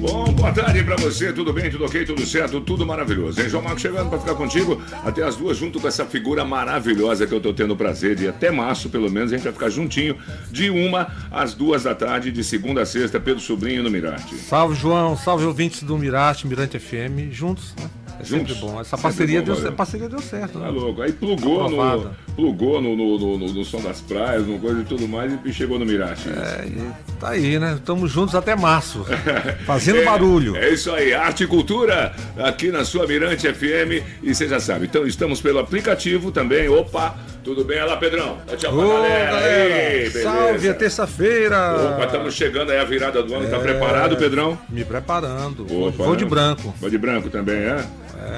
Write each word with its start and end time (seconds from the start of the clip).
Bom, 0.00 0.32
boa 0.32 0.52
tarde 0.52 0.84
pra 0.84 0.94
você, 0.94 1.32
tudo 1.32 1.52
bem, 1.52 1.68
tudo 1.68 1.84
ok, 1.84 2.04
tudo 2.04 2.24
certo, 2.24 2.60
tudo 2.60 2.86
maravilhoso. 2.86 3.40
Hein, 3.40 3.48
João 3.48 3.64
Marcos 3.64 3.82
chegando 3.82 4.08
pra 4.08 4.20
ficar 4.20 4.36
contigo 4.36 4.80
até 5.04 5.24
as 5.24 5.34
duas, 5.34 5.56
junto 5.56 5.80
com 5.80 5.88
essa 5.88 6.06
figura 6.06 6.44
maravilhosa 6.44 7.26
que 7.26 7.34
eu 7.34 7.40
tô 7.40 7.52
tendo 7.52 7.74
o 7.74 7.76
prazer 7.76 8.14
de 8.14 8.28
até 8.28 8.48
março, 8.48 8.88
pelo 8.88 9.10
menos, 9.10 9.32
a 9.32 9.36
gente 9.36 9.44
vai 9.44 9.52
ficar 9.52 9.68
juntinho 9.68 10.16
de 10.52 10.70
uma 10.70 11.08
às 11.32 11.52
duas 11.52 11.82
da 11.82 11.96
tarde, 11.96 12.30
de 12.30 12.44
segunda 12.44 12.82
a 12.82 12.86
sexta, 12.86 13.18
Pedro 13.18 13.40
Sobrinho 13.40 13.82
no 13.82 13.90
Mirate. 13.90 14.36
Salve, 14.36 14.76
João, 14.76 15.16
salve 15.16 15.44
ouvintes 15.44 15.82
do 15.82 15.98
Mirate, 15.98 16.46
Mirante 16.46 16.78
FM, 16.78 17.32
juntos, 17.32 17.74
né? 17.76 17.90
É 18.20 18.24
sempre 18.24 18.52
Juntos. 18.52 18.56
bom. 18.58 18.80
Essa 18.80 18.90
Sempre 18.96 19.02
parceria, 19.02 19.42
bom, 19.42 19.54
deu, 19.54 19.72
parceria 19.72 20.08
deu 20.08 20.18
certo, 20.20 20.54
Tá 20.58 20.66
né? 20.66 20.70
louco. 20.70 21.02
Aí 21.02 21.12
plugou, 21.12 21.70
no, 21.70 22.10
plugou 22.34 22.80
no, 22.82 22.96
no, 22.96 23.18
no, 23.18 23.38
no- 23.38 23.52
no 23.52 23.64
som 23.64 23.80
das 23.80 24.00
praias, 24.00 24.46
no 24.46 24.58
coisa 24.58 24.80
e 24.80 24.84
tudo 24.84 25.06
mais, 25.06 25.32
e 25.44 25.52
chegou 25.52 25.78
no 25.78 25.86
Mirate. 25.86 26.28
É, 26.28 26.66
e 26.66 27.14
tá 27.20 27.30
aí, 27.30 27.58
né? 27.58 27.74
Estamos 27.74 28.10
juntos 28.10 28.34
até 28.34 28.56
março, 28.56 29.04
fazendo 29.64 30.04
barulho. 30.04 30.56
É 30.56 30.68
isso 30.70 30.90
aí, 30.92 31.12
arte 31.14 31.44
e 31.44 31.46
cultura 31.46 32.12
aqui 32.38 32.70
na 32.72 32.84
sua 32.84 33.06
Mirante 33.06 33.52
FM. 33.52 34.02
E 34.22 34.34
você 34.34 34.48
já 34.48 34.58
sabe, 34.58 34.86
então 34.86 35.06
estamos 35.06 35.40
pelo 35.40 35.58
aplicativo 35.60 36.32
também. 36.32 36.68
Opa, 36.68 37.16
tudo 37.44 37.64
bem? 37.64 37.78
Olha 37.78 37.90
lá, 37.92 37.96
Pedrão. 37.96 38.38
Tchau 38.56 38.72
pra 38.74 38.84
Ô, 38.84 38.88
galera. 38.88 39.30
galera, 39.32 40.10
salve, 40.22 40.68
é 40.68 40.72
terça-feira. 40.72 41.92
Opa, 41.94 42.04
estamos 42.06 42.34
chegando 42.34 42.70
aí 42.72 42.78
a 42.78 42.84
virada 42.84 43.22
do 43.22 43.34
ano. 43.34 43.48
Tá 43.48 43.56
É. 43.56 43.60
preparado, 43.60 44.16
Pedrão? 44.16 44.58
Me 44.68 44.84
preparando. 44.84 45.64
Opa, 45.70 46.04
Vou 46.04 46.16
de 46.16 46.24
branco. 46.24 46.74
Vou 46.80 46.90
de 46.90 46.98
branco 46.98 47.30
também, 47.30 47.56
é? 47.56 47.84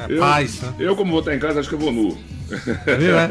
É, 0.09 0.19
paz, 0.19 0.61
né? 0.61 0.75
eu, 0.79 0.97
como 0.97 1.11
vou 1.11 1.21
estar 1.21 1.35
em 1.35 1.39
casa, 1.39 1.61
acho 1.61 1.69
que 1.69 1.75
eu 1.75 1.79
vou 1.79 1.93
nu. 1.93 2.17
Viu, 2.99 3.15
né? 3.15 3.29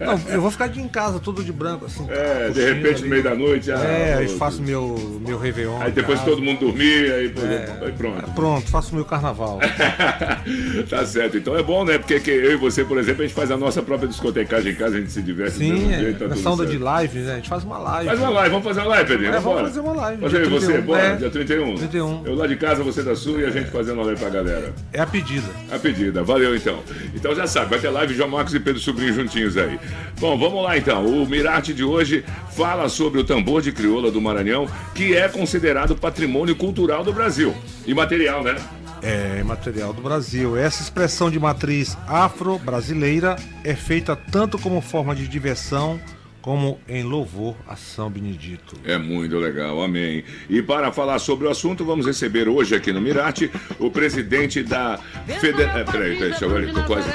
Não, 0.00 0.20
eu 0.34 0.40
vou 0.40 0.50
ficar 0.50 0.68
de 0.68 0.80
em 0.80 0.88
casa, 0.88 1.18
tudo 1.18 1.42
de 1.42 1.52
branco, 1.52 1.86
assim. 1.86 2.06
É, 2.10 2.48
de 2.48 2.60
curtindo 2.60 2.74
repente, 2.74 3.02
no 3.02 3.08
meio 3.08 3.22
da 3.22 3.34
noite. 3.34 3.72
ah, 3.72 3.78
É, 3.78 4.14
aí 4.14 4.28
faço 4.28 4.62
meu, 4.62 5.20
meu 5.26 5.38
Réveillon. 5.38 5.80
Aí 5.80 5.90
depois 5.92 6.18
casa. 6.20 6.30
todo 6.30 6.42
mundo 6.42 6.60
dormir, 6.60 7.12
aí, 7.12 7.28
pô, 7.28 7.40
aí 7.84 7.92
pronto. 7.92 8.30
Pronto, 8.32 8.70
faço 8.70 8.94
meu 8.94 9.04
carnaval. 9.04 9.58
tá 10.88 11.04
certo, 11.06 11.36
então 11.36 11.56
é 11.56 11.62
bom, 11.62 11.84
né? 11.84 11.98
Porque 11.98 12.20
que 12.20 12.30
eu 12.30 12.52
e 12.52 12.56
você, 12.56 12.84
por 12.84 12.98
exemplo, 12.98 13.22
a 13.22 13.26
gente 13.26 13.34
faz 13.34 13.50
a 13.50 13.56
nossa 13.56 13.82
própria 13.82 14.08
discotecagem 14.08 14.72
em 14.72 14.74
casa, 14.76 14.96
a 14.96 15.00
gente 15.00 15.12
se 15.12 15.22
diverte 15.22 15.56
Sim, 15.56 15.92
é, 15.92 15.98
jeito, 15.98 16.18
tá 16.18 16.28
nessa 16.28 16.48
onda 16.48 16.64
certo. 16.64 16.70
de 16.70 16.78
live, 16.78 17.18
né? 17.20 17.32
A 17.32 17.36
gente 17.36 17.48
faz 17.48 17.64
uma 17.64 17.78
live. 17.78 18.08
Faz 18.08 18.20
uma 18.20 18.30
live, 18.30 18.50
vamos 18.50 18.64
fazer 18.66 18.80
uma 18.80 18.88
live, 18.88 19.08
Pedrinho? 19.08 19.34
É, 19.34 19.40
vamos 19.40 19.60
fazer 19.62 19.80
uma 19.80 19.92
live, 19.92 20.22
Fazer 20.22 20.40
dia 20.40 20.50
você, 20.50 20.66
31, 20.66 20.86
bora, 20.86 21.02
é. 21.02 21.16
dia 21.16 21.30
31. 21.30 21.74
31. 21.76 22.22
Eu 22.26 22.34
lá 22.34 22.46
de 22.46 22.56
casa, 22.56 22.82
você 22.82 23.02
da 23.02 23.16
sua 23.16 23.40
e 23.40 23.44
a 23.44 23.50
gente 23.50 23.70
fazendo 23.70 23.94
uma 23.98 24.06
live 24.06 24.20
pra 24.20 24.30
galera. 24.30 24.72
É 24.92 25.00
a 25.00 25.06
pedida. 25.06 25.48
A 25.70 25.78
pedida, 25.78 26.22
valeu 26.22 26.54
então. 26.56 26.78
Então 27.14 27.34
já 27.34 27.46
sabe, 27.46 27.70
vai 27.70 27.78
ter 27.78 27.90
live 27.90 28.14
João 28.14 28.28
Marcos 28.36 28.52
e 28.52 28.60
Pedro 28.60 28.80
Sobrinho 28.80 29.14
juntinhos 29.14 29.56
aí. 29.56 29.80
Bom, 30.20 30.38
vamos 30.38 30.62
lá 30.62 30.76
então. 30.76 31.06
O 31.06 31.26
Mirate 31.26 31.72
de 31.72 31.82
hoje 31.82 32.22
fala 32.54 32.86
sobre 32.90 33.18
o 33.18 33.24
tambor 33.24 33.62
de 33.62 33.72
crioula 33.72 34.10
do 34.10 34.20
Maranhão, 34.20 34.68
que 34.94 35.16
é 35.16 35.26
considerado 35.26 35.96
patrimônio 35.96 36.54
cultural 36.54 37.02
do 37.02 37.14
Brasil. 37.14 37.54
Imaterial, 37.86 38.44
né? 38.44 38.56
É 39.00 39.42
material 39.42 39.94
do 39.94 40.02
Brasil. 40.02 40.54
Essa 40.54 40.82
expressão 40.82 41.30
de 41.30 41.40
matriz 41.40 41.96
afro-brasileira 42.06 43.36
é 43.64 43.74
feita 43.74 44.14
tanto 44.14 44.58
como 44.58 44.82
forma 44.82 45.14
de 45.14 45.26
diversão 45.26 45.98
como 46.42 46.78
em 46.86 47.02
louvor 47.02 47.56
a 47.66 47.74
São 47.74 48.10
Benedito. 48.10 48.76
É 48.84 48.98
muito 48.98 49.36
legal, 49.38 49.82
amém. 49.82 50.22
E 50.48 50.60
para 50.62 50.92
falar 50.92 51.18
sobre 51.18 51.46
o 51.46 51.50
assunto, 51.50 51.84
vamos 51.84 52.06
receber 52.06 52.48
hoje 52.48 52.74
aqui 52.74 52.92
no 52.92 53.00
Mirate 53.00 53.50
o 53.78 53.90
presidente 53.90 54.62
da 54.62 55.00
Federação. 55.40 55.92
Peraí, 55.92 56.16
peraí, 56.16 56.30
deixa 56.30 56.44
eu 56.44 56.50
ver, 56.50 56.72
tô 56.72 56.84
quase. 56.84 57.08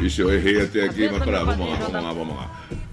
Ixi, 0.00 0.20
eu 0.20 0.32
errei 0.32 0.62
até 0.62 0.84
aqui, 0.84 1.08
mas 1.10 1.22
peraí, 1.22 1.44
vamos 1.44 1.68
lá, 1.68 1.76
vamos 1.76 1.92
lá, 1.92 2.12
vamos 2.12 2.36
lá. 2.36 2.50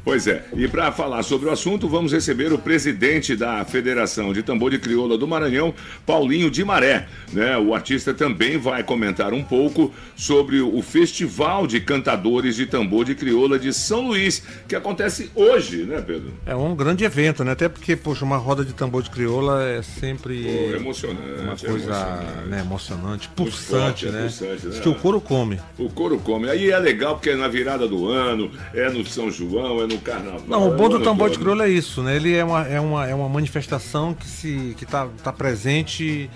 Pois 0.08 0.26
é, 0.26 0.42
e 0.56 0.70
para 0.70 0.90
falar 0.90 1.22
sobre 1.22 1.50
o 1.50 1.52
assunto, 1.52 1.86
vamos 1.86 2.14
receber 2.14 2.54
o 2.54 2.58
presidente 2.58 3.36
da 3.36 3.66
Federação 3.66 4.32
de 4.32 4.42
Tambor 4.42 4.72
de 4.72 4.80
Crioula 4.80 5.18
do 5.18 5.28
Maranhão, 5.28 5.74
Paulinho 6.06 6.50
de 6.50 6.64
Maré. 6.64 7.10
Né? 7.34 7.58
O 7.58 7.76
artista 7.76 8.14
também 8.14 8.58
vai 8.58 8.86
comentar 8.86 9.34
um 9.34 9.44
pouco 9.44 9.94
sobre 10.16 10.62
o 10.62 10.82
Festival 10.82 11.68
de 11.68 11.82
Cantadores 11.82 12.56
de 12.56 12.66
Tambor 12.66 13.04
de 13.04 13.16
Crioula 13.16 13.60
de 13.60 13.74
São 13.74 14.08
Luís, 14.08 14.42
que 14.66 14.78
acontece 14.78 15.30
hoje, 15.36 15.84
né, 15.84 16.02
Pedro? 16.02 16.32
É 16.46 16.56
um 16.56 16.74
grande 16.74 17.04
evento, 17.04 17.44
né? 17.44 17.52
Até 17.52 17.68
porque, 17.68 17.94
poxa, 17.98 18.24
uma 18.24 18.38
roda 18.38 18.64
de 18.64 18.72
tambor 18.72 19.04
de 19.04 19.10
crioula 19.10 19.62
é 19.62 19.82
sempre 19.82 20.42
Pô, 20.42 20.76
emocionante. 20.78 21.42
uma 21.42 21.58
coisa 21.58 21.68
emocionante. 21.68 22.48
né, 22.48 22.60
emocionante, 22.62 23.28
forte, 23.28 23.36
pulsante, 23.36 24.08
é 24.08 24.12
né? 24.12 24.22
pulsante, 24.22 24.68
né? 24.68 24.80
Que 24.80 24.88
o 24.88 24.96
couro 24.96 25.20
come. 25.20 25.60
O 25.78 25.90
couro 25.90 26.18
come. 26.18 26.50
Aí 26.50 26.72
é 26.72 26.80
legal 26.80 27.16
porque 27.16 27.32
é 27.32 27.36
na 27.36 27.50
virada 27.50 27.86
do 27.86 28.08
ano, 28.08 28.50
é 28.74 28.90
no 28.90 29.06
São 29.06 29.30
João, 29.30 29.82
é 29.84 29.88
no 29.88 29.97
Carnaval. 30.00 30.42
Não, 30.48 30.70
o 30.70 30.74
é 30.74 30.78
bom 30.78 30.90
do 30.90 31.02
tambor 31.02 31.30
de 31.30 31.38
crioula 31.38 31.66
é 31.66 31.70
isso, 31.70 32.02
né? 32.02 32.16
Ele 32.16 32.36
é 32.36 32.44
uma, 32.44 32.68
é 32.68 32.80
uma, 32.80 33.08
é 33.08 33.16
uma 33.16 33.30
manifestação 33.30 34.14
que 34.14 34.26
se 34.26 34.76
que 34.78 34.86
tá, 34.86 35.08
tá 35.24 35.32
presente 35.32 36.30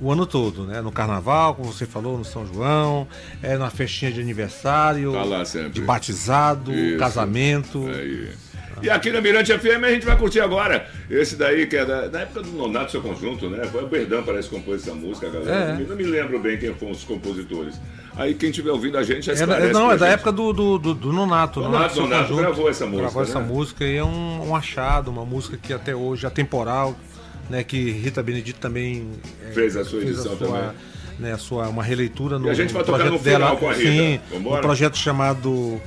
o 0.00 0.10
ano 0.10 0.26
todo, 0.26 0.64
né? 0.64 0.80
No 0.80 0.90
carnaval, 0.90 1.54
como 1.54 1.72
você 1.72 1.86
falou, 1.86 2.18
no 2.18 2.24
São 2.24 2.46
João, 2.46 3.06
é 3.42 3.56
na 3.56 3.70
festinha 3.70 4.10
de 4.10 4.20
aniversário, 4.20 5.12
Tá 5.12 5.68
de 5.68 5.80
batizado, 5.80 6.72
Isso. 6.74 6.98
casamento. 6.98 7.86
Aí. 7.88 8.30
E 8.82 8.90
aqui 8.90 9.12
na 9.12 9.20
Mirante 9.20 9.56
FM 9.56 9.84
a 9.84 9.90
gente 9.90 10.04
vai 10.04 10.18
curtir 10.18 10.40
agora. 10.40 10.88
Esse 11.08 11.36
daí 11.36 11.66
que 11.66 11.76
é 11.76 11.84
da, 11.84 12.08
da 12.08 12.20
época 12.20 12.42
do 12.42 12.50
Nonato 12.50 12.90
Seu 12.90 13.00
Conjunto, 13.00 13.48
né? 13.48 13.64
Foi 13.66 13.84
o 13.84 13.86
Berdão, 13.86 14.24
parece, 14.24 14.48
que 14.48 14.56
compôs 14.56 14.82
essa 14.82 14.94
música, 14.94 15.28
galera. 15.30 15.80
É. 15.80 15.84
Não 15.86 15.94
me 15.94 16.02
lembro 16.02 16.40
bem 16.40 16.58
quem 16.58 16.74
foram 16.74 16.92
os 16.92 17.04
compositores. 17.04 17.80
Aí 18.14 18.34
quem 18.34 18.50
tiver 18.50 18.70
ouvindo 18.70 18.98
a 18.98 19.02
gente 19.02 19.24
já 19.26 19.32
É, 19.32 19.34
esclarece 19.36 19.68
é, 19.68 19.72
não, 19.72 19.90
é 19.90 19.96
da 19.96 20.06
gente. 20.06 20.14
época 20.16 20.32
do, 20.32 20.52
do, 20.52 20.78
do, 20.78 20.94
do 20.94 21.12
Nonato. 21.12 21.60
Nonato, 21.60 21.94
Seu 21.94 22.02
Nonato 22.02 22.22
Conjunto. 22.24 22.40
gravou 22.42 22.68
essa 22.68 22.84
música, 22.84 23.02
Gravou 23.02 23.22
essa 23.22 23.40
né? 23.40 23.46
música 23.46 23.84
e 23.86 23.96
é 23.96 24.04
um, 24.04 24.48
um 24.50 24.54
achado, 24.56 25.10
uma 25.10 25.24
música 25.24 25.56
que 25.56 25.72
até 25.72 25.94
hoje 25.96 26.24
é 26.24 26.28
atemporal, 26.28 26.94
né? 27.48 27.64
Que 27.64 27.90
Rita 27.90 28.22
Benedito 28.22 28.60
também 28.60 29.08
é, 29.48 29.52
Fez 29.52 29.76
a 29.76 29.84
sua 29.84 30.00
edição 30.02 30.36
sua, 30.36 30.46
também. 30.46 30.70
Né, 31.18 31.32
a 31.32 31.38
sua, 31.38 31.68
uma 31.68 31.82
releitura 31.82 32.38
no, 32.38 32.46
E 32.48 32.50
a 32.50 32.54
gente 32.54 32.72
vai 32.72 32.82
tocar 32.84 32.98
projeto 32.98 33.12
no 33.12 33.18
final 33.18 33.40
dela. 33.40 33.56
com 33.56 33.68
a 33.68 33.72
Rita. 33.72 33.90
Sim, 33.90 34.20
Vambora? 34.30 34.58
um 34.58 34.60
projeto 34.62 34.96
chamado 34.98 35.80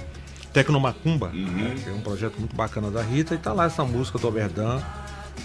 Tecnomacumba, 0.54 1.28
Uhum. 1.34 1.46
né, 1.46 1.76
que 1.84 1.90
é 1.90 1.94
um 1.94 2.00
projeto 2.02 2.36
muito 2.40 2.56
bacana 2.56 2.90
da 2.90 3.02
Rita, 3.02 3.36
e 3.36 3.38
tá 3.38 3.52
lá 3.52 3.66
essa 3.66 3.84
música 3.84 4.18
do 4.18 4.28
Oberdan, 4.28 4.80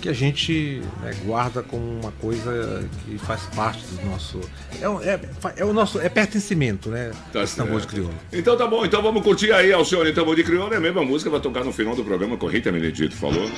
que 0.01 0.09
a 0.09 0.13
gente 0.13 0.83
né, 1.03 1.13
guarda 1.25 1.63
como 1.63 1.83
uma 2.01 2.13
coisa 2.13 2.89
que 3.05 3.19
faz 3.19 3.43
parte 3.55 3.83
do 3.87 4.07
nosso. 4.11 4.41
É, 4.81 4.89
o- 4.89 5.03
é, 5.03 5.21
é 5.57 5.65
o 5.65 5.73
nosso. 5.73 6.01
É 6.01 6.09
pertencimento, 6.09 6.89
né? 6.91 7.11
Tá 7.33 7.43
esse 7.43 7.57
tambor 7.57 7.75
de 7.77 7.83
certo. 7.83 7.91
crioula. 7.95 8.15
Então 8.33 8.57
tá 8.57 8.67
bom, 8.67 8.85
então 8.85 9.03
vamos 9.03 9.23
curtir 9.23 9.53
aí 9.53 9.73
Alcione 9.73 10.13
Tambor 10.13 10.35
de 10.37 10.43
Crioula. 10.45 10.75
É 10.75 10.79
a 10.79 10.81
mesma 10.81 11.05
música, 11.05 11.31
vai 11.31 11.41
tocar 11.41 11.65
no 11.65 11.73
final 11.73 11.95
do 11.95 12.03
programa 12.05 12.37
com 12.37 12.47
Rita 12.47 12.73
Benedito, 12.73 13.15
falou? 13.15 13.51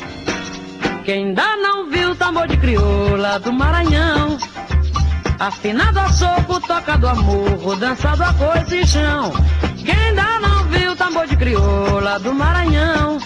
Quem 1.04 1.26
ainda 1.28 1.56
não 1.56 1.90
viu 1.90 2.10
o 2.10 2.14
tambor 2.14 2.46
de 2.46 2.56
crioula 2.56 3.38
do 3.40 3.52
Maranhão 3.52 4.38
Afinado 5.40 5.98
a 5.98 6.08
soco, 6.12 6.60
toca 6.60 6.96
do 6.96 7.08
amor, 7.08 7.76
dançado 7.76 8.22
a 8.22 8.32
coisa 8.32 8.76
e 8.76 8.86
chão 8.86 9.32
Quem 9.84 9.92
ainda 9.96 10.38
não 10.38 10.64
viu 10.68 10.92
o 10.92 10.96
tambor 10.96 11.26
de 11.26 11.36
crioula 11.36 12.20
do 12.20 12.32
Maranhão 12.32 13.18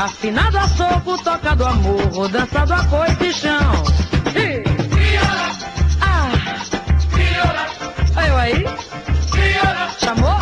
Afinado 0.00 0.56
a 0.56 0.66
soco, 0.66 1.22
toca 1.22 1.54
do 1.54 1.66
amor, 1.66 2.26
dançado 2.30 2.72
a 2.72 2.82
coisa 2.84 3.22
e 3.22 3.32
chão. 3.34 3.84
Ih. 4.34 4.64
Ah. 6.00 6.30
Olha 8.16 8.26
eu 8.26 8.36
aí. 8.38 8.64
Chamou? 9.98 10.40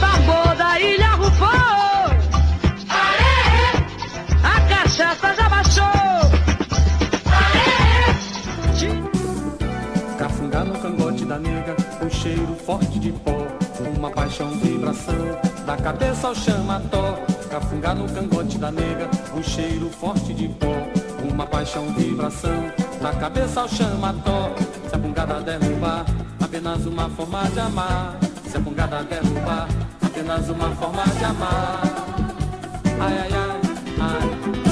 Tambor 0.00 0.56
da 0.56 0.80
ilha 0.80 1.10
rufou 1.16 1.48
a 4.42 4.60
cachaça 4.70 5.34
já 5.34 5.48
baixou. 5.50 5.84
Cafungá 10.18 10.64
no 10.64 10.78
cangote 10.78 11.26
da 11.26 11.38
nega, 11.38 11.76
um 12.02 12.08
cheiro 12.08 12.56
forte 12.64 12.98
de 12.98 13.12
pó, 13.12 13.35
paixão, 14.16 14.50
vibração, 14.52 15.14
da 15.66 15.76
cabeça 15.76 16.28
ao 16.28 16.34
chamató. 16.34 17.18
Cafungá 17.50 17.94
no 17.94 18.08
cangote 18.08 18.56
da 18.58 18.72
nega, 18.72 19.08
um 19.36 19.42
cheiro 19.42 19.90
forte 19.90 20.32
de 20.32 20.48
pó, 20.48 20.74
uma 21.30 21.46
paixão, 21.46 21.86
vibração, 21.92 22.72
da 23.00 23.12
cabeça 23.12 23.60
ao 23.60 23.68
chamató. 23.68 24.50
Se 24.88 24.94
a 24.94 24.98
bungada 24.98 25.40
derrubar, 25.40 26.06
apenas 26.42 26.86
uma 26.86 27.08
forma 27.10 27.42
de 27.50 27.60
amar. 27.60 28.16
Se 28.48 28.56
a 28.56 28.60
bungada 28.60 29.04
derrubar, 29.04 29.68
apenas 30.02 30.48
uma 30.48 30.70
forma 30.70 31.04
de 31.04 31.24
amar. 31.24 31.82
Ai, 32.98 33.18
ai, 33.18 33.30
ai, 33.32 33.60
ai. 34.00 34.56
Ai, 34.62 34.65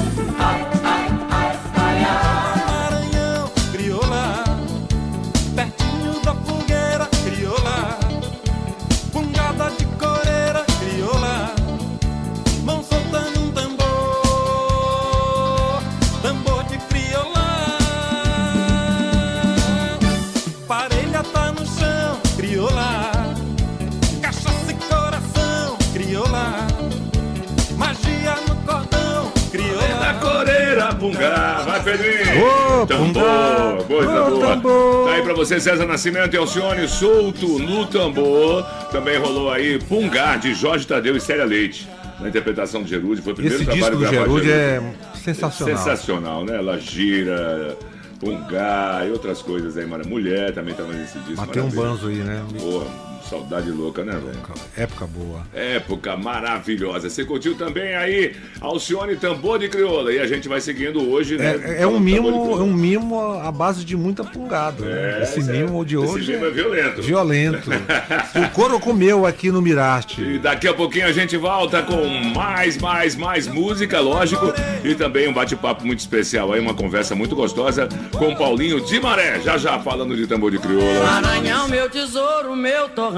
Pedrinho. 31.85 32.87
Tambor, 32.87 33.83
coisa 33.85 34.23
boa. 34.23 34.47
tambor. 34.47 35.07
Tá 35.07 35.13
aí 35.13 35.21
pra 35.21 35.33
você, 35.35 35.59
César 35.59 35.85
Nascimento 35.85 36.33
e 36.33 36.37
Alcione, 36.37 36.87
solto 36.87 37.59
no 37.59 37.85
tambor. 37.85 38.63
Também 38.91 39.19
rolou 39.19 39.51
aí 39.51 39.77
Pungá, 39.77 40.35
de 40.35 40.55
Jorge 40.55 40.87
Tadeu 40.87 41.15
e 41.15 41.21
Célia 41.21 41.45
Leite. 41.45 41.87
Na 42.19 42.29
interpretação 42.29 42.81
de 42.81 42.89
Gerude, 42.89 43.21
foi 43.21 43.33
o 43.33 43.35
primeiro 43.35 43.61
Esse 43.61 43.65
disco 43.65 43.79
trabalho 43.79 43.97
do 43.97 44.09
gravado 44.09 44.41
de 44.41 44.47
Gerude 44.47 44.51
é 44.51 44.81
sensacional. 45.23 45.77
Sensacional, 45.77 46.45
né? 46.45 46.57
Ela 46.57 46.79
gira, 46.79 47.77
Pungá 48.19 49.03
e 49.05 49.11
outras 49.11 49.41
coisas 49.43 49.77
aí, 49.77 49.85
mano. 49.85 50.07
Mulher 50.07 50.53
também 50.53 50.73
tava 50.73 50.91
nesse 50.91 51.19
disco. 51.19 51.35
Matei 51.37 51.61
um 51.61 51.69
banzo 51.69 52.07
aí, 52.07 52.15
né? 52.15 52.43
Porra, 52.59 52.87
saudade 53.29 53.69
louca, 53.71 54.03
né, 54.03 54.13
velho? 54.13 54.37
Época 54.77 55.07
boa. 55.07 55.41
Época 55.53 56.15
maravilhosa. 56.15 57.09
Você 57.09 57.25
curtiu 57.25 57.55
também 57.55 57.95
aí 57.95 58.35
Alcione 58.61 59.15
Tambor 59.15 59.59
de 59.59 59.67
Crioula. 59.67 60.11
E 60.13 60.19
a 60.19 60.27
gente 60.27 60.47
vai 60.47 60.61
seguindo 60.61 61.09
hoje, 61.09 61.37
né? 61.37 61.59
É, 61.63 61.81
é 61.83 61.87
um 61.87 61.93
Tambor 61.93 61.99
de 61.99 62.03
mimo, 62.13 62.51
é 62.59 62.63
um 62.63 62.73
mimo 62.73 63.39
à 63.39 63.51
base 63.51 63.83
de 63.83 63.95
muita 63.97 64.23
pungada. 64.23 64.85
né? 64.85 65.19
É, 65.19 65.23
Esse 65.23 65.39
esse 65.39 65.49
é- 65.49 65.53
mimo 65.53 65.83
de 65.85 65.95
esse 65.95 66.05
hoje 66.05 66.31
mimo 66.33 66.45
é 66.45 66.49
violento. 66.51 67.01
violento. 67.01 67.69
o 68.35 68.49
couro 68.53 68.79
comeu 68.79 69.25
aqui 69.25 69.51
no 69.51 69.61
Mirarte. 69.61 70.21
E 70.21 70.37
daqui 70.39 70.67
a 70.67 70.73
pouquinho 70.73 71.07
a 71.07 71.11
gente 71.11 71.35
volta 71.37 71.81
com 71.81 72.05
mais, 72.33 72.77
mais, 72.77 73.15
mais 73.15 73.47
música, 73.47 73.99
lógico, 73.99 74.53
e 74.83 74.93
também 74.95 75.27
um 75.27 75.33
bate-papo 75.33 75.85
muito 75.85 75.99
especial 75.99 76.53
aí, 76.53 76.59
uma 76.59 76.73
conversa 76.73 77.15
muito 77.15 77.35
gostosa 77.35 77.87
com 78.11 78.29
o 78.29 78.35
Paulinho 78.37 78.79
de 78.81 78.99
Maré, 78.99 79.39
já 79.41 79.57
já 79.57 79.79
falando 79.79 80.15
de 80.15 80.27
tambor 80.27 80.51
de 80.51 80.59
crioula. 80.59 81.03
Maranhão, 81.03 81.67
meu 81.67 81.89
tesouro, 81.89 82.55
meu 82.55 82.87
torrão. 82.89 83.14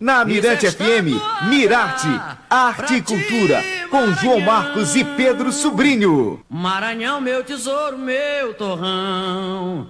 Na 0.00 0.24
Mirante 0.24 0.70
FM, 0.70 1.18
Mirarte, 1.48 2.08
Arte 2.50 2.96
e 2.96 3.02
Cultura, 3.02 3.62
com 3.90 4.12
João 4.14 4.40
Marcos 4.40 4.94
e 4.96 5.04
Pedro 5.04 5.50
Sobrinho. 5.52 6.44
Maranhão, 6.48 7.20
meu 7.20 7.42
tesouro, 7.42 7.96
meu 7.96 8.54
torrão. 8.54 9.86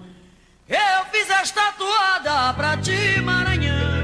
Eu 0.69 1.04
fiz 1.10 1.28
esta 1.31 1.72
toada 1.72 2.52
pra 2.54 2.76
ti, 2.76 3.20
Maranhão. 3.22 4.04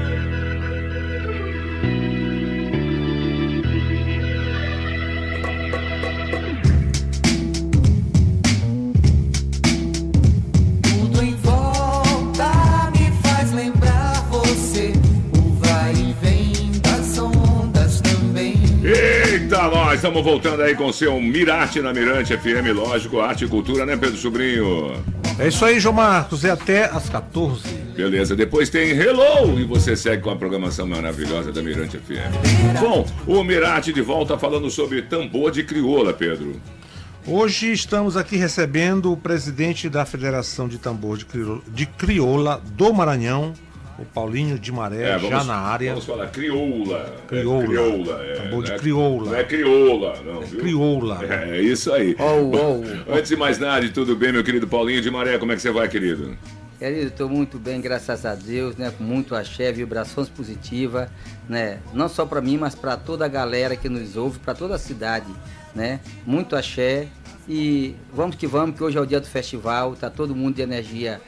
Eita, 19.51 19.67
nós 19.67 19.95
estamos 19.95 20.23
voltando 20.23 20.61
aí 20.61 20.73
com 20.73 20.85
o 20.85 20.93
seu 20.93 21.19
Mirarte 21.19 21.81
na 21.81 21.91
Mirante 21.91 22.37
FM, 22.37 22.73
lógico, 22.73 23.19
arte 23.19 23.43
e 23.43 23.47
cultura, 23.49 23.85
né, 23.85 23.97
Pedro 23.97 24.15
Sobrinho? 24.15 24.93
É 25.37 25.49
isso 25.49 25.65
aí, 25.65 25.77
João 25.77 25.93
Marcos. 25.93 26.45
É 26.45 26.51
até 26.51 26.85
às 26.85 27.09
14. 27.09 27.61
Beleza, 27.93 28.33
depois 28.33 28.69
tem 28.69 28.91
Hello 28.91 29.59
e 29.59 29.65
você 29.65 29.93
segue 29.97 30.23
com 30.23 30.29
a 30.29 30.37
programação 30.37 30.87
maravilhosa 30.87 31.51
da 31.51 31.61
Mirante 31.61 31.97
FM. 31.97 32.79
Bom, 32.79 33.05
o 33.27 33.43
Mirarte 33.43 33.91
de 33.91 34.01
volta 34.01 34.37
falando 34.37 34.69
sobre 34.69 35.01
tambor 35.01 35.51
de 35.51 35.63
crioula, 35.63 36.13
Pedro. 36.13 36.55
Hoje 37.27 37.73
estamos 37.73 38.15
aqui 38.15 38.37
recebendo 38.37 39.11
o 39.11 39.17
presidente 39.17 39.89
da 39.89 40.05
Federação 40.05 40.69
de 40.69 40.77
Tambor 40.77 41.17
de 41.17 41.25
Crioula, 41.25 41.61
de 41.67 41.85
Crioula 41.85 42.61
do 42.77 42.93
Maranhão, 42.93 43.53
o 44.01 44.05
Paulinho 44.05 44.57
de 44.57 44.71
Maré, 44.71 45.17
já 45.19 45.43
na 45.43 45.55
área. 45.55 45.87
É, 45.87 45.89
Vamos 45.91 46.05
falar 46.05 46.27
crioula. 46.27 47.15
Crioula. 47.27 47.63
É, 47.63 47.67
crioula. 47.67 48.23
É, 48.25 48.33
Tambor 48.33 48.63
de 48.63 48.71
é- 48.71 48.77
crioula. 48.77 49.31
Não 49.31 49.35
é 49.35 49.43
crioula, 49.43 50.21
não, 50.25 50.41
viu? 50.41 50.59
Crioula. 50.59 51.19
É, 51.23 51.57
é 51.57 51.61
isso 51.61 51.93
aí. 51.93 52.15
Oh, 52.19 52.51
oh. 52.55 53.13
Antes 53.13 53.29
de 53.29 53.35
mais 53.35 53.57
nada, 53.59 53.87
tudo 53.89 54.15
bem, 54.15 54.31
meu 54.31 54.43
querido 54.43 54.67
Paulinho 54.67 55.01
de 55.01 55.11
Maré? 55.11 55.37
Como 55.37 55.51
é 55.51 55.55
que 55.55 55.61
você 55.61 55.71
vai, 55.71 55.87
querido? 55.87 56.35
Querido, 56.79 57.07
estou 57.07 57.29
muito 57.29 57.59
bem, 57.59 57.79
graças 57.79 58.25
a 58.25 58.33
Deus, 58.33 58.75
né? 58.75 58.91
Com 58.97 59.03
muito 59.03 59.35
axé, 59.35 59.71
vibrações 59.71 60.27
positivas, 60.27 61.09
né? 61.47 61.77
Não 61.93 62.09
só 62.09 62.25
para 62.25 62.41
mim, 62.41 62.57
mas 62.57 62.73
para 62.73 62.97
toda 62.97 63.23
a 63.23 63.27
galera 63.27 63.75
que 63.75 63.87
nos 63.87 64.17
ouve, 64.17 64.39
para 64.39 64.55
toda 64.55 64.75
a 64.75 64.79
cidade, 64.79 65.27
né? 65.75 65.99
Muito 66.25 66.55
axé 66.55 67.07
e 67.47 67.95
vamos 68.11 68.35
que 68.35 68.47
vamos, 68.47 68.75
que 68.75 68.83
hoje 68.83 68.97
é 68.97 69.01
o 69.01 69.05
dia 69.05 69.19
do 69.19 69.27
festival, 69.27 69.95
tá 69.95 70.09
todo 70.09 70.35
mundo 70.35 70.55
de 70.55 70.63
energia 70.63 71.21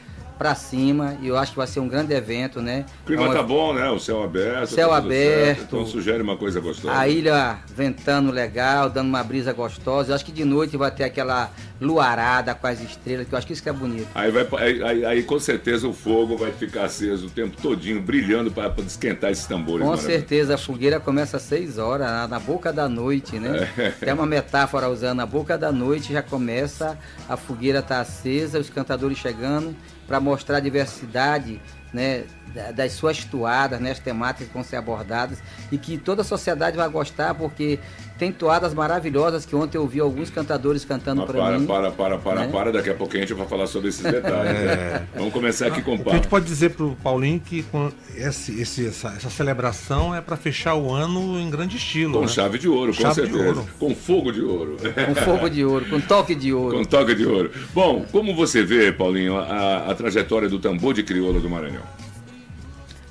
para 0.44 0.56
cima 0.56 1.18
e 1.22 1.30
eu 1.30 1.38
acho 1.38 1.52
que 1.54 1.58
vai 1.58 1.66
ser 1.66 1.80
um 1.80 1.88
grande 1.88 2.14
evento, 2.14 2.62
né? 2.62 2.84
O 3.04 3.06
clima 3.06 3.24
É 3.24 3.30
um 3.30 3.34
tá 3.34 3.42
bom, 3.42 3.74
né? 3.74 3.90
O 3.90 3.98
céu 3.98 4.22
aberto. 4.22 4.72
Céu 4.72 4.90
tá 4.90 4.98
aberto. 4.98 5.46
certo, 5.60 5.62
Então 5.64 5.86
sugere 5.86 6.22
uma 6.22 6.36
coisa 6.36 6.60
gostosa. 6.60 6.94
A 7.00 7.08
ilha 7.08 7.60
ventando 7.74 8.30
legal, 8.30 8.90
dando 8.90 9.08
uma 9.08 9.24
brisa 9.24 9.54
gostosa. 9.54 10.12
Eu 10.12 10.16
acho 10.16 10.26
que 10.26 10.34
de 10.34 10.44
noite 10.44 10.76
vai 10.76 10.92
ter 10.92 11.06
aquela 11.06 11.50
luarada 11.80 12.54
com 12.54 12.68
as 12.68 12.82
estrelas, 12.82 13.26
que 13.26 13.34
eu 13.34 13.38
acho 13.38 13.48
que 13.48 13.54
isso 13.54 13.64
que 13.64 13.70
é 13.70 13.74
bonito. 13.74 14.08
Aí, 14.14 14.32
vai, 14.32 14.46
aí, 14.60 14.84
aí- 14.84 15.06
aí, 15.06 15.24
com 15.24 15.40
certeza 15.40 15.88
o 15.88 15.94
fogo 15.94 16.36
vai 16.36 16.52
ficar 16.52 16.86
aceso 16.86 17.28
o 17.28 17.30
tempo 17.30 17.56
todinho, 17.62 18.02
brilhando 18.02 18.52
para 18.52 18.74
esquentar 18.86 19.32
esses 19.32 19.46
tambores. 19.46 19.86
Com 19.88 19.96
certeza, 19.96 20.56
a 20.56 20.58
fogueira 20.58 21.00
começa 21.00 21.38
às 21.38 21.44
6 21.44 21.78
horas, 21.78 22.08
na, 22.08 22.28
na 22.28 22.40
boca 22.40 22.74
da 22.74 22.90
noite, 22.90 23.40
né? 23.40 23.70
Tem 23.98 24.14
uma 24.14 24.26
metáfora 24.26 24.90
usando, 24.90 25.18
na 25.20 25.26
boca 25.26 25.58
da 25.58 25.72
noite 25.72 26.12
já 26.12 26.22
começa, 26.22 26.98
a 27.30 27.38
fogueira 27.38 27.82
tá 27.82 28.02
acesa, 28.02 28.60
os 28.60 28.70
cantadores 28.70 29.18
chegando 29.18 29.74
para 30.14 30.20
mostrar 30.20 30.58
a 30.58 30.60
diversidade, 30.60 31.60
né? 31.92 32.26
da- 32.54 32.70
Das 32.72 32.92
suas 32.94 33.24
toadas, 33.26 33.80
né? 33.80 33.90
As 33.90 33.98
temáticas 33.98 34.48
que 34.48 34.54
vão 34.54 34.64
ser 34.64 34.76
abordadas 34.76 35.40
e 35.72 35.78
que 35.78 35.98
toda 35.98 36.22
a 36.22 36.24
sociedade 36.24 36.78
vai 36.78 36.88
gostar 36.88 37.34
porque 37.34 37.80
tem 38.24 38.32
toadas 38.32 38.74
maravilhosas 38.74 39.46
que 39.46 39.54
ontem 39.54 39.78
eu 39.78 39.82
ouvi 39.82 40.00
alguns 40.00 40.30
cantadores 40.30 40.86
cantando 40.86 41.26
para 41.26 41.34
para, 41.42 41.60
mim. 41.60 41.66
para, 41.66 41.92
para, 41.92 42.18
para, 42.18 42.40
né? 42.46 42.50
para, 42.50 42.72
daqui 42.72 42.90
a 42.90 42.94
pouquinho 42.94 43.24
a 43.24 43.28
gente 43.28 43.36
vai 43.38 43.46
falar 43.46 43.68
sobre 43.68 43.90
esses 43.90 44.02
detalhes. 44.02 44.54
né? 44.54 45.06
Vamos 45.14 45.34
começar 45.34 45.68
aqui 45.68 45.82
com 45.82 45.92
o 45.92 45.96
O 45.96 46.04
que 46.06 46.10
a 46.10 46.14
gente 46.14 46.30
pode 46.30 46.46
dizer 46.46 46.70
pro 46.70 46.96
Paulinho 47.04 47.42
que 47.42 47.64
com 47.64 47.92
esse, 48.16 48.62
esse- 48.62 48.88
essa, 48.88 49.10
essa 49.10 49.30
celebração 49.30 50.16
é 50.16 50.22
para 50.22 50.38
fechar 50.38 50.76
o 50.76 50.90
ano 50.90 51.38
em 51.38 51.50
grande 51.50 51.76
estilo. 51.76 52.14
Com 52.14 52.22
né? 52.22 52.28
chave 52.30 52.58
de 52.58 52.70
ouro, 52.70 52.94
com 52.96 53.02
Chave 53.02 53.24
de 53.24 53.28
certeza. 53.28 53.46
ouro. 53.46 53.68
Com 53.78 53.94
fogo 53.94 54.32
de 54.32 54.42
ouro. 54.42 54.78
Com 55.06 55.16
fogo 55.16 55.50
de 55.50 55.66
ouro, 55.66 55.86
com 55.90 56.00
toque 56.00 56.34
de 56.34 56.54
ouro. 56.54 56.78
Com 56.78 56.86
toque 56.86 57.16
de 57.16 57.26
ouro. 57.26 57.52
Bom, 57.74 58.06
como 58.10 58.34
você 58.34 58.64
vê, 58.64 58.94
Paulinho, 58.94 59.38
a, 59.38 59.92
a 59.92 59.96
trajetória 59.96 60.48
do 60.48 60.60
tambor 60.60 60.94
de 60.94 61.04
crioula 61.04 61.42
do 61.42 61.50
Maranhão? 61.50 61.84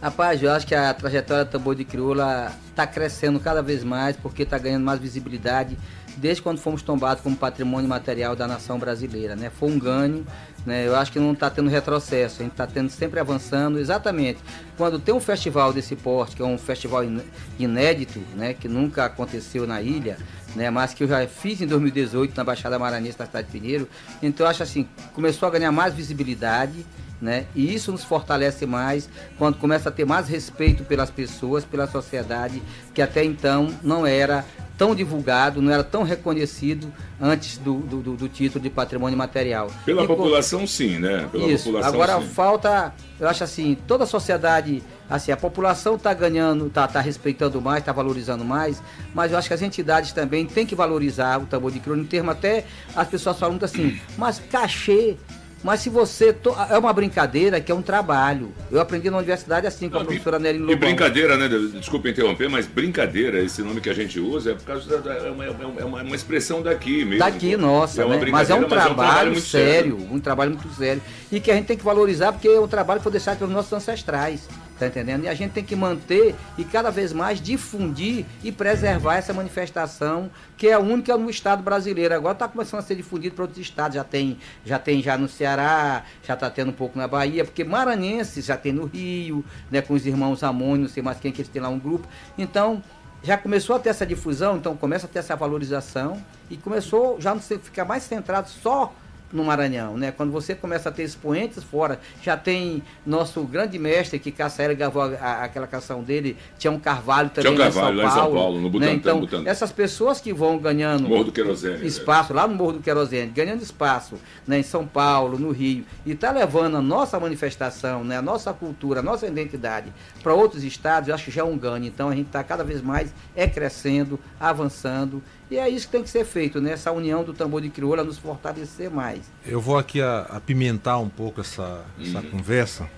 Rapaz, 0.02 0.42
eu 0.42 0.50
acho 0.50 0.66
que 0.66 0.74
a 0.74 0.92
trajetória 0.92 1.44
do 1.44 1.50
tambor 1.52 1.76
de 1.76 1.84
crioula 1.84 2.50
está 2.68 2.84
crescendo 2.86 3.38
cada 3.38 3.62
vez 3.62 3.84
mais 3.84 4.16
porque 4.16 4.42
está 4.42 4.58
ganhando 4.58 4.84
mais 4.84 4.98
visibilidade 4.98 5.78
desde 6.16 6.42
quando 6.42 6.58
fomos 6.58 6.82
tombados 6.82 7.22
como 7.22 7.36
patrimônio 7.36 7.88
material 7.88 8.34
da 8.34 8.48
nação 8.48 8.80
brasileira, 8.80 9.36
né? 9.36 9.48
Foi 9.48 9.70
um 9.70 9.78
ganho, 9.78 10.26
né? 10.66 10.86
Eu 10.86 10.96
acho 10.96 11.12
que 11.12 11.20
não 11.20 11.32
está 11.32 11.48
tendo 11.48 11.70
retrocesso, 11.70 12.40
a 12.40 12.42
gente 12.42 12.52
está 12.52 12.66
tendo 12.66 12.90
sempre 12.90 13.20
avançando, 13.20 13.78
exatamente. 13.78 14.40
Quando 14.76 14.98
tem 14.98 15.14
um 15.14 15.20
festival 15.20 15.72
desse 15.72 15.94
porte, 15.94 16.34
que 16.34 16.42
é 16.42 16.44
um 16.44 16.58
festival 16.58 17.04
in- 17.04 17.22
inédito, 17.58 18.20
né? 18.34 18.52
Que 18.54 18.68
nunca 18.68 19.04
aconteceu 19.04 19.68
na 19.68 19.80
ilha, 19.80 20.18
né? 20.56 20.68
Mas 20.68 20.92
que 20.92 21.04
eu 21.04 21.08
já 21.08 21.24
fiz 21.28 21.60
em 21.62 21.66
2018 21.66 22.36
na 22.36 22.42
Baixada 22.42 22.76
Maranhense, 22.76 23.18
na 23.20 23.26
cidade 23.26 23.46
de 23.46 23.58
Pinheiro. 23.58 23.88
Então 24.20 24.44
eu 24.44 24.50
acho 24.50 24.64
assim, 24.64 24.86
começou 25.14 25.48
a 25.48 25.52
ganhar 25.52 25.70
mais 25.72 25.94
visibilidade, 25.94 26.84
né? 27.22 27.46
E 27.54 27.72
isso 27.72 27.92
nos 27.92 28.02
fortalece 28.02 28.66
mais 28.66 29.08
quando 29.38 29.56
começa 29.56 29.88
a 29.88 29.92
ter 29.92 30.04
mais 30.04 30.28
respeito 30.28 30.82
pelas 30.82 31.08
pessoas, 31.08 31.64
pela 31.64 31.86
sociedade, 31.86 32.60
que 32.92 33.00
até 33.00 33.24
então 33.24 33.68
não 33.82 34.04
era 34.04 34.44
tão 34.76 34.92
divulgado, 34.92 35.62
não 35.62 35.70
era 35.70 35.84
tão 35.84 36.02
reconhecido 36.02 36.92
antes 37.20 37.56
do, 37.58 37.74
do, 37.78 38.16
do- 38.16 38.28
título 38.28 38.60
de 38.60 38.68
patrimônio 38.68 39.16
material. 39.16 39.70
Pela 39.84 40.02
E 40.02 40.06
população, 40.08 40.66
sim, 40.66 40.98
né? 40.98 41.28
Pela 41.30 41.46
isso. 41.46 41.66
população, 41.66 41.92
Agora 41.94 42.20
sim. 42.20 42.26
falta, 42.26 42.92
eu 43.20 43.28
acho 43.28 43.44
assim, 43.44 43.76
toda 43.86 44.02
a 44.02 44.06
sociedade, 44.06 44.82
assim, 45.08 45.30
a 45.30 45.36
população 45.36 45.94
está 45.94 46.12
ganhando, 46.12 46.66
está 46.66 46.88
tá 46.88 47.00
respeitando 47.00 47.60
mais, 47.60 47.78
está 47.80 47.92
valorizando 47.92 48.44
mais, 48.44 48.82
mas 49.14 49.30
eu 49.30 49.38
acho 49.38 49.46
que 49.46 49.54
as 49.54 49.62
entidades 49.62 50.10
também 50.10 50.44
têm 50.46 50.66
que 50.66 50.74
valorizar 50.74 51.40
o 51.40 51.46
tambor 51.46 51.70
de 51.70 51.78
crioula, 51.78 52.02
em 52.02 52.06
termo 52.06 52.32
até 52.32 52.64
as 52.96 53.06
pessoas 53.06 53.38
falam 53.38 53.52
muito 53.52 53.64
assim, 53.66 54.00
mas 54.18 54.40
cachê. 54.50 55.16
Mas 55.62 55.80
se 55.80 55.88
você. 55.88 56.32
to- 56.32 56.54
É 56.70 56.76
uma 56.76 56.92
brincadeira 56.92 57.60
que 57.60 57.70
é 57.70 57.74
um 57.74 57.82
trabalho. 57.82 58.52
Eu 58.70 58.80
aprendi 58.80 59.08
na 59.10 59.18
universidade 59.18 59.66
assim 59.66 59.88
com 59.88 59.96
a 59.96 60.00
Não, 60.00 60.06
professora 60.06 60.38
Nelly 60.38 60.58
E 60.58 60.60
Lobão. 60.62 60.76
brincadeira, 60.78 61.36
né? 61.36 61.48
Desculpa 61.78 62.08
interromper, 62.08 62.48
mas 62.48 62.66
brincadeira, 62.66 63.40
esse 63.40 63.62
nome 63.62 63.80
que 63.80 63.88
a 63.88 63.94
gente 63.94 64.18
usa 64.18 64.52
é 64.52 64.54
por 64.54 64.64
causa 64.64 64.98
da, 64.98 65.14
é, 65.14 65.30
uma, 65.30 65.44
é 65.44 65.50
uma- 65.50 65.80
é 66.00 66.02
uma- 66.02 66.16
expressão 66.16 66.62
daqui 66.62 67.04
mesmo. 67.04 67.20
Daqui, 67.20 67.56
nossa, 67.56 68.02
É 68.02 68.06
né? 68.06 68.26
Mas 68.30 68.50
é 68.50 68.54
um 68.54 68.60
brincadeira, 68.60 68.94
trabalho, 68.94 69.32
muito 69.32 69.46
sério, 69.46 69.96
um 70.10 70.18
trabalho 70.20 70.50
muito 70.52 70.68
sério. 70.74 71.00
E 71.30 71.38
que 71.40 71.50
a 71.50 71.54
gente 71.54 71.66
tem 71.66 71.76
que 71.76 71.84
valorizar 71.84 72.32
porque 72.32 72.48
é 72.48 72.60
um 72.60 72.68
trabalho 72.68 72.98
que 73.00 73.04
foi 73.04 73.12
deixado 73.12 73.38
pelos 73.38 73.52
nossos 73.52 73.72
ancestrais. 73.72 74.48
Tá 74.82 74.88
entendendo? 74.88 75.22
E 75.22 75.28
a 75.28 75.34
gente 75.34 75.52
tem 75.52 75.62
que 75.62 75.76
manter 75.76 76.34
e 76.58 76.64
cada 76.64 76.90
vez 76.90 77.12
mais 77.12 77.40
difundir 77.40 78.26
e 78.42 78.50
preservar 78.50 79.14
essa 79.14 79.32
manifestação 79.32 80.28
que 80.56 80.66
é 80.66 80.72
a 80.72 80.80
única 80.80 81.16
no 81.16 81.30
estado 81.30 81.62
brasileiro. 81.62 82.12
Agora 82.12 82.32
está 82.32 82.48
começando 82.48 82.80
a 82.80 82.82
ser 82.82 82.96
difundido 82.96 83.36
para 83.36 83.44
outros 83.44 83.60
estados. 83.60 83.94
Já 83.94 84.02
tem, 84.02 84.38
já 84.64 84.80
tem 84.80 85.00
já 85.00 85.16
no 85.16 85.28
Ceará, 85.28 86.02
já 86.24 86.34
está 86.34 86.50
tendo 86.50 86.70
um 86.70 86.74
pouco 86.74 86.98
na 86.98 87.06
Bahia, 87.06 87.44
porque 87.44 87.62
maranhenses 87.62 88.44
já 88.44 88.56
tem 88.56 88.72
no 88.72 88.86
Rio, 88.86 89.44
né, 89.70 89.80
com 89.80 89.94
os 89.94 90.04
irmãos 90.04 90.42
Amônio, 90.42 90.82
não 90.82 90.88
sei 90.88 91.00
mais 91.00 91.20
quem 91.20 91.30
que 91.30 91.42
eles 91.42 91.48
têm 91.48 91.62
lá 91.62 91.68
um 91.68 91.78
grupo. 91.78 92.08
Então, 92.36 92.82
já 93.22 93.38
começou 93.38 93.76
a 93.76 93.78
ter 93.78 93.90
essa 93.90 94.04
difusão, 94.04 94.56
então 94.56 94.76
começa 94.76 95.06
a 95.06 95.08
ter 95.08 95.20
essa 95.20 95.36
valorização 95.36 96.20
e 96.50 96.56
começou 96.56 97.20
já 97.20 97.32
não 97.32 97.40
ficar 97.40 97.84
mais 97.84 98.02
centrado 98.02 98.48
só 98.48 98.92
no 99.32 99.44
Maranhão, 99.44 99.96
né? 99.96 100.12
Quando 100.12 100.30
você 100.30 100.54
começa 100.54 100.88
a 100.88 100.92
ter 100.92 101.02
expoentes 101.04 101.64
fora, 101.64 101.98
já 102.22 102.36
tem 102.36 102.82
nosso 103.06 103.42
grande 103.44 103.78
mestre 103.78 104.18
que 104.18 104.30
Cassaera 104.30 104.74
gravou 104.74 105.02
a- 105.02 105.06
a- 105.20 105.44
aquela 105.44 105.66
canção 105.66 106.02
dele, 106.02 106.36
tinha 106.58 106.70
um 106.70 106.78
Carvalho 106.78 107.30
também 107.30 107.52
um 107.52 107.56
Carvalho 107.56 107.96
lá 107.96 108.04
em 108.04 108.10
São 108.10 108.32
Paulo, 108.34 108.60
no 108.60 108.68
Butantã, 108.68 108.90
né? 108.90 108.96
Então, 108.96 109.20
Butantã. 109.20 109.48
essas 109.50 109.72
pessoas 109.72 110.20
que 110.20 110.32
vão 110.32 110.58
ganhando 110.58 111.08
Morro 111.08 111.24
do 111.24 111.32
Querosene. 111.32 111.78
né? 111.78 111.86
espaço 111.86 112.34
lá 112.34 112.46
no 112.46 112.54
Morro 112.54 112.72
do 112.74 112.80
Querosene, 112.80 113.30
ganhando 113.32 113.62
espaço 113.62 114.16
né, 114.46 114.58
em 114.58 114.62
São 114.62 114.86
Paulo, 114.86 115.38
no 115.38 115.50
Rio, 115.50 115.84
e 116.04 116.12
está 116.12 116.30
levando 116.30 116.76
a 116.76 116.82
nossa 116.82 117.18
manifestação, 117.18 118.04
né, 118.04 118.18
a 118.18 118.22
nossa 118.22 118.52
cultura, 118.52 119.00
a 119.00 119.02
nossa 119.02 119.26
identidade 119.26 119.92
para 120.22 120.34
outros 120.34 120.62
estados, 120.62 121.08
eu 121.08 121.14
acho 121.14 121.24
que 121.26 121.30
já 121.30 121.40
é 121.42 121.44
um 121.44 121.56
ganho. 121.56 121.84
Então 121.86 122.08
a 122.08 122.14
gente 122.14 122.26
está 122.26 122.42
cada 122.44 122.62
vez 122.64 122.82
mais 122.82 123.14
é 123.34 123.46
crescendo, 123.46 124.18
avançando, 124.38 125.22
e 125.52 125.58
é 125.58 125.68
isso 125.68 125.86
que 125.86 125.92
tem 125.92 126.02
que 126.02 126.10
ser 126.10 126.24
feito, 126.24 126.60
né? 126.60 126.72
Essa 126.72 126.90
união 126.92 127.22
do 127.22 127.32
tambor 127.32 127.60
de 127.60 127.68
crioula 127.68 128.02
nos 128.02 128.18
fortalecer 128.18 128.90
mais. 128.90 129.20
Eu 129.44 129.60
vou 129.60 129.76
aqui 129.76 130.00
a- 130.00 130.26
apimentar 130.30 130.98
um 130.98 131.08
pouco 131.08 131.40
essa, 131.40 131.84
essa 132.00 132.18
Uhum. 132.20 132.30
conversa, 132.30 132.88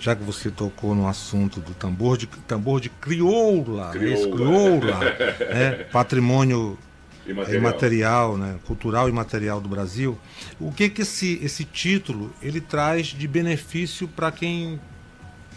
já 0.00 0.14
que 0.16 0.22
você 0.22 0.50
tocou 0.50 0.94
no 0.94 1.06
assunto 1.08 1.60
do 1.60 1.74
tambor 1.74 2.16
de, 2.16 2.26
tambor 2.26 2.80
de 2.80 2.88
crioula, 2.88 3.92
né? 3.94 4.12
Esse 4.12 4.28
Crioula. 4.30 4.80
crioula 4.80 4.98
né? 5.54 5.84
patrimônio 5.92 6.78
E 7.26 7.30
é, 7.30 7.34
material. 7.34 7.60
imaterial, 7.60 8.36
né? 8.38 8.58
cultural 8.66 9.08
e 9.08 9.12
material 9.12 9.60
do 9.60 9.68
Brasil. 9.68 10.18
O 10.58 10.72
que 10.72 10.88
que 10.88 11.02
esse, 11.02 11.38
esse 11.42 11.62
título 11.64 12.32
ele 12.40 12.60
traz 12.60 13.08
de 13.08 13.28
benefício 13.28 14.08
para 14.08 14.30
quem 14.32 14.80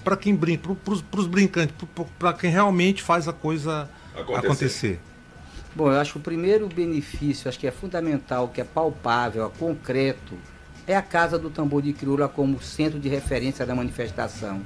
para 0.04 0.18
quem 0.18 0.36
brinca, 0.36 0.74
para 0.84 0.94
os 1.20 1.28
brincantes, 1.28 1.76
para 2.18 2.34
quem 2.34 2.50
realmente 2.50 3.04
faz 3.04 3.28
a 3.28 3.34
coisa 3.34 3.88
Acontecer. 4.16 4.46
acontecer. 4.48 5.00
Bom, 5.74 5.90
eu 5.90 6.00
acho 6.00 6.14
que 6.14 6.18
o 6.18 6.22
primeiro 6.22 6.68
benefício, 6.68 7.48
acho 7.48 7.58
que 7.58 7.66
é 7.66 7.72
fundamental, 7.72 8.50
que 8.50 8.60
é 8.60 8.64
palpável, 8.64 9.46
é 9.46 9.58
concreto, 9.58 10.38
é 10.86 10.98
a 10.98 11.02
Casa 11.02 11.40
do 11.40 11.50
Tambor 11.50 11.82
de 11.82 11.94
Crioula 11.94 12.28
como 12.28 12.62
centro 12.62 13.00
de 13.00 13.08
referência 13.08 13.66
da 13.66 13.74
manifestação. 13.74 14.62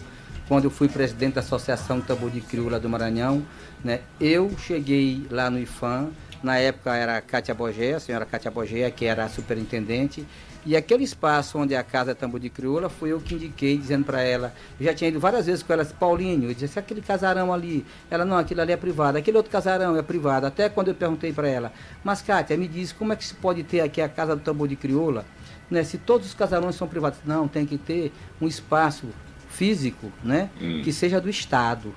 Quando 0.48 0.64
eu 0.64 0.72
fui 0.72 0.88
presidente 0.88 1.36
da 1.36 1.42
Associação 1.42 2.02
Tambor 2.02 2.32
de 2.32 2.42
Crioula 2.42 2.80
do 2.80 2.90
Maranhão, 2.90 3.46
né, 3.84 4.02
eu 4.20 4.52
cheguei 4.58 5.28
lá 5.30 5.48
no 5.48 5.60
IFAM, 5.60 6.10
na 6.42 6.58
época 6.58 6.96
era 6.96 7.18
a 7.18 7.22
Cátia 7.22 7.54
Bogé, 7.54 7.94
a 7.94 8.00
senhora 8.00 8.26
Cátia 8.26 8.50
Bogé, 8.50 8.90
que 8.90 9.06
era 9.06 9.26
a 9.26 9.30
superintendente, 9.30 10.26
e 10.66 10.76
aquele 10.76 11.04
espaço 11.04 11.58
onde 11.60 11.76
a 11.76 11.84
Casa 11.84 12.12
é 12.12 12.14
Tambor 12.14 12.40
de 12.40 12.50
Crioula 12.50 12.90
foi 12.90 13.12
eu 13.12 13.20
que 13.20 13.36
indiquei, 13.36 13.78
dizendo 13.78 14.04
para 14.06 14.22
ela, 14.22 14.54
eu 14.80 14.86
já 14.86 14.94
tinha 14.94 15.10
ido 15.10 15.20
várias 15.20 15.46
vezes 15.46 15.62
com 15.62 15.72
ela, 15.72 15.86
Paulinho, 15.86 16.50
eu 16.50 16.54
disse, 16.56 16.80
aquele 16.80 17.02
casarão 17.02 17.54
ali, 17.54 17.86
ela, 18.10 18.26
não, 18.26 18.38
aquilo 18.38 18.62
ali 18.62 18.72
é 18.72 18.78
privado, 18.78 19.18
aquele 19.18 19.38
outro 19.38 19.52
casarão 19.52 19.96
é 19.96 20.02
privado, 20.02 20.48
até 20.48 20.68
quando 20.68 20.88
eu 20.88 20.96
perguntei 20.96 21.32
para 21.32 21.48
ela, 21.48 21.72
mas 22.04 22.22
Cátia, 22.22 22.58
me 22.58 22.68
diz, 22.68 22.92
como 22.92 23.14
é 23.14 23.16
que 23.16 23.24
se 23.26 23.36
pode 23.36 23.64
ter 23.64 23.82
aqui 23.82 24.02
a 24.02 24.10
Casa 24.10 24.36
do 24.36 24.42
Tambor 24.42 24.68
de 24.68 24.76
Crioula, 24.76 25.24
né, 25.70 25.84
se 25.84 25.98
todos 25.98 26.28
os 26.28 26.34
casarões 26.34 26.76
são 26.76 26.88
privados? 26.88 27.20
Não, 27.26 27.48
tem 27.48 27.66
que 27.66 27.78
ter 27.78 28.12
um 28.42 28.48
espaço 28.48 29.08
físico, 29.50 30.12
né, 30.24 30.50
Hum. 30.62 30.82
que 30.84 30.92
seja 30.92 31.22
do 31.22 31.30
Estado. 31.30 31.94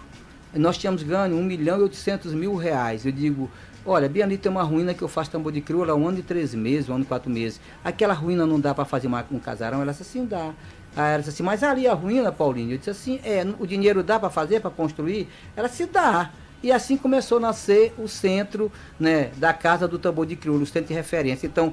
Nós 0.55 0.79
tínhamos 0.79 1.03
ganho 1.03 1.37
1 1.37 1.43
milhão 1.43 1.79
e 1.79 1.83
800 1.83 2.33
mil 2.33 2.55
reais. 2.57 3.05
Eu 3.05 3.13
digo, 3.13 3.51
olha, 3.89 4.09
bem 4.09 4.23
ali 4.23 4.37
tem 4.39 4.51
uma 4.51 4.63
ruína 4.63 4.95
que 4.95 5.03
eu 5.03 5.09
faço 5.09 5.31
tambor 5.31 5.53
de 5.53 5.61
crioula 5.61 5.93
há 5.93 5.97
um 5.97 6.09
ano 6.09 6.19
e 6.19 6.23
três 6.23 6.55
meses, 6.55 6.89
um 6.89 6.95
ano 6.95 7.05
e 7.05 7.07
quatro 7.07 7.31
meses. 7.31 7.61
Aquela 7.85 8.15
ruína 8.15 8.47
não 8.47 8.61
dá 8.61 8.75
para 8.75 8.85
fazer 8.85 9.07
uma- 9.07 9.25
um 9.31 9.39
casarão? 9.39 9.83
Ela 9.83 9.93
disse 9.93 10.03
assim, 10.03 10.25
dá. 10.25 10.53
Aí 10.97 11.11
ela 11.13 11.19
disse 11.19 11.31
assim, 11.31 11.43
mas 11.43 11.63
ali 11.63 11.87
a 11.87 11.95
ruína, 11.95 12.33
Paulinho? 12.33 12.73
Eu 12.73 12.79
disse 12.79 12.91
assim, 12.91 13.21
é, 13.25 13.47
o 13.59 13.67
dinheiro 13.67 14.03
dá 14.03 14.19
para 14.19 14.31
fazer, 14.31 14.61
para 14.61 14.71
construir? 14.71 15.29
Ela 15.57 15.69
se 15.69 15.87
dá. 15.87 16.31
E 16.61 16.73
assim 16.73 16.97
começou 16.97 17.39
a 17.39 17.41
nascer 17.41 17.95
o 17.97 18.09
centro 18.09 18.71
né, 18.99 19.31
da 19.37 19.53
Casa 19.53 19.87
do 19.87 19.97
Tambor 19.97 20.27
de 20.27 20.35
Crioula, 20.35 20.65
o 20.65 20.67
centro 20.67 20.89
de 20.89 20.95
referência. 20.95 21.47
Então, 21.47 21.73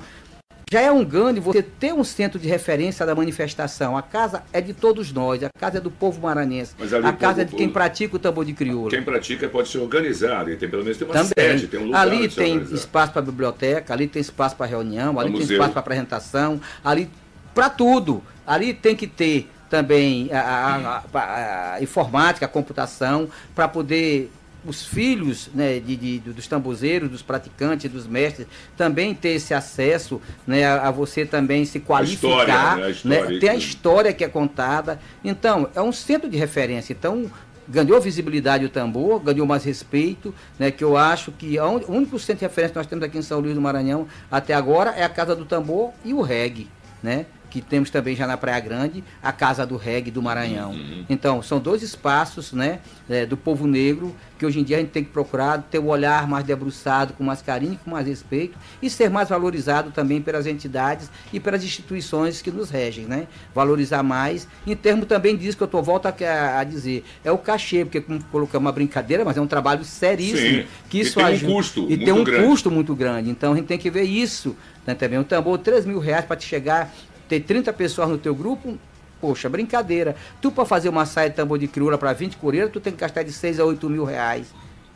já 0.71 0.81
é 0.81 0.91
um 0.91 1.03
ganho 1.05 1.41
você 1.41 1.61
ter 1.61 1.93
um 1.93 2.03
centro 2.03 2.39
de 2.39 2.47
referência 2.47 3.05
da 3.05 3.13
manifestação. 3.13 3.95
A 3.95 4.01
casa 4.01 4.43
é 4.51 4.59
de 4.59 4.73
todos 4.73 5.11
nós, 5.11 5.43
a 5.43 5.49
casa 5.59 5.77
é 5.77 5.81
do 5.81 5.91
povo 5.91 6.21
maranhense. 6.21 6.73
A 7.03 7.13
casa 7.13 7.41
é 7.43 7.45
de 7.45 7.55
quem 7.55 7.69
pratica 7.69 8.15
o 8.15 8.19
tambor 8.19 8.43
de 8.45 8.53
crioula. 8.53 8.89
Quem 8.89 9.03
pratica 9.03 9.47
pode 9.47 9.69
ser 9.69 9.77
organizado, 9.79 10.49
e 10.51 10.55
tem 10.55 10.67
pelo 10.69 10.83
menos 10.83 10.97
tem 10.97 11.07
uma 11.07 11.13
Também. 11.13 11.31
sede, 11.37 11.67
tem 11.67 11.79
um 11.79 11.85
lugar 11.85 12.01
ali 12.01 12.27
tem 12.27 12.53
organizar. 12.53 12.75
espaço 12.75 13.11
para 13.13 13.21
biblioteca, 13.21 13.93
ali 13.93 14.07
tem 14.07 14.21
espaço 14.21 14.55
para 14.55 14.65
reunião, 14.65 15.19
ali 15.19 15.29
tem 15.31 15.39
museu. 15.39 15.55
espaço 15.55 15.71
para 15.71 15.79
apresentação, 15.81 16.59
ali 16.83 17.09
para 17.53 17.69
tudo. 17.69 18.23
Ali 18.45 18.73
tem 18.73 18.95
que 18.95 19.07
ter 19.07 19.49
também 19.69 20.29
a, 20.31 20.39
a- 20.39 21.03
a- 21.19 21.73
a 21.75 21.81
informática, 21.81 22.45
a 22.45 22.49
computação, 22.49 23.27
para 23.53 23.67
poder 23.67 24.31
os 24.65 24.85
filhos 24.85 25.49
né, 25.53 25.79
de, 25.79 25.95
de- 25.95 26.19
dos 26.19 26.47
tambuzeiros, 26.47 27.09
dos 27.09 27.21
praticantes, 27.21 27.89
dos 27.91 28.07
mestres, 28.07 28.47
também 28.75 29.13
ter 29.13 29.29
esse 29.29 29.53
acesso 29.53 30.21
né, 30.45 30.65
a, 30.65 30.87
a 30.87 30.91
você 30.91 31.25
também 31.25 31.65
se 31.65 31.79
qualificar, 31.79 32.27
história, 32.29 32.53
né, 32.53 32.61
a 32.71 32.77
né, 32.79 32.91
história 32.91 33.39
ter 33.39 33.49
a 33.49 33.55
história 33.55 34.13
que 34.13 34.23
é 34.23 34.27
contada. 34.27 34.99
Então, 35.23 35.69
é 35.75 35.81
um 35.81 35.91
centro 35.91 36.29
de 36.29 36.37
referência. 36.37 36.93
Então, 36.93 37.29
ganhou 37.67 37.99
visibilidade 37.99 38.65
o 38.65 38.69
tambor, 38.69 39.19
ganhou 39.19 39.45
mais 39.45 39.63
respeito, 39.63 40.33
né, 40.59 40.71
que 40.71 40.83
eu 40.83 40.97
acho 40.97 41.31
que 41.31 41.57
a 41.57 41.65
o 41.67 41.91
único 41.91 42.17
centro 42.19 42.39
de 42.39 42.45
referência 42.45 42.73
que 42.73 42.77
nós 42.79 42.87
temos 42.87 43.03
aqui 43.03 43.17
em 43.17 43.21
São 43.21 43.39
Luís 43.39 43.55
do 43.55 43.61
Maranhão 43.61 44.07
até 44.31 44.53
agora 44.53 44.91
é 44.91 45.03
a 45.03 45.09
Casa 45.09 45.35
do 45.35 45.45
Tambor 45.45 45.91
e 46.03 46.13
o 46.13 46.21
reggae, 46.21 46.67
né? 47.01 47.25
Que 47.55 47.61
temos 47.61 47.89
também 47.89 48.17
já 48.17 48.27
na 48.27 48.35
Praia 48.35 48.59
Grande, 48.59 49.01
a 49.23 49.31
Casa 49.31 49.65
do 49.65 49.77
Reggae 49.77 50.11
do 50.11 50.21
Maranhão. 50.21 50.71
Uhum. 50.71 51.05
Então, 51.09 51.41
são 51.41 51.57
dois 51.57 51.81
espaços 51.81 52.51
né, 52.51 52.79
eh, 53.09 53.25
do 53.25 53.37
povo 53.37 53.65
negro 53.65 54.13
que 54.37 54.45
hoje 54.45 54.59
em 54.59 54.63
dia 54.65 54.75
a 54.75 54.79
gente 54.81 54.89
tem 54.89 55.01
que 55.05 55.09
procurar 55.09 55.59
ter 55.71 55.79
o 55.79 55.85
olhar 55.85 56.27
mais 56.27 56.43
debruçado, 56.43 57.13
com 57.13 57.23
mais 57.23 57.41
carinho, 57.41 57.79
com 57.85 57.91
mais 57.91 58.05
respeito 58.05 58.57
e 58.81 58.89
ser 58.89 59.09
mais 59.09 59.29
valorizado 59.29 59.89
também 59.91 60.21
pelas 60.21 60.45
entidades 60.45 61.09
e 61.31 61.39
pelas 61.39 61.63
instituições 61.63 62.41
que 62.41 62.51
nos 62.51 62.69
regem, 62.69 63.05
né? 63.05 63.25
Valorizar 63.53 64.03
mais, 64.03 64.45
em 64.67 64.75
termos 64.75 65.07
também 65.07 65.37
disso 65.37 65.55
que 65.55 65.63
eu 65.63 65.67
tô, 65.69 65.81
volto 65.81 66.07
a, 66.07 66.59
a 66.59 66.63
dizer, 66.65 67.05
é 67.23 67.31
o 67.31 67.37
cachê, 67.37 67.85
porque 67.85 68.01
como 68.01 68.21
colocamos 68.25 68.65
uma 68.65 68.73
brincadeira, 68.73 69.23
mas 69.23 69.37
é 69.37 69.39
um 69.41 69.47
trabalho 69.47 69.85
seríssimo. 69.85 70.63
Sim. 70.63 70.67
Que 70.89 70.97
E 70.97 71.01
isso 71.03 71.15
tem 71.15 71.23
um 71.23 71.27
ajuda- 71.29 71.53
custo 71.53 71.79
E 71.79 71.83
muito 71.87 72.03
tem 72.03 72.13
um 72.13 72.23
grande. 72.25 72.45
custo 72.47 72.69
muito 72.69 72.93
grande. 72.93 73.29
Então 73.29 73.53
a 73.53 73.55
gente 73.55 73.67
tem 73.67 73.77
que 73.77 73.89
ver 73.89 74.03
isso 74.03 74.53
né, 74.85 74.93
também. 74.93 75.17
Um 75.17 75.23
tambor, 75.23 75.57
3 75.59 75.85
mil 75.85 75.99
reais 75.99 76.25
para 76.25 76.35
te 76.35 76.45
chegar, 76.45 76.93
ter 77.27 77.41
30 77.41 77.71
pessoas 77.73 78.09
no 78.09 78.17
teu 78.17 78.35
grupo, 78.35 78.77
poxa, 79.19 79.49
brincadeira. 79.49 80.15
Tu 80.41 80.51
para 80.51 80.65
fazer 80.65 80.89
uma 80.89 81.05
saia 81.05 81.29
de 81.29 81.35
tambor 81.35 81.57
de 81.57 81.67
crioula 81.67 81.97
para 81.97 82.13
20 82.13 82.37
coreiras, 82.37 82.71
tu 82.71 82.79
tem 82.79 82.93
que 82.93 82.99
gastar 82.99 83.23
de 83.23 83.31
6 83.31 83.59
a 83.59 83.65
8 83.65 83.89
mil 83.89 84.03
reais. 84.03 84.47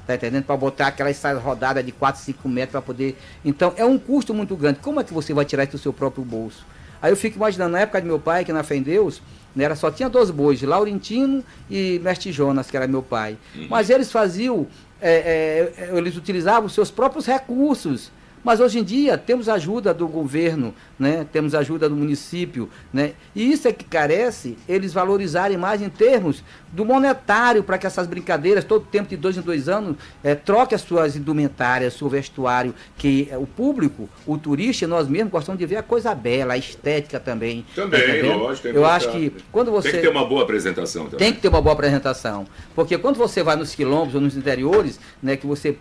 Tá 0.06 0.16
entendendo? 0.16 0.44
Para 0.44 0.58
botar 0.58 0.88
aquelas 0.88 1.18
saias 1.18 1.42
rodadas 1.42 1.86
de 1.86 1.92
4, 1.92 2.22
5 2.22 2.50
metros 2.50 2.72
para 2.72 2.82
poder. 2.82 3.18
Então 3.46 3.74
é 3.78 3.86
um 3.86 3.98
custo 4.00 4.34
muito 4.34 4.56
grande. 4.56 4.80
Como 4.80 5.00
é 5.00 5.04
que 5.04 5.14
você 5.14 5.34
vai 5.34 5.46
tirar 5.46 5.64
isso 5.64 5.74
do 5.74 5.78
seu 5.78 5.94
próprio 5.94 6.24
bolso? 6.26 6.66
Aí 7.02 7.12
eu 7.12 7.18
fico 7.18 7.38
imaginando, 7.38 7.72
na 7.72 7.82
época 7.82 8.02
de 8.02 8.08
meu 8.08 8.20
pai, 8.20 8.44
que 8.44 8.52
na 8.52 8.64
fé 8.64 8.76
em 8.76 8.82
Deus, 8.82 9.22
né, 9.56 9.64
era, 9.64 9.76
só 9.76 9.90
tinha 9.90 10.10
dois 10.10 10.30
bois, 10.30 10.62
Laurentino 10.62 11.44
e 11.70 12.00
Mestre 12.04 12.32
Jonas, 12.32 12.70
que 12.70 12.76
era 12.76 12.88
meu 12.88 13.02
pai. 13.02 13.38
Mas 13.70 13.90
eles 13.90 14.12
faziam, 14.12 14.68
é, 15.02 15.72
é, 15.78 15.98
eles 15.98 16.18
utilizavam 16.18 16.66
os 16.66 16.74
seus 16.74 16.92
próprios 16.92 17.26
recursos. 17.26 18.12
Mas 18.44 18.60
hoje 18.60 18.80
em 18.80 18.84
dia 18.84 19.18
temos 19.18 19.50
ajuda 19.50 19.94
do 19.94 20.08
governo, 20.08 20.74
né? 20.98 21.26
temos 21.32 21.54
ajuda 21.54 21.90
do 21.90 21.96
município, 21.96 22.70
né? 22.92 23.14
e 23.36 23.52
isso 23.52 23.68
é 23.68 23.72
que 23.72 23.84
carece 23.84 24.58
eles 24.68 24.94
valorizarem 24.94 25.58
mais 25.58 25.82
em 25.82 25.90
termos 25.90 26.44
do 26.72 26.86
monetário 26.86 27.64
para 27.64 27.78
que 27.78 27.88
essas 27.88 28.08
brincadeiras, 28.08 28.64
todo 28.64 28.86
tempo 28.86 29.10
de 29.10 29.18
dois 29.18 29.38
em 29.38 29.42
dois 29.42 29.68
anos, 29.68 29.98
eh, 30.24 30.36
troque 30.36 30.76
as 30.76 30.82
suas 30.82 31.16
indumentárias, 31.16 31.94
seu 31.94 32.08
vestuário, 32.08 32.74
que 32.98 33.28
eh, 33.32 33.38
o 33.38 33.48
público, 33.48 34.10
o 34.26 34.38
turista, 34.38 34.86
e 34.86 34.88
nós 34.88 35.08
mesmos 35.08 35.32
gostamos 35.32 35.60
de 35.60 35.66
ver 35.66 35.78
a 35.78 35.84
coisa 35.84 36.14
bela, 36.14 36.54
a 36.54 36.58
estética 36.58 37.20
também. 37.20 37.66
Também, 37.76 38.22
tá 38.22 38.36
lógico. 38.36 38.68
tem 38.68 38.76
Eu 38.76 38.86
acho 38.86 39.12
que 39.12 39.34
quando 39.52 39.72
você. 39.72 39.92
Tem 39.92 40.02
que 40.02 40.08
ter 40.08 40.12
uma 40.12 40.26
boa 40.26 40.44
apresentação 40.44 41.06
também. 41.06 41.20
Tem 41.20 41.34
que 41.34 41.42
ter 41.42 41.48
uma 41.48 41.62
boa 41.62 41.74
apresentação. 41.74 42.46
Porque 42.76 42.98
quando 42.98 43.18
você 43.18 43.42
vai 43.42 43.56
nos 43.56 43.74
quilombos 43.74 44.16
ou 44.16 44.22
nos 44.22 44.36
interiores, 44.36 45.00
né, 45.22 45.36
que 45.36 45.48
você 45.48 45.78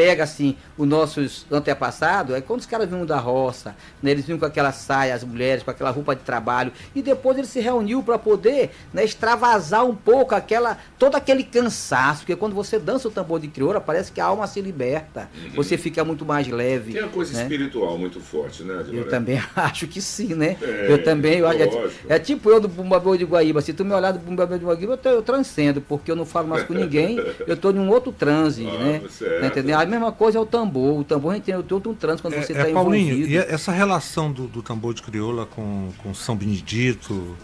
pega 0.00 0.24
assim 0.24 0.56
os 0.78 0.88
nossos 0.88 1.44
antepassados, 1.50 2.34
é 2.34 2.40
quando 2.40 2.60
os 2.60 2.66
caras 2.66 2.88
vinham 2.88 3.04
da 3.04 3.18
roça, 3.18 3.76
né, 4.02 4.12
eles 4.12 4.24
vinham 4.24 4.38
com 4.38 4.46
aquela 4.46 4.72
saia, 4.72 5.14
as 5.14 5.22
mulheres, 5.22 5.62
com 5.62 5.70
aquela 5.70 5.90
roupa 5.90 6.16
de 6.16 6.22
trabalho, 6.22 6.72
e 6.94 7.02
depois 7.02 7.36
eles 7.36 7.50
se 7.50 7.60
reuniu 7.60 8.02
para 8.02 8.18
poder 8.18 8.70
né, 8.94 9.04
extravasar 9.04 9.84
um 9.84 9.94
pouco 9.94 10.34
aquela, 10.34 10.78
todo 10.98 11.16
aquele 11.16 11.44
cansaço, 11.44 12.20
porque 12.20 12.34
quando 12.34 12.54
você 12.54 12.78
dança 12.78 13.08
o 13.08 13.10
tambor 13.10 13.40
de 13.40 13.48
crioula, 13.48 13.78
parece 13.78 14.10
que 14.10 14.22
a 14.22 14.24
alma 14.24 14.46
se 14.46 14.62
liberta, 14.62 15.28
você 15.54 15.76
fica 15.76 16.02
muito 16.02 16.24
mais 16.24 16.48
leve. 16.48 16.94
Tem 16.94 17.02
a 17.02 17.08
coisa 17.08 17.34
né? 17.36 17.42
espiritual 17.42 17.98
muito 17.98 18.20
forte, 18.20 18.62
né, 18.62 18.82
Eu 18.90 19.06
também 19.06 19.38
acho 19.54 19.86
que 19.86 20.00
sim, 20.00 20.34
né? 20.34 20.56
É, 20.62 20.86
eu 20.88 21.04
também, 21.04 21.40
eu 21.40 21.46
acho, 21.46 21.60
é, 22.08 22.14
é 22.16 22.18
tipo 22.18 22.48
eu 22.48 22.58
do 22.58 22.68
Bumbabel 22.68 23.18
de 23.18 23.24
Guaíba. 23.26 23.60
Se 23.60 23.74
tu 23.74 23.84
me 23.84 23.92
olhar 23.92 24.12
do 24.12 24.18
Bumbabel 24.18 24.58
de 24.58 24.64
Guaíba, 24.64 24.98
eu, 25.04 25.10
eu 25.10 25.22
transcendo, 25.22 25.82
porque 25.82 26.10
eu 26.10 26.16
não 26.16 26.24
falo 26.24 26.48
mais 26.48 26.62
com 26.62 26.72
ninguém, 26.72 27.18
eu 27.46 27.52
estou 27.52 27.70
em 27.70 27.78
um 27.78 27.90
outro 27.90 28.10
transe, 28.10 28.66
Ah, 28.70 28.78
né? 28.78 29.02
certo. 29.10 29.40
Tá 29.40 29.46
entendendo? 29.46 29.78
A 29.90 29.98
mesma 29.98 30.12
coisa 30.12 30.38
é 30.38 30.40
o 30.40 30.46
tambor. 30.46 31.00
O 31.00 31.04
tambor 31.04 31.32
a 31.32 31.34
gente 31.34 31.44
tem 31.44 31.56
outro 31.56 31.74
outro 31.76 31.94
transe 31.94 32.22
quando 32.22 32.34
você 32.34 32.52
É, 32.52 32.56
está 32.56 32.68
é, 32.68 32.72
Paulinho, 32.72 33.14
envolvido. 33.14 33.32
e 33.32 33.36
essa 33.36 33.72
relação 33.72 34.30
do, 34.30 34.46
do 34.46 34.62
tambor 34.62 34.94
de 34.94 35.02
crioula 35.02 35.46
com, 35.46 35.88
com 36.02 36.14
São 36.14 36.36
Benedito, 36.36 37.36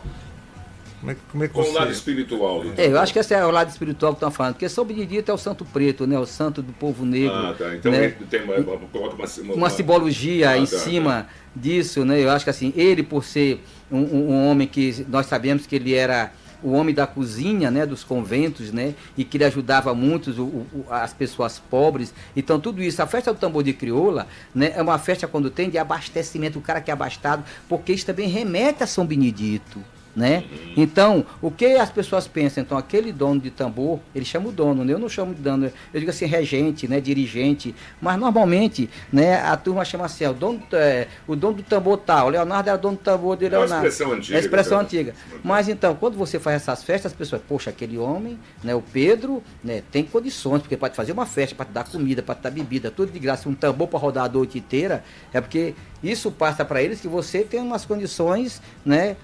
Como 1.01 1.11
é, 1.11 1.15
que- 1.15 1.21
como 1.31 1.45
é 1.45 1.49
que 1.49 1.55
Com 1.55 1.61
o 1.61 1.73
lado 1.73 1.87
você... 1.89 1.93
espiritual. 1.93 2.63
do 2.63 2.81
É, 2.81 2.87
eu 2.89 2.99
acho 3.01 3.13
que 3.13 3.19
esse 3.19 3.35
é 3.35 3.45
o 3.45 3.51
lado 3.51 3.69
espiritual 3.69 4.13
que 4.13 4.17
estão 4.17 4.31
falando, 4.31 4.55
porque 4.55 4.69
São 4.69 4.85
Benedito 4.85 5.31
é 5.31 5.35
o 5.35 5.39
santo 5.39 5.65
preto, 5.65 6.07
né? 6.07 6.19
O 6.19 6.25
santo 6.27 6.63
do 6.63 6.73
povo 6.73 7.05
negro. 7.05 7.35
Ah, 7.35 7.55
tá. 7.57 7.75
Então 7.75 7.91
né? 7.93 8.15
tem 8.31 8.43
uma, 8.43 8.55
coloca 8.93 9.15
uma, 9.15 9.27
uma, 9.45 9.55
uma 9.55 9.71
simbologia 9.71 10.51
Ah, 10.51 10.59
em 10.59 10.67
tá, 10.67 10.79
cima 10.79 11.27
disso, 11.55 12.05
né? 12.05 12.19
Eu 12.23 12.31
acho 12.31 12.45
que 12.45 12.51
assim, 12.51 12.73
ele 12.77 13.03
por 13.03 13.25
ser 13.25 13.63
um, 13.91 13.99
um- 13.99 14.31
um 14.31 14.49
homem 14.51 14.67
que 14.67 15.05
nós 15.09 15.27
sabemos 15.27 15.67
que 15.67 15.77
ele 15.77 15.95
era 15.95 16.33
o 16.63 16.73
homem 16.73 16.95
da 16.95 17.07
cozinha, 17.07 17.71
né, 17.71 17.85
dos 17.87 18.03
conventos, 18.05 18.73
né, 18.73 18.95
e 19.17 19.25
que 19.25 19.37
ele 19.37 19.45
ajudava 19.45 19.95
muitos 19.95 20.39
o- 20.39 20.45
o- 20.45 20.85
as 20.91 21.13
pessoas 21.13 21.59
pobres. 21.59 22.13
Então 22.35 22.59
tudo 22.59 22.83
isso, 22.83 23.03
a 23.03 23.07
festa 23.07 23.33
do 23.33 23.39
tambor 23.39 23.63
de 23.63 23.73
crioula, 23.73 24.27
né, 24.55 24.73
é 24.75 24.83
uma 24.83 24.99
festa 24.99 25.27
quando 25.27 25.51
tem 25.51 25.69
de 25.71 25.79
abastecimento, 25.79 26.59
o 26.59 26.63
cara 26.63 26.81
que 26.81 26.91
é 26.91 26.95
abastado, 26.95 27.45
porque 27.69 27.93
isso 27.93 28.07
também 28.07 28.29
remete 28.29 28.83
a 28.83 28.87
São 28.87 29.05
Benedito. 29.07 29.81
Né? 30.17 30.45
Então, 30.79 31.27
o 31.43 31.51
que 31.51 31.67
as 31.77 31.91
pessoas 31.91 32.27
pensam? 32.27 32.63
Então, 32.63 32.79
aquele 32.79 33.13
dono 33.13 33.39
de 33.39 33.51
tambor, 33.51 34.01
ele 34.15 34.25
chama 34.25 34.49
o 34.49 34.53
dono, 34.53 34.83
né? 34.83 34.95
eu 34.95 34.99
não 34.99 35.11
chamo 35.11 35.35
de 35.35 35.43
dono, 35.43 35.71
eu 35.93 36.01
digo 36.01 36.11
assim, 36.11 36.25
regente, 36.25 36.89
né? 36.89 37.03
dirigente, 37.03 37.75
mas 38.01 38.19
normalmente 38.19 38.89
né, 39.13 39.43
a 39.43 39.55
turma 39.59 39.85
chama 39.85 40.07
assim, 40.07 40.25
ó, 40.25 40.31
o, 40.31 40.35
dono, 40.35 40.63
é, 40.73 41.07
o 41.29 41.37
dono 41.37 41.57
do 41.57 41.63
tambor 41.63 41.99
tal, 41.99 42.31
Leonardo 42.31 42.71
era 42.71 42.79
dono 42.79 42.97
do 42.97 43.03
tambor 43.03 43.37
de 43.37 43.45
É 43.45 43.49
uma 43.51 43.59
Leonardo. 43.59 43.87
expressão 43.87 44.13
antiga, 44.15 44.37
É 44.37 44.41
expressão 44.41 44.81
antiga. 44.81 45.15
Mas 45.45 45.69
então, 45.69 45.95
quando 45.95 46.17
você 46.17 46.41
faz 46.41 46.57
essas 46.63 46.83
festas, 46.83 47.13
as 47.13 47.19
pessoas, 47.19 47.43
poxa, 47.47 47.69
aquele 47.69 47.99
homem, 47.99 48.39
né, 48.65 48.75
o 48.75 48.81
Pedro, 48.81 49.43
né, 49.63 49.83
tem 49.93 50.03
condições, 50.03 50.63
porque 50.63 50.79
pode 50.79 50.97
fazer 50.97 51.13
uma 51.13 51.27
festa, 51.27 51.55
para 51.55 51.67
te 51.67 51.73
dar 51.73 51.85
comida, 51.85 52.23
para 52.23 52.35
te 52.35 52.41
dar 52.41 52.51
bebida, 52.51 52.91
tudo 52.91 53.13
de 53.13 53.19
graça, 53.19 53.47
um 53.51 53.55
tambor 53.55 53.87
para 53.87 53.99
rodar 53.99 54.25
a 54.25 54.29
noite 54.31 54.57
inteira, 54.57 55.05
é 55.31 55.43
porque 55.43 55.75
isso 56.03 56.31
passa 56.31 56.65
para 56.65 56.83
eles 56.83 57.03
que 57.03 57.09
você 57.09 57.41
tem 57.41 57.61
umas 57.61 57.85
condições, 57.85 58.63
né, 58.83 59.17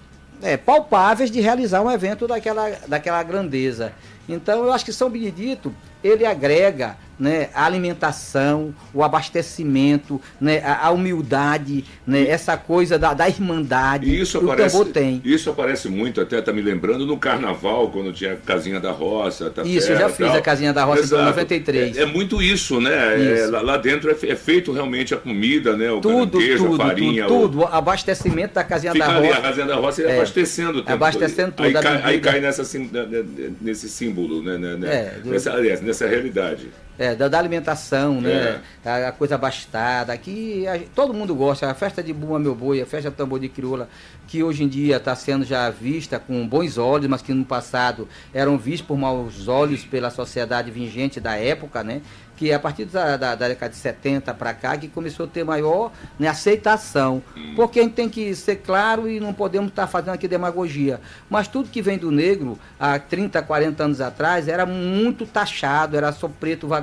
é, 0.43 0.57
palpáveis 0.57 1.31
de 1.31 1.41
realizar 1.41 1.81
um 1.83 1.91
evento 1.91 2.27
daquela, 2.27 2.71
daquela 2.87 3.23
grandeza. 3.23 3.93
Então, 4.29 4.65
eu 4.65 4.73
acho 4.73 4.85
que 4.85 4.93
São 4.93 5.09
Benedito, 5.09 5.75
ele 6.03 6.25
agrega 6.27 6.97
né, 7.19 7.51
a 7.55 7.65
alimentação, 7.67 8.75
o 8.93 9.05
abastecimento, 9.05 10.21
né, 10.41 10.61
a, 10.65 10.87
a 10.89 10.91
humildade, 10.91 11.85
né, 12.05 12.27
essa 12.27 12.57
coisa 12.57 12.99
da, 12.99 13.15
da 13.15 13.29
irmandade. 13.29 14.13
Isso 14.21 14.39
que 14.41 14.45
o 14.45 14.51
aparece, 14.51 14.77
tambor 14.77 14.93
tem. 14.93 15.21
isso 15.25 15.49
aparece 15.51 15.89
muito, 15.89 16.21
até 16.21 16.41
tá 16.43 16.53
me 16.53 16.61
lembrando, 16.61 17.07
no 17.07 17.17
carnaval, 17.17 17.91
quando 17.91 18.13
tinha 18.13 18.33
a 18.33 18.37
casinha 18.37 18.81
da 18.81 18.91
roça. 18.91 19.51
Tá 19.51 19.63
Isso, 19.63 19.93
eu 19.93 19.99
já 19.99 20.09
fiz 20.09 20.27
tal. 20.27 20.37
a 20.37 20.41
casinha 20.41 20.73
da 20.73 20.85
roça 20.85 21.01
em 21.01 21.05
Exato. 21.05 21.25
93. 21.27 21.97
É, 21.97 22.03
é 22.03 22.07
muito 22.07 22.43
isso, 22.43 22.81
né? 22.81 23.15
É, 23.15 23.35
Isso. 23.45 23.53
lá, 23.53 23.61
lá 23.61 23.77
dentro 23.77 24.11
é, 24.11 24.17
é 24.29 24.35
feito 24.35 24.73
realmente 24.73 25.15
a 25.15 25.17
comida, 25.17 25.77
né? 25.77 25.93
O 25.93 26.01
Tudo, 26.01 26.41
tudo, 26.41 26.75
a 26.83 26.87
farinha. 26.87 27.27
tudo, 27.27 27.37
o- 27.37 27.49
tudo. 27.49 27.59
O 27.61 27.67
abastecimento 27.67 28.55
da 28.55 28.65
casinha 28.65 28.93
Fica 28.93 29.07
da 29.07 29.17
ali 29.17 29.27
a 29.27 29.31
roça. 29.31 29.41
casinha 29.43 29.67
da 29.67 29.77
roça 29.77 30.03
É. 30.03 30.17
abastecendo 30.17 30.79
o 30.79 30.83
tempo 30.83 30.93
Abastecendo. 30.93 31.55
Aí, 31.59 31.73
tudo, 31.73 31.77
a 31.79 31.83
cai, 31.83 32.01
aí 32.03 32.21
cai 32.21 32.41
nessa, 32.41 32.63
né, 32.79 33.07
né, 33.09 33.25
nesse 33.61 33.89
símbolo, 33.89 34.43
né? 34.43 34.59
né, 34.59 34.77
né? 34.77 34.89
É, 34.93 35.21
nessa, 35.25 35.53
aliás, 35.53 35.81
nessa 35.93 36.07
realidade. 36.07 36.71
É, 36.99 37.15
da, 37.15 37.27
da 37.27 37.39
alimentação, 37.39 38.21
né? 38.21 38.61
A, 38.85 39.09
a 39.09 39.13
coisa 39.13 39.35
abastada. 39.37 40.17
Que 40.17 40.67
a- 40.69 40.79
todo 40.95 41.15
mundo 41.15 41.35
gosta. 41.35 41.71
A 41.71 41.75
festa 41.75 42.03
de 42.03 42.13
Buma 42.13 42.39
Meu 42.39 42.55
Boi, 42.55 42.81
a 42.83 42.87
festa 42.87 43.11
do 43.11 43.17
tambor 43.17 43.41
de 43.41 43.49
crioula, 43.49 43.89
que 44.29 44.43
hoje 44.43 44.63
em 44.65 44.69
dia 44.69 44.97
está 44.99 45.15
sendo 45.17 45.45
já 45.45 45.69
vista 45.71 46.19
com 46.19 46.47
bons 46.47 46.77
olhos, 46.79 47.07
mas 47.09 47.23
que 47.23 47.33
no 47.33 47.45
passado 47.45 48.07
eram 48.33 48.59
vistos 48.59 48.87
por 48.87 48.97
maus 48.99 49.49
olhos 49.49 49.85
pela 49.85 50.11
sociedade 50.11 50.71
vigente 50.71 51.19
da 51.19 51.35
época, 51.37 51.83
né? 51.83 52.03
Que 52.37 52.53
a 52.53 52.59
partir 52.59 52.87
da, 52.87 53.17
da, 53.17 53.35
da 53.37 53.49
década 53.49 53.71
de 53.71 53.77
70 53.79 54.35
para 54.35 54.53
cá 54.53 54.77
que 54.77 54.89
começou 54.89 55.27
a 55.27 55.29
ter 55.29 55.45
maior 55.45 55.93
né, 56.19 56.27
aceitação. 56.29 57.23
Porque 57.55 57.79
a 57.79 57.83
gente 57.85 57.93
tem 57.95 58.09
que 58.09 58.35
ser 58.35 58.57
claro 58.57 59.09
e 59.09 59.21
não 59.21 59.33
podemos 59.33 59.69
estar 59.69 59.87
fazendo 59.87 60.15
aqui 60.15 60.27
demagogia. 60.27 61.01
Mas 61.31 61.47
tudo 61.47 61.69
que 61.69 61.81
vem 61.83 61.99
do 61.99 62.11
negro, 62.11 62.59
há 62.81 62.99
30, 62.99 63.41
40 63.43 63.85
anos 63.85 64.01
atrás, 64.01 64.49
era 64.49 64.67
muito 64.67 65.25
taxado, 65.27 65.97
era 65.97 66.11
só 66.11 66.27
preto 66.29 66.67
vagabundo, 66.67 66.83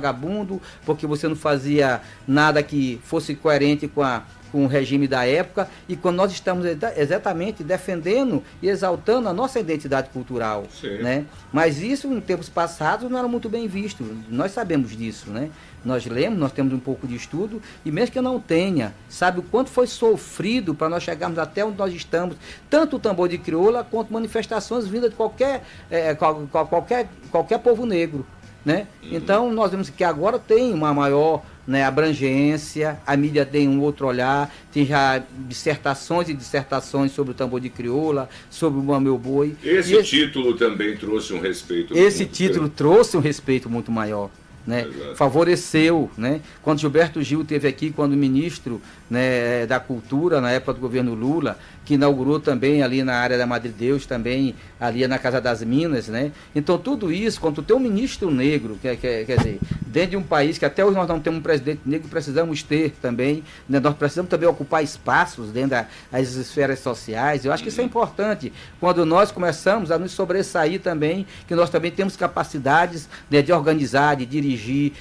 porque 0.84 1.06
você 1.06 1.26
não 1.28 1.36
fazia 1.36 2.00
nada 2.26 2.62
que 2.62 3.00
fosse 3.04 3.34
coerente 3.34 3.88
com 3.88 4.02
a 4.02 4.22
com 4.52 4.64
o 4.64 4.66
regime 4.66 5.06
da 5.06 5.24
época 5.24 5.68
e 5.88 5.94
quando 5.94 6.16
nós 6.16 6.32
estamos 6.32 6.66
exa- 6.66 6.92
exatamente 6.96 7.62
defendendo 7.62 8.42
e 8.60 8.68
exaltando 8.68 9.28
a 9.28 9.32
nossa 9.32 9.60
identidade 9.60 10.08
cultural, 10.10 10.64
Sim. 10.72 10.98
né? 10.98 11.24
Mas 11.52 11.80
isso 11.80 12.08
em 12.12 12.20
tempos 12.20 12.48
passados 12.48 13.08
não 13.08 13.16
era 13.16 13.28
muito 13.28 13.48
bem 13.48 13.68
visto. 13.68 14.04
Nós 14.28 14.50
sabemos 14.50 14.96
disso, 14.96 15.30
né? 15.30 15.50
Nós 15.84 16.04
lemos, 16.04 16.36
nós 16.36 16.50
temos 16.50 16.72
um 16.72 16.80
pouco 16.80 17.06
de 17.06 17.14
estudo 17.14 17.62
e 17.84 17.92
mesmo 17.92 18.10
que 18.10 18.18
eu 18.18 18.24
não 18.24 18.40
tenha, 18.40 18.92
sabe 19.08 19.38
o 19.38 19.42
quanto 19.44 19.70
foi 19.70 19.86
sofrido 19.86 20.74
para 20.74 20.88
nós 20.88 21.04
chegarmos 21.04 21.38
até 21.38 21.64
onde 21.64 21.78
nós 21.78 21.94
estamos, 21.94 22.34
tanto 22.68 22.96
o 22.96 22.98
tambor 22.98 23.28
de 23.28 23.38
crioula 23.38 23.86
quanto 23.88 24.12
manifestações 24.12 24.84
vindas 24.84 25.10
de 25.10 25.16
qualquer 25.16 25.62
eh, 25.88 26.12
qual- 26.16 26.48
qual- 26.50 26.66
qualquer 26.66 27.06
qualquer 27.30 27.58
povo 27.60 27.86
negro, 27.86 28.26
né? 28.64 28.86
Então 29.02 29.52
nós 29.52 29.70
vemos 29.70 29.88
que 29.90 30.04
agora 30.04 30.38
tem 30.38 30.72
uma 30.72 30.92
maior 30.92 31.42
né, 31.66 31.84
abrangência, 31.84 32.98
a 33.06 33.16
mídia 33.16 33.46
tem 33.46 33.68
um 33.68 33.80
outro 33.80 34.06
olhar, 34.06 34.52
tem 34.72 34.84
já 34.84 35.22
dissertações 35.46 36.28
e 36.28 36.34
dissertações 36.34 37.12
sobre 37.12 37.30
o 37.32 37.34
tambor 37.34 37.60
de 37.60 37.68
crioula, 37.68 38.28
sobre 38.50 38.80
o 38.80 39.00
meu 39.00 39.16
boi. 39.16 39.54
Esse 39.62 39.94
esse- 39.94 40.02
título 40.10 40.54
também 40.56 40.96
trouxe 40.96 41.32
um 41.32 41.40
respeito. 41.40 41.96
esse 41.96 42.26
título 42.26 42.60
grande. 42.62 42.74
trouxe 42.74 43.16
um 43.16 43.20
respeito 43.20 43.70
muito 43.70 43.92
maior. 43.92 44.30
Né? 44.66 44.86
Favoreceu, 45.16 46.10
né? 46.18 46.40
Quando 46.62 46.80
Gilberto 46.80 47.22
Gil 47.22 47.44
teve 47.44 47.66
aqui, 47.66 47.90
quando 47.90 48.16
ministro 48.16 48.80
né, 49.08 49.64
da 49.66 49.80
Cultura, 49.80 50.40
na 50.40 50.50
época 50.50 50.74
do 50.74 50.80
governo 50.80 51.14
Lula, 51.14 51.58
que 51.84 51.94
inaugurou 51.94 52.38
também 52.38 52.82
ali 52.82 53.02
na 53.02 53.14
área 53.14 53.38
da 53.38 53.46
Madre 53.46 53.70
Deus, 53.70 54.06
também 54.06 54.54
ali 54.78 55.06
na 55.08 55.18
Casa 55.18 55.40
das 55.40 55.62
Minas, 55.62 56.08
né? 56.08 56.30
Então 56.54 56.78
tudo 56.78 57.10
isso, 57.10 57.40
quando 57.40 57.62
tem 57.62 57.74
um 57.74 57.80
ministro 57.80 58.30
negro, 58.30 58.78
quer, 58.80 58.96
quer, 58.96 59.24
quer 59.24 59.38
dizer, 59.38 59.58
dentro 59.86 60.10
de 60.10 60.16
um 60.18 60.22
país 60.22 60.56
que 60.58 60.64
até 60.64 60.84
hoje 60.84 60.94
nós 60.96 61.08
não 61.08 61.18
temos 61.18 61.40
um 61.40 61.42
presidente 61.42 61.80
negro, 61.84 62.08
precisamos 62.08 62.62
ter 62.62 62.92
também, 63.02 63.42
né? 63.68 63.80
nós 63.80 63.94
precisamos 63.96 64.28
também 64.30 64.48
ocupar 64.48 64.84
espaços 64.84 65.50
dentro 65.50 65.70
da- 65.70 65.86
das 66.12 66.34
esferas 66.34 66.78
sociais. 66.80 67.44
Eu 67.44 67.52
acho 67.52 67.62
que 67.62 67.70
isso 67.70 67.80
é 67.80 67.84
importante. 67.84 68.52
Quando 68.78 69.04
nós 69.04 69.32
começamos 69.32 69.90
a 69.90 69.98
nos 69.98 70.12
sobressair 70.12 70.80
também, 70.80 71.26
que 71.48 71.54
nós 71.56 71.70
também 71.70 71.90
temos 71.90 72.14
capacidades 72.16 73.08
né, 73.30 73.42
de 73.42 73.52
organizar, 73.52 74.14
de 74.16 74.26
dirigir, 74.26 74.49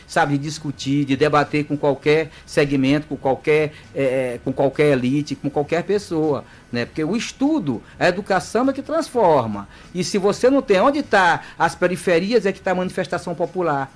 sabe, 0.07 0.37
de 0.37 0.43
discutir, 0.43 1.05
de 1.05 1.15
debater 1.15 1.65
com 1.65 1.77
qualquer 1.77 2.29
segmento, 2.45 3.07
com 3.07 3.15
qualquer, 3.17 3.73
eh, 3.95 4.39
com 4.43 4.51
qualquer 4.53 4.91
elite, 4.93 5.35
com 5.35 5.49
qualquer 5.49 5.83
pessoa. 5.83 6.43
Né? 6.71 6.85
Porque 6.85 7.03
o 7.03 7.15
estudo, 7.15 7.81
a 7.99 8.07
educação 8.07 8.69
é 8.69 8.73
que 8.73 8.81
transforma. 8.81 9.67
E 9.93 10.03
se 10.03 10.17
você 10.17 10.49
não 10.49 10.61
tem 10.61 10.79
onde 10.79 10.99
está 10.99 11.41
as 11.57 11.75
periferias, 11.75 12.45
é 12.45 12.51
que 12.51 12.59
está 12.59 12.71
a 12.71 12.75
manifestação 12.75 13.33
popular. 13.33 13.91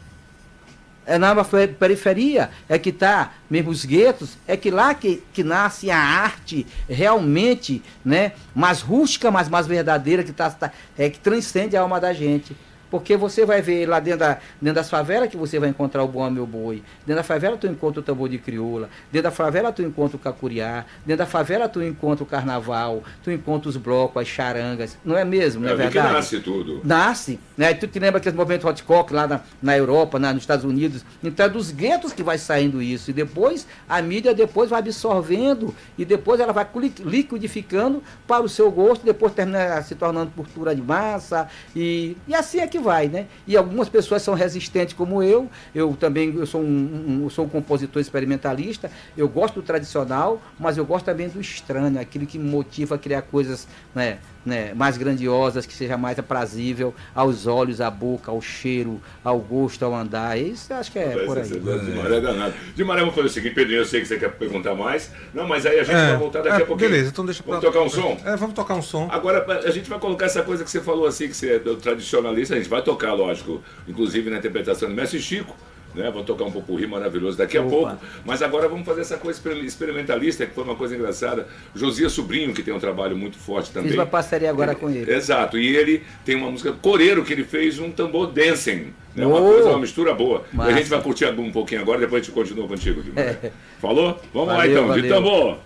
É 1.05 1.17
na 1.17 1.43
fe- 1.43 1.67
periferia 1.67 2.49
é 2.69 2.79
que 2.79 2.89
está, 2.89 3.33
mesmo 3.49 3.69
os 3.71 3.83
guetos, 3.83 4.37
é 4.47 4.55
que 4.55 4.71
lá 4.71 4.93
que, 4.93 5.21
que 5.33 5.43
nasce 5.43 5.91
a 5.91 5.97
arte 5.99 6.65
realmente 6.89 7.81
né, 8.05 8.31
mais 8.55 8.79
rústica, 8.81 9.29
mas 9.29 9.49
mais 9.49 9.67
verdadeira, 9.67 10.23
que, 10.23 10.31
tá, 10.31 10.49
tá- 10.49 10.71
é, 10.97 11.09
que 11.09 11.19
transcende 11.19 11.75
a 11.75 11.81
alma 11.81 11.99
da 11.99 12.13
gente. 12.13 12.55
Porque 12.93 13.17
você 13.17 13.43
vai 13.43 13.59
ver 13.59 13.87
lá 13.87 13.99
dentro, 13.99 14.19
da, 14.19 14.37
dentro 14.61 14.75
das 14.75 14.87
favelas 14.87 15.27
que 15.27 15.35
você 15.35 15.57
vai 15.57 15.67
encontrar 15.69 16.03
o 16.03 16.07
bom 16.07 16.29
meu 16.29 16.45
boi. 16.45 16.83
Dentro 17.07 17.15
da 17.15 17.23
favela 17.23 17.57
tu 17.57 17.65
encontra 17.65 18.01
o 18.01 18.03
tambor 18.03 18.29
de 18.29 18.37
crioula. 18.37 18.87
Dentro 19.11 19.31
da 19.31 19.31
favela 19.35 19.71
tu 19.71 19.81
encontra 19.81 20.15
o 20.15 20.19
cacuriá. 20.19 20.85
Dentro 21.03 21.17
da 21.17 21.25
favela 21.25 21.67
tu 21.67 21.81
encontra 21.81 22.23
o 22.23 22.27
carnaval. 22.27 23.01
Tu 23.23 23.31
encontra 23.31 23.67
os 23.67 23.77
blocos, 23.77 24.21
as 24.21 24.27
charangas. 24.27 24.95
Não 25.03 25.17
é 25.17 25.25
mesmo, 25.25 25.61
não 25.63 25.69
é, 25.69 25.71
É 25.71 25.73
ali 25.73 25.87
que 25.87 25.93
verdade? 25.95 26.13
nasce 26.13 26.39
tudo. 26.39 26.81
nasce, 26.83 27.39
né? 27.57 27.71
E 27.71 27.73
tu 27.73 27.87
te 27.87 27.97
lembra 27.97 28.19
aquele 28.19 28.37
movimento 28.37 28.67
Hotcock 28.67 29.11
lá 29.11 29.25
na, 29.25 29.41
na 29.59 29.75
Europa, 29.75 30.19
na- 30.19 30.31
nos 30.31 30.43
Estados 30.43 30.63
Unidos? 30.63 31.03
Então 31.23 31.47
é 31.47 31.49
dos 31.49 31.71
guetos 31.71 32.13
que 32.13 32.21
vai 32.21 32.37
saindo 32.37 32.79
isso. 32.79 33.09
E 33.09 33.13
depois 33.13 33.65
a 33.89 33.99
mídia 34.03 34.35
depois 34.35 34.69
vai 34.69 34.77
absorvendo 34.81 35.73
e 35.97 36.05
depois 36.05 36.39
ela 36.39 36.53
vai 36.53 36.67
liquidificando 36.99 38.03
para 38.27 38.43
o 38.43 38.49
seu 38.49 38.69
gosto, 38.69 39.03
depois 39.03 39.33
termina 39.33 39.81
se 39.81 39.95
tornando 39.95 40.29
cultura 40.35 40.75
de 40.75 40.81
massa 40.83 41.47
e, 41.75 42.15
e 42.27 42.35
assim 42.35 42.59
é 42.59 42.67
que 42.67 42.82
vai, 42.83 43.07
né? 43.07 43.25
E 43.47 43.57
algumas 43.57 43.89
pessoas 43.89 44.21
são 44.21 44.33
resistentes 44.33 44.93
como 44.93 45.23
eu, 45.23 45.49
eu 45.73 45.95
também 45.99 46.35
eu 46.35 46.45
sou 46.45 46.61
um, 46.61 46.65
um- 47.07 47.23
eu 47.23 47.29
sou 47.29 47.45
um 47.45 47.49
compositor 47.49 48.01
experimentalista, 48.01 48.91
eu 49.17 49.27
gosto 49.27 49.55
do 49.55 49.61
tradicional, 49.63 50.41
mas 50.59 50.77
eu 50.77 50.85
gosto 50.85 51.05
também 51.05 51.29
do 51.29 51.39
estranho, 51.41 51.99
aquilo 51.99 52.25
que 52.27 52.37
motiva 52.37 52.95
a 52.95 52.97
criar 52.97 53.21
coisas, 53.23 53.67
né? 53.95 54.19
Né, 54.45 54.73
mais 54.73 54.97
grandiosas, 54.97 55.65
que 55.65 55.73
seja 55.73 55.97
mais 55.97 56.19
aprazível 56.19 56.93
aos 57.15 57.47
olhos, 57.47 57.79
à 57.79 57.89
boca, 57.89 58.29
ao 58.31 58.41
cheiro, 58.41 59.01
ao 59.23 59.39
gosto, 59.39 59.83
ao 59.85 59.95
andar. 59.95 60.37
Isso 60.37 60.73
acho 60.73 60.91
que 60.91 60.99
é 60.99 61.25
por 61.25 61.37
aí. 61.37 61.43
De 61.47 61.59
Maré 61.59 62.17
é 62.17 62.21
danado. 62.21 62.53
De 62.75 62.83
Maré, 62.83 62.99
vamos 63.01 63.15
fazer 63.15 63.27
o 63.27 63.29
seguinte, 63.31 63.55
Pedrinho, 63.55 63.79
eu 63.81 63.85
sei 63.85 64.01
que 64.01 64.07
você 64.07 64.17
quer 64.17 64.31
perguntar 64.33 64.75
mais. 64.75 65.11
Não, 65.33 65.47
mas 65.47 65.65
aí 65.65 65.79
a 65.79 65.83
gente 65.83 65.95
É, 65.95 66.07
vai 66.09 66.17
voltar 66.17 66.41
daqui 66.41 66.59
é, 66.61 66.63
a 66.63 66.65
pouquinho. 66.65 66.89
Beleza, 66.89 67.09
então 67.09 67.25
deixa 67.25 67.43
Vamos 67.45 67.61
pra- 67.61 67.71
tocar 67.71 67.83
um 67.85 67.89
som? 67.89 68.17
É, 68.25 68.35
vamos 68.35 68.55
tocar 68.55 68.75
um 68.75 68.81
som. 68.81 69.07
Agora, 69.11 69.45
a 69.65 69.71
gente 69.71 69.89
vai 69.89 69.99
colocar 69.99 70.25
essa 70.25 70.41
coisa 70.43 70.63
que 70.63 70.69
você 70.71 70.81
falou 70.81 71.05
assim, 71.07 71.27
que 71.27 71.35
você 71.35 71.53
é 71.55 71.59
do 71.59 71.75
tradicionalista, 71.77 72.53
a 72.55 72.57
gente 72.57 72.69
vai 72.69 72.81
tocar, 72.81 73.13
lógico, 73.13 73.61
inclusive 73.87 74.29
na 74.29 74.37
interpretação 74.37 74.89
do 74.89 74.95
Mestre 74.95 75.19
Chico, 75.21 75.55
Né? 75.95 76.09
Vou 76.11 76.23
tocar 76.23 76.45
um 76.45 76.51
popurri 76.51 76.87
maravilhoso 76.87 77.37
daqui 77.37 77.57
a 77.57 77.61
Opa. 77.61 77.69
pouco. 77.69 77.97
Mas 78.25 78.41
agora 78.41 78.67
vamos 78.67 78.85
fazer 78.85 79.01
essa 79.01 79.17
coisa 79.17 79.37
exper- 79.39 79.63
experimentalista, 79.63 80.45
que 80.45 80.53
foi 80.53 80.63
uma 80.63 80.75
coisa 80.75 80.95
engraçada. 80.95 81.47
Josias 81.75 82.11
Sobrinho, 82.11 82.53
que 82.53 82.63
tem 82.63 82.73
um 82.73 82.79
trabalho 82.79 83.15
muito 83.15 83.37
forte 83.37 83.71
também. 83.71 83.89
Fiz 83.89 83.99
uma 83.99 84.05
parceria 84.05 84.49
agora 84.49 84.73
com 84.73 84.89
ele. 84.89 85.11
Exato, 85.11 85.57
e 85.57 85.75
ele 85.75 86.03
tem 86.25 86.35
uma 86.35 86.49
música 86.49 86.71
coreiro 86.71 87.23
que 87.23 87.31
ele 87.33 87.43
fez 87.43 87.77
um 87.79 87.91
tambor 87.91 88.27
dancing. 88.31 88.93
Né? 89.15 89.25
Uma 89.27 89.39
coisa, 89.39 89.69
uma 89.69 89.79
mistura 89.79 90.13
boa. 90.15 90.43
Massa. 90.51 90.71
A 90.71 90.73
gente 90.73 90.89
vai 90.89 91.01
curtir 91.01 91.25
um 91.25 91.51
pouquinho 91.51 91.81
agora, 91.81 91.99
depois 91.99 92.21
a 92.21 92.25
gente 92.25 92.33
continua 92.33 92.67
contigo. 92.67 93.01
Guilherme. 93.03 93.51
Falou? 93.79 94.19
Vamos 94.33 94.47
lá 94.49 94.55
Valeu, 94.55 94.71
então, 94.71 94.83
de 94.95 95.01
valeu. 95.01 95.15
tambor. 95.15 95.57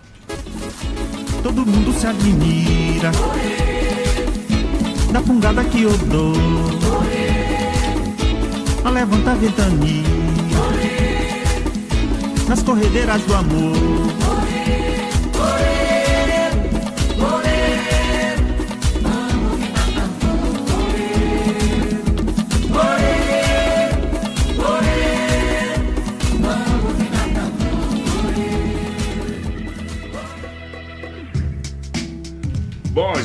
Todo 1.42 1.64
mundo 1.64 1.92
se 1.98 2.06
admira 2.06 3.10
da 5.12 5.22
fungada 5.22 5.64
que 5.64 5.82
eu 5.84 5.96
dou. 5.98 6.77
A 8.84 8.90
levanta 8.90 9.32
a 9.32 9.34
ventania 9.34 10.02
nas 12.48 12.62
corredeiras 12.62 13.22
do 13.22 13.34
amor. 13.34 14.47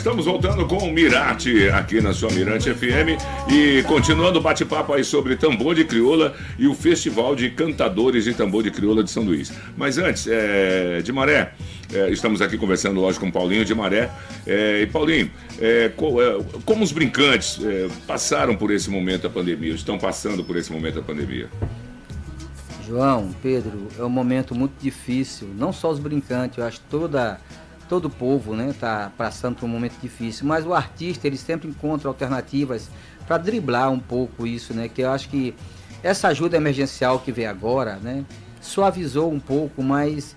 Estamos 0.03 0.25
voltando 0.25 0.65
com 0.67 0.79
o 0.79 0.91
Mirate 0.91 1.69
aqui 1.69 2.01
na 2.01 2.11
sua 2.13 2.29
Mirante 2.29 2.73
FM 2.73 3.15
e 3.49 3.81
continuando 3.83 4.37
o 4.37 4.41
bate-papo 4.41 4.91
aí 4.91 5.01
sobre 5.01 5.37
tambor 5.37 5.73
de 5.75 5.85
crioula 5.85 6.33
e 6.59 6.67
o 6.67 6.75
Festival 6.75 7.33
de 7.37 7.49
Cantadores 7.49 8.25
de 8.25 8.33
Tambor 8.33 8.63
de 8.63 8.69
Crioula 8.69 9.01
de 9.01 9.09
São 9.09 9.23
Luís. 9.23 9.53
Mas 9.77 9.97
antes, 9.97 10.27
é, 10.27 11.01
de 11.01 11.09
Maré, 11.13 11.53
é, 11.93 12.09
estamos 12.09 12.41
aqui 12.41 12.57
conversando, 12.57 12.99
lógico, 12.99 13.23
com 13.23 13.29
o 13.29 13.31
Paulinho 13.31 13.63
de 13.63 13.73
Maré. 13.73 14.09
É, 14.45 14.81
e 14.81 14.87
Paulinho, 14.87 15.31
é, 15.57 15.89
co- 15.95 16.17
como 16.65 16.83
os 16.83 16.91
brincantes 16.91 17.59
passaram 18.05 18.57
por 18.57 18.71
esse 18.71 18.89
momento 18.89 19.21
da 19.21 19.29
pandemia, 19.29 19.73
estão 19.73 19.97
passando 19.97 20.43
por 20.43 20.57
esse 20.57 20.69
momento 20.69 20.95
da 20.95 21.01
pandemia? 21.01 21.47
João, 22.85 23.33
Pedro, 23.41 23.87
é 23.97 24.03
um 24.03 24.09
momento 24.09 24.53
muito 24.53 24.73
difícil. 24.81 25.47
Não 25.57 25.71
só 25.71 25.89
os 25.89 25.99
brincantes, 25.99 26.57
eu 26.57 26.65
acho 26.65 26.81
toda 26.89 27.39
todo 27.87 28.05
o 28.05 28.09
povo, 28.09 28.55
né, 28.55 28.73
tá 28.79 29.11
passando 29.17 29.55
por 29.55 29.65
um 29.65 29.69
momento 29.69 29.95
difícil. 30.01 30.45
Mas 30.45 30.65
o 30.65 30.73
artista 30.73 31.27
ele 31.27 31.37
sempre 31.37 31.67
encontra 31.67 32.07
alternativas 32.07 32.89
para 33.27 33.37
driblar 33.37 33.91
um 33.91 33.99
pouco 33.99 34.45
isso, 34.45 34.73
né? 34.73 34.89
Que 34.89 35.01
eu 35.01 35.11
acho 35.11 35.29
que 35.29 35.53
essa 36.01 36.27
ajuda 36.27 36.57
emergencial 36.57 37.19
que 37.19 37.31
vem 37.31 37.45
agora, 37.45 37.95
né, 37.95 38.25
suavizou 38.61 39.31
um 39.31 39.39
pouco, 39.39 39.81
mas 39.81 40.35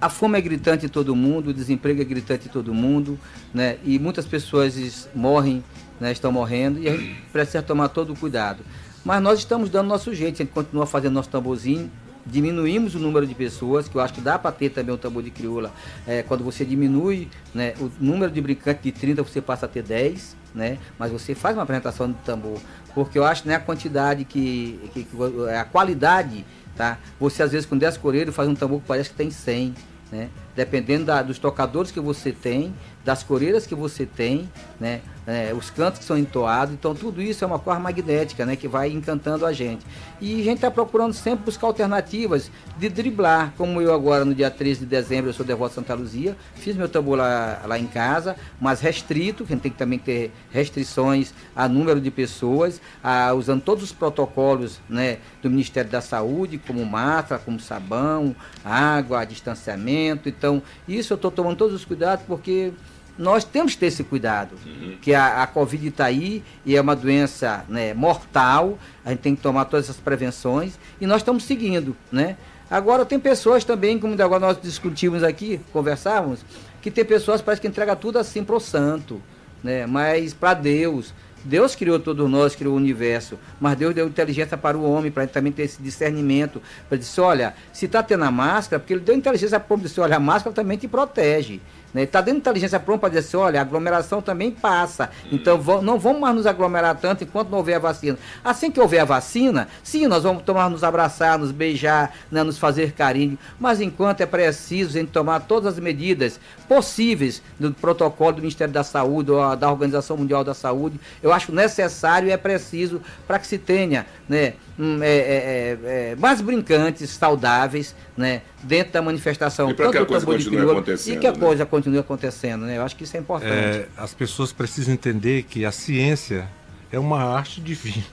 a 0.00 0.08
fome 0.08 0.38
é 0.38 0.40
gritante 0.40 0.86
em 0.86 0.88
todo 0.88 1.16
mundo, 1.16 1.48
o 1.48 1.54
desemprego 1.54 2.00
é 2.02 2.04
gritante 2.04 2.46
em 2.46 2.50
todo 2.50 2.72
mundo, 2.74 3.18
né? 3.52 3.78
E 3.84 3.98
muitas 3.98 4.26
pessoas 4.26 5.08
morrem, 5.14 5.64
né? 5.98 6.12
Estão 6.12 6.30
morrendo 6.30 6.78
e 6.78 6.88
a 6.88 6.96
gente 6.96 7.22
precisa 7.32 7.62
tomar 7.62 7.88
todo 7.88 8.12
o 8.12 8.16
cuidado. 8.16 8.62
Mas 9.04 9.22
nós 9.22 9.38
estamos 9.38 9.70
dando 9.70 9.88
nosso 9.88 10.14
jeito, 10.14 10.34
a 10.34 10.44
gente 10.44 10.52
continua 10.52 10.86
fazendo 10.86 11.14
nosso 11.14 11.30
tamborzinho, 11.30 11.90
diminuímos 12.30 12.94
o 12.94 12.98
número 12.98 13.26
de 13.26 13.34
pessoas, 13.34 13.88
que 13.88 13.96
eu 13.96 14.00
acho 14.00 14.14
que 14.14 14.20
dá 14.20 14.38
para 14.38 14.52
ter 14.52 14.70
também 14.70 14.94
um 14.94 14.98
tambor 14.98 15.22
de 15.22 15.30
crioula. 15.30 15.72
É, 16.06 16.22
quando 16.22 16.44
você 16.44 16.64
diminui 16.64 17.28
né, 17.54 17.74
o 17.80 17.90
número 18.00 18.30
de 18.30 18.40
brincantes 18.40 18.82
de 18.82 18.92
30, 18.92 19.22
você 19.22 19.40
passa 19.40 19.66
a 19.66 19.68
ter 19.68 19.82
10, 19.82 20.36
né? 20.54 20.78
Mas 20.98 21.10
você 21.10 21.34
faz 21.34 21.56
uma 21.56 21.62
apresentação 21.62 22.08
de 22.08 22.18
tambor. 22.24 22.58
Porque 22.94 23.18
eu 23.18 23.24
acho 23.24 23.42
que 23.42 23.48
não 23.48 23.54
é 23.54 23.56
a 23.56 23.60
quantidade 23.60 24.24
que, 24.24 24.78
que, 24.92 25.04
que- 25.04 25.16
é 25.48 25.58
a 25.58 25.64
qualidade, 25.64 26.44
tá? 26.76 26.98
Você 27.20 27.42
às 27.42 27.52
vezes 27.52 27.66
com 27.66 27.76
10 27.76 27.96
coreiros 27.96 28.34
faz 28.34 28.48
um 28.48 28.54
tambor 28.54 28.80
que 28.80 28.86
parece 28.86 29.10
que 29.10 29.16
tem 29.16 29.30
100, 29.30 29.74
né? 30.10 30.28
Dependendo 30.58 31.04
da- 31.04 31.22
dos 31.22 31.38
tocadores 31.38 31.92
que 31.92 32.00
você 32.00 32.32
tem, 32.32 32.74
das 33.04 33.22
coreiras 33.22 33.64
que 33.64 33.76
você 33.76 34.04
tem, 34.04 34.50
né? 34.80 35.00
É, 35.24 35.52
os 35.54 35.68
cantos 35.70 35.98
que 36.00 36.04
são 36.06 36.16
entoados, 36.18 36.72
então 36.74 36.94
tudo 36.94 37.20
isso 37.22 37.44
é 37.44 37.46
uma 37.46 37.58
coisa 37.58 37.78
magnética, 37.78 38.44
né? 38.44 38.56
Que 38.56 38.66
vai 38.66 38.90
encantando 38.90 39.46
a 39.46 39.52
gente. 39.52 39.86
E 40.20 40.40
a 40.40 40.44
gente 40.44 40.56
está 40.56 40.70
procurando 40.70 41.12
sempre 41.12 41.44
buscar 41.44 41.66
alternativas 41.68 42.50
de 42.78 42.88
driblar, 42.88 43.52
como 43.56 43.80
eu 43.80 43.94
agora 43.94 44.24
no 44.24 44.34
dia 44.34 44.50
13 44.50 44.80
de 44.80 44.86
dezembro, 44.86 45.30
eu 45.30 45.34
sou 45.34 45.46
devoto 45.46 45.68
de 45.70 45.74
Santa 45.76 45.94
Luzia, 45.94 46.36
fiz 46.56 46.74
meu 46.76 46.88
tambor 46.88 47.18
lá, 47.18 47.60
lá 47.66 47.78
em 47.78 47.86
casa, 47.86 48.34
mas 48.60 48.80
restrito, 48.80 49.44
que 49.44 49.52
a 49.52 49.56
gente 49.56 49.62
tem 49.62 49.72
que 49.72 49.78
também 49.78 49.98
ter 49.98 50.32
restrições 50.50 51.32
a 51.54 51.68
número 51.68 52.00
de 52.00 52.10
pessoas, 52.10 52.80
a- 53.04 53.32
usando 53.32 53.60
todos 53.62 53.84
os 53.84 53.92
protocolos 53.92 54.80
né, 54.88 55.18
do 55.42 55.48
Ministério 55.50 55.90
da 55.90 56.00
Saúde, 56.00 56.58
como 56.58 56.84
máscara, 56.84 57.40
como 57.44 57.60
sabão, 57.60 58.34
água, 58.64 59.24
distanciamento. 59.24 60.28
Então, 60.28 60.47
isso 60.86 61.12
eu 61.12 61.16
estou 61.16 61.30
tomando 61.30 61.56
todos 61.56 61.74
os 61.74 61.84
cuidados 61.84 62.24
porque 62.26 62.72
nós 63.18 63.42
temos 63.42 63.74
que 63.74 63.80
ter 63.80 63.86
esse 63.86 64.04
cuidado, 64.04 64.54
que 65.02 65.12
a, 65.12 65.42
a 65.42 65.46
Covid 65.46 65.88
está 65.88 66.04
aí 66.04 66.42
e 66.64 66.76
é 66.76 66.80
uma 66.80 66.94
doença 66.94 67.64
né, 67.68 67.92
mortal, 67.92 68.78
a 69.04 69.10
gente 69.10 69.18
tem 69.18 69.34
que 69.34 69.42
tomar 69.42 69.64
todas 69.64 69.86
essas 69.86 70.00
prevenções 70.00 70.78
e 71.00 71.06
nós 71.06 71.22
estamos 71.22 71.42
seguindo, 71.42 71.96
né? 72.12 72.36
Agora 72.70 73.04
tem 73.04 73.18
pessoas 73.18 73.64
também, 73.64 73.98
como 73.98 74.14
agora 74.22 74.38
nós 74.38 74.60
discutimos 74.62 75.24
aqui, 75.24 75.58
conversávamos, 75.72 76.44
que 76.80 76.90
tem 76.90 77.04
pessoas 77.04 77.40
que 77.40 77.46
parece 77.46 77.60
que 77.60 77.66
entrega 77.66 77.96
tudo 77.96 78.18
assim 78.18 78.44
pro 78.44 78.60
santo, 78.60 79.20
né? 79.64 79.84
Mas 79.86 80.32
para 80.32 80.54
Deus, 80.54 81.12
Deus 81.44 81.74
criou 81.74 81.98
todos 81.98 82.28
nós, 82.28 82.54
criou 82.54 82.74
o 82.74 82.76
universo, 82.76 83.38
mas 83.60 83.76
Deus 83.76 83.94
deu 83.94 84.06
inteligência 84.06 84.56
para 84.56 84.76
o 84.76 84.82
homem, 84.82 85.10
para 85.10 85.22
ele 85.24 85.32
também 85.32 85.52
ter 85.52 85.62
esse 85.62 85.80
discernimento, 85.80 86.60
para 86.88 86.98
dizer, 86.98 87.20
olha, 87.20 87.54
se 87.72 87.86
está 87.86 88.02
tendo 88.02 88.24
a 88.24 88.30
máscara, 88.30 88.80
porque 88.80 88.92
ele 88.92 89.00
deu 89.00 89.14
inteligência 89.14 89.58
para 89.58 89.72
o 89.72 89.74
homem 89.74 89.86
dizer, 89.86 90.00
olha, 90.00 90.16
a 90.16 90.20
máscara 90.20 90.54
também 90.54 90.76
te 90.76 90.88
protege. 90.88 91.60
Né? 91.92 92.02
Está 92.02 92.20
dando 92.20 92.38
inteligência 92.38 92.82
homem 92.86 92.98
para 92.98 93.08
dizer 93.08 93.20
assim, 93.20 93.36
olha, 93.36 93.60
a 93.60 93.62
aglomeração 93.62 94.20
também 94.20 94.50
passa. 94.50 95.10
Então 95.32 95.58
vão- 95.60 95.82
não 95.82 95.98
vamos 95.98 96.20
mais 96.20 96.34
nos 96.34 96.46
aglomerar 96.46 96.96
tanto 96.96 97.24
enquanto 97.24 97.48
não 97.48 97.58
houver 97.58 97.74
a 97.74 97.78
vacina. 97.78 98.18
Assim 98.44 98.70
que 98.70 98.80
houver 98.80 99.00
a 99.00 99.04
vacina, 99.04 99.68
sim, 99.82 100.06
nós 100.06 100.22
vamos 100.22 100.42
tomar, 100.42 100.68
nos 100.68 100.84
abraçar, 100.84 101.38
nos 101.38 101.50
beijar, 101.50 102.14
né, 102.30 102.42
nos 102.42 102.58
fazer 102.58 102.92
carinho. 102.92 103.38
Mas 103.58 103.80
enquanto 103.80 104.20
é 104.20 104.26
preciso 104.26 104.90
a 104.90 105.00
gente 105.00 105.10
tomar 105.10 105.40
todas 105.40 105.74
as 105.74 105.80
medidas 105.80 106.38
possíveis 106.68 107.42
do 107.58 107.72
protocolo 107.72 108.32
do 108.32 108.42
Ministério 108.42 108.72
da 108.72 108.84
Saúde 108.84 109.30
ou 109.30 109.56
da 109.56 109.70
Organização 109.70 110.16
Mundial 110.16 110.44
da 110.44 110.54
Saúde, 110.54 111.00
eu 111.22 111.32
acho 111.32 111.52
necessário 111.52 112.28
e 112.28 112.30
é 112.30 112.36
preciso 112.36 113.00
para 113.26 113.38
que 113.38 113.46
se 113.46 113.58
tenha 113.58 114.06
né, 114.28 114.54
hum, 114.78 114.98
é, 115.02 115.08
é, 115.08 115.78
é, 115.84 116.10
é, 116.12 116.16
mais 116.16 116.40
brincantes, 116.40 117.10
saudáveis, 117.10 117.94
né, 118.16 118.42
dentro 118.62 118.92
da 118.92 119.02
manifestação. 119.02 119.70
E 119.70 119.74
pra 119.74 119.90
que 119.90 119.98
a 119.98 120.04
coisa 120.06 120.24
tambor 120.24 120.38
de 120.38 120.44
continue 120.44 120.56
crioula, 120.62 120.80
acontecendo, 120.80 121.16
E 121.16 121.18
que 121.20 121.26
a 121.26 121.32
né? 121.32 121.38
coisa 121.38 121.66
continue 121.66 121.98
acontecendo, 121.98 122.66
né? 122.66 122.78
Eu 122.78 122.82
acho 122.82 122.96
que 122.96 123.04
isso 123.04 123.16
é 123.16 123.20
importante. 123.20 123.52
É, 123.54 123.86
as 123.96 124.14
pessoas 124.14 124.52
precisam 124.52 124.94
entender 124.94 125.42
que 125.44 125.64
a 125.64 125.72
ciência 125.72 126.48
é 126.92 126.98
uma 126.98 127.22
arte 127.22 127.60
divina. 127.60 128.04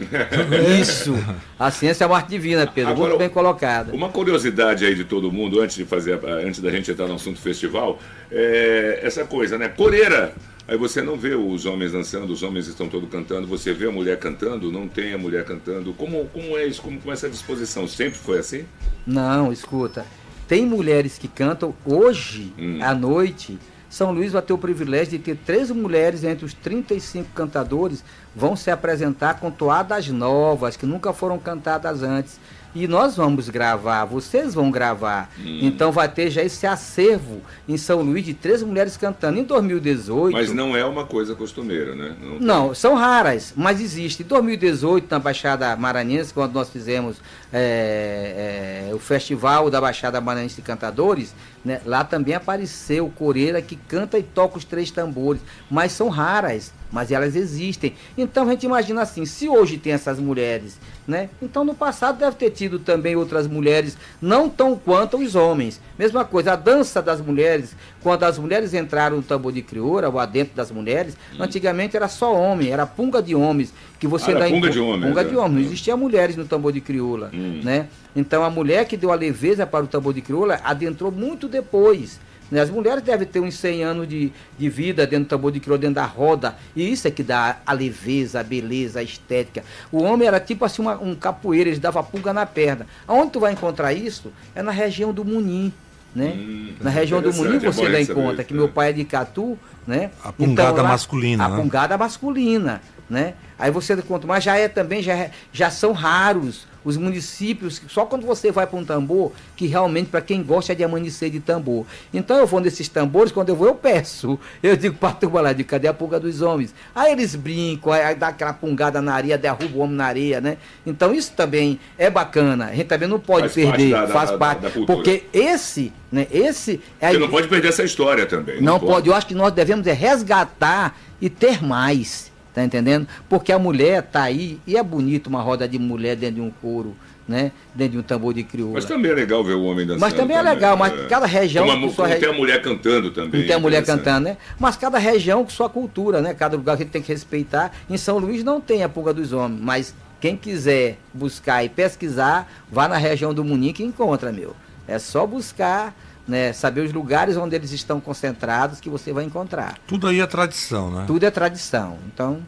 Isso. 0.80 1.14
A 1.58 1.70
ciência 1.70 2.04
é 2.04 2.06
uma 2.06 2.16
arte 2.16 2.30
divina, 2.30 2.66
Pedro. 2.66 2.90
Agora, 2.92 3.08
muito 3.10 3.18
bem 3.18 3.28
colocada. 3.28 3.92
Uma 3.94 4.08
curiosidade 4.08 4.84
aí 4.86 4.94
de 4.94 5.04
todo 5.04 5.30
mundo, 5.30 5.60
antes 5.60 5.76
de 5.76 5.84
fazer, 5.84 6.14
a- 6.24 6.28
antes 6.46 6.60
da 6.60 6.70
gente 6.70 6.90
entrar 6.90 7.06
no 7.06 7.14
assunto 7.16 7.38
festival, 7.38 7.98
é 8.30 9.00
essa 9.02 9.24
coisa, 9.24 9.58
né? 9.58 9.68
Coreira. 9.68 10.32
Aí 10.70 10.76
você 10.78 11.02
não 11.02 11.16
vê 11.16 11.34
os 11.34 11.66
homens 11.66 11.90
dançando, 11.90 12.32
os 12.32 12.44
homens 12.44 12.68
estão 12.68 12.88
todos 12.88 13.10
cantando, 13.10 13.44
você 13.44 13.72
vê 13.74 13.88
a 13.88 13.90
mulher 13.90 14.16
cantando, 14.20 14.70
não 14.70 14.86
tem 14.86 15.12
a 15.12 15.18
mulher 15.18 15.44
cantando. 15.44 15.92
Como, 15.94 16.26
como 16.26 16.56
é 16.56 16.64
isso? 16.64 16.80
Como, 16.80 16.96
como 17.00 17.10
é 17.10 17.14
essa 17.14 17.28
disposição? 17.28 17.88
Sempre 17.88 18.20
foi 18.20 18.38
assim? 18.38 18.64
Não, 19.04 19.52
escuta. 19.52 20.06
Tem 20.46 20.64
mulheres 20.64 21.18
que 21.18 21.26
cantam 21.26 21.74
hoje 21.84 22.52
Hum. 22.56 22.78
à 22.82 22.94
noite. 22.94 23.58
São 23.88 24.12
Luís 24.12 24.30
vai 24.30 24.42
ter 24.42 24.52
o 24.52 24.58
privilégio 24.58 25.18
de 25.18 25.18
ter 25.18 25.36
três 25.44 25.72
mulheres 25.72 26.22
entre 26.22 26.44
os 26.44 26.54
35 26.54 27.30
cantadores 27.34 28.04
vão 28.36 28.54
se 28.54 28.70
apresentar 28.70 29.40
com 29.40 29.50
toadas 29.50 30.06
novas 30.06 30.76
que 30.76 30.86
nunca 30.86 31.12
foram 31.12 31.36
cantadas 31.36 32.04
antes. 32.04 32.38
E 32.74 32.86
nós 32.86 33.16
vamos 33.16 33.48
gravar, 33.48 34.04
vocês 34.04 34.54
vão 34.54 34.70
gravar. 34.70 35.30
Hum. 35.38 35.58
Então 35.62 35.90
vai 35.90 36.08
ter 36.08 36.30
já 36.30 36.42
esse 36.42 36.66
acervo 36.66 37.40
em 37.68 37.76
São 37.76 38.00
Luís 38.00 38.24
de 38.24 38.34
três 38.34 38.62
mulheres 38.62 38.96
cantando. 38.96 39.38
Em 39.38 39.44
2018. 39.44 40.32
Mas 40.32 40.52
não 40.52 40.76
é 40.76 40.84
uma 40.84 41.04
coisa 41.04 41.34
costumeira, 41.34 41.94
né? 41.94 42.14
Não, 42.20 42.30
tem. 42.30 42.40
Não, 42.40 42.74
são 42.74 42.94
raras, 42.94 43.52
mas 43.56 43.80
existe. 43.80 44.22
Em 44.22 44.26
2018, 44.26 45.10
na 45.10 45.18
Baixada 45.18 45.74
Maranhense, 45.76 46.32
quando 46.32 46.52
nós 46.52 46.70
fizemos 46.70 47.16
é, 47.52 48.88
é, 48.90 48.94
o 48.94 48.98
Festival 48.98 49.68
da 49.68 49.80
Baixada 49.80 50.20
Maranhense 50.20 50.56
de 50.56 50.62
Cantadores, 50.62 51.34
Né? 51.64 51.80
Lá 51.84 52.02
também 52.04 52.32
apareceu 52.34 53.12
coreira 53.14 53.60
que 53.60 53.76
canta 53.76 54.18
e 54.18 54.22
toca 54.22 54.56
os 54.56 54.64
três 54.64 54.90
tambores, 54.90 55.42
mas 55.70 55.92
são 55.92 56.08
raras, 56.08 56.72
mas 56.90 57.12
elas 57.12 57.36
existem. 57.36 57.94
Então 58.16 58.48
a 58.48 58.50
gente 58.52 58.64
imagina 58.64 59.02
assim, 59.02 59.26
se 59.26 59.46
hoje 59.46 59.76
tem 59.76 59.92
essas 59.92 60.18
mulheres, 60.18 60.78
né? 61.06 61.28
Então 61.42 61.62
no 61.62 61.74
passado 61.74 62.18
deve 62.18 62.36
ter 62.36 62.50
tido 62.50 62.78
também 62.78 63.14
outras 63.14 63.46
mulheres, 63.46 63.98
não 64.22 64.48
tão 64.48 64.74
quanto 64.74 65.18
os 65.18 65.34
homens. 65.34 65.78
Mesma 65.98 66.24
coisa, 66.24 66.52
a 66.54 66.56
dança 66.56 67.02
das 67.02 67.20
mulheres, 67.20 67.76
quando 68.02 68.22
as 68.24 68.38
mulheres 68.38 68.72
entraram 68.72 69.18
no 69.18 69.22
tambor 69.22 69.52
de 69.52 69.60
crioura, 69.60 70.08
ou 70.08 70.18
adentro 70.18 70.56
das 70.56 70.70
mulheres, 70.70 71.14
antigamente 71.38 71.94
era 71.94 72.08
só 72.08 72.34
homem, 72.34 72.70
era 72.70 72.86
punga 72.86 73.22
de 73.22 73.34
homens, 73.34 73.72
que 73.98 74.06
você 74.06 74.30
Ah, 74.32 74.34
ainda 74.36 74.46
punga 74.48 74.56
enco- 74.68 74.70
de 74.70 74.80
homens, 74.80 75.08
punga 75.10 75.20
é. 75.20 75.24
de 75.24 75.36
homens, 75.36 75.52
não 75.54 75.60
existia 75.60 75.94
mulheres 75.96 76.36
no 76.36 76.46
tambor 76.46 76.72
de 76.72 76.80
crioula, 76.80 77.28
né? 77.62 77.88
Então 78.14 78.42
a 78.44 78.50
mulher 78.50 78.86
que 78.86 78.96
deu 78.96 79.12
a 79.12 79.14
leveza 79.14 79.66
para 79.66 79.84
o 79.84 79.88
tambor 79.88 80.12
de 80.14 80.20
crioula 80.20 80.60
adentrou 80.64 81.10
muito 81.12 81.48
depois. 81.48 82.18
né? 82.50 82.60
As 82.60 82.68
mulheres 82.70 83.02
devem 83.02 83.26
ter 83.26 83.38
uns 83.40 83.54
100 83.56 83.84
anos 83.84 84.08
de, 84.08 84.32
de 84.58 84.68
vida 84.68 85.06
dentro 85.06 85.24
do 85.26 85.28
tambor 85.28 85.52
de 85.52 85.60
crioula, 85.60 85.80
dentro 85.80 85.94
da 85.96 86.04
roda. 86.06 86.56
E 86.74 86.90
isso 86.90 87.06
é 87.06 87.10
que 87.10 87.22
dá 87.22 87.58
a 87.64 87.72
leveza, 87.72 88.40
a 88.40 88.42
beleza, 88.42 88.98
a 89.00 89.02
estética. 89.02 89.62
O 89.92 90.02
homem 90.02 90.26
era 90.26 90.40
tipo 90.40 90.64
assim 90.64 90.82
uma- 90.82 90.98
um 90.98 91.14
capoeira, 91.14 91.70
ele 91.70 91.78
dava 91.78 92.02
pulga 92.02 92.32
na 92.32 92.44
perna. 92.44 92.86
Aonde 93.06 93.30
tu 93.32 93.40
vai 93.40 93.52
encontrar 93.52 93.92
isso? 93.92 94.32
É 94.54 94.62
na 94.62 94.72
região 94.72 95.12
do 95.12 95.24
Munim. 95.24 95.72
Né? 96.12 96.34
na 96.80 96.90
região 96.90 97.22
do 97.22 97.30
Hum, 97.30 97.34
Munim 97.34 97.56
é 97.58 97.60
você 97.60 97.82
bom 97.84 97.92
dá 97.92 98.00
encontra 98.00 98.34
isso, 98.42 98.44
que 98.46 98.52
meu 98.52 98.68
pai 98.68 98.90
é 98.90 98.92
de 98.92 99.04
Catu, 99.04 99.56
né? 99.86 100.10
A 100.24 100.32
pungada 100.32 100.82
masculina, 100.82 101.44
A 101.44 101.48
né? 101.50 101.56
pungada 101.56 101.96
masculina, 101.96 102.82
né? 103.08 103.34
Aí 103.56 103.70
você 103.70 103.96
conta, 104.02 104.26
mas 104.26 104.42
já 104.42 104.56
é 104.56 104.66
também, 104.66 105.00
já, 105.04 105.12
é- 105.14 105.30
já 105.52 105.70
são 105.70 105.92
raros 105.92 106.66
os 106.84 106.96
municípios, 106.96 107.80
só 107.88 108.06
quando 108.06 108.26
você 108.26 108.50
vai 108.50 108.66
para 108.66 108.78
um 108.78 108.84
tambor, 108.84 109.32
que 109.56 109.66
realmente 109.66 110.08
para 110.08 110.20
quem 110.20 110.42
gosta 110.42 110.72
é 110.72 110.74
de 110.74 110.82
amanhecer 110.82 111.30
de 111.30 111.40
tambor. 111.40 111.84
Então 112.12 112.36
eu 112.38 112.46
vou 112.46 112.60
nesses 112.60 112.88
tambores, 112.88 113.30
quando 113.32 113.50
eu 113.50 113.56
vou 113.56 113.66
eu 113.68 113.74
peço. 113.74 114.38
Eu 114.62 114.76
digo 114.76 114.96
para 114.96 115.10
a 115.10 115.12
turma 115.12 115.40
lá, 115.40 115.52
de 115.52 115.62
cadê 115.64 115.88
a 115.88 115.94
pulga 115.94 116.18
dos 116.18 116.40
homens? 116.42 116.74
Aí 116.94 117.12
eles 117.12 117.34
brincam, 117.34 117.92
aí 117.92 118.14
dá 118.14 118.28
aquela 118.28 118.52
pungada 118.52 119.00
na 119.02 119.12
areia, 119.14 119.36
derruba 119.36 119.76
o 119.76 119.80
homem 119.80 119.96
na 119.96 120.06
areia, 120.06 120.40
né? 120.40 120.56
Então 120.86 121.12
isso 121.14 121.32
também 121.36 121.78
é 121.98 122.08
bacana. 122.08 122.66
A 122.66 122.74
gente 122.74 122.86
também 122.86 123.08
não 123.08 123.20
pode 123.20 123.48
Faz 123.48 123.54
parte 123.54 123.76
perder, 123.76 123.90
da- 123.92 124.06
da- 124.06 124.12
faz 124.12 124.30
da- 124.30 124.38
parte. 124.38 124.60
da 124.62 124.70
cultura. 124.70 124.96
porque 124.96 125.24
esse, 125.32 125.92
né? 126.10 126.26
Esse 126.30 126.80
é 127.00 127.10
Você 127.12 127.18
não 127.18 127.28
pode 127.28 127.48
perder 127.48 127.68
essa 127.68 127.82
história 127.84 128.26
também. 128.26 128.60
não 128.60 128.78
pode. 128.80 129.08
Eu 129.08 129.14
acho 129.14 129.26
que 129.26 129.34
nós 129.34 129.52
devemos 129.52 129.86
é 129.86 129.92
resgatar 129.92 130.96
e 131.20 131.28
ter 131.28 131.62
mais. 131.62 132.29
Tá 132.52 132.64
entendendo? 132.64 133.06
Porque 133.28 133.52
a 133.52 133.58
mulher 133.58 134.02
tá 134.02 134.22
aí 134.22 134.58
e 134.66 134.76
é 134.76 134.82
bonito 134.82 135.28
uma 135.28 135.40
roda 135.40 135.68
de 135.68 135.78
mulher 135.78 136.16
dentro 136.16 136.36
de 136.36 136.40
um 136.40 136.50
couro, 136.50 136.96
né? 137.28 137.52
Dentro 137.72 137.92
de 137.92 137.98
um 137.98 138.02
tambor 138.02 138.34
de 138.34 138.42
crioula. 138.42 138.74
Mas 138.74 138.84
também 138.84 139.12
é 139.12 139.14
legal 139.14 139.44
ver 139.44 139.54
o 139.54 139.62
homem 139.62 139.86
dançando. 139.86 140.00
Mas 140.00 140.14
também 140.14 140.36
é 140.36 140.42
legal, 140.42 140.76
mas 140.76 141.06
cada 141.06 141.26
região 141.26 141.64
Como 141.64 141.86
a, 141.86 141.88
com 141.88 141.94
sua 141.94 142.08
tem 142.08 142.28
a 142.28 142.32
mulher 142.32 142.60
cantando 142.60 143.12
também. 143.12 143.40
Não 143.40 143.46
tem 143.46 143.56
a 143.56 143.58
mulher 143.60 143.82
interessante. 143.82 144.04
cantando, 144.04 144.24
né? 144.30 144.36
Mas 144.58 144.76
cada 144.76 144.98
região 144.98 145.44
com 145.44 145.50
sua 145.50 145.68
cultura, 145.68 146.20
né? 146.20 146.34
Cada 146.34 146.56
lugar 146.56 146.76
que 146.76 146.84
tem 146.84 147.00
que 147.00 147.12
respeitar. 147.12 147.72
Em 147.88 147.96
São 147.96 148.18
Luís 148.18 148.42
não 148.42 148.60
tem 148.60 148.82
a 148.82 148.88
pulga 148.88 149.14
dos 149.14 149.32
homens, 149.32 149.60
mas 149.62 149.94
quem 150.20 150.36
quiser 150.36 150.98
buscar 151.14 151.64
e 151.64 151.68
pesquisar, 151.68 152.50
vá 152.70 152.88
na 152.88 152.96
região 152.96 153.32
do 153.32 153.44
Munim 153.44 153.72
que 153.72 153.84
encontra, 153.84 154.32
meu. 154.32 154.56
É 154.88 154.98
só 154.98 155.24
buscar, 155.24 155.94
né? 156.30 156.52
Saber 156.52 156.82
os 156.82 156.92
lugares 156.92 157.36
onde 157.36 157.56
eles 157.56 157.72
estão 157.72 158.00
concentrados 158.00 158.80
que 158.80 158.88
você 158.88 159.12
vai 159.12 159.24
encontrar. 159.24 159.78
Tudo 159.86 160.06
aí 160.06 160.20
é 160.20 160.26
tradição, 160.26 160.90
né? 160.90 161.04
Tudo 161.06 161.24
é 161.26 161.30
tradição. 161.30 161.98
Então, 162.06 162.40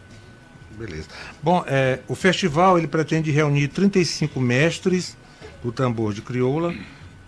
Beleza. 0.79 1.09
Bom, 1.43 1.63
é, 1.67 2.01
o 2.09 2.15
festival 2.15 2.79
ele 2.79 2.87
pretende 2.87 3.31
reunir 3.31 3.69
35 3.69 4.41
mestres 4.41 5.17
do 5.63 5.71
tambor 5.71 6.15
de 6.15 6.23
crioula 6.23 6.75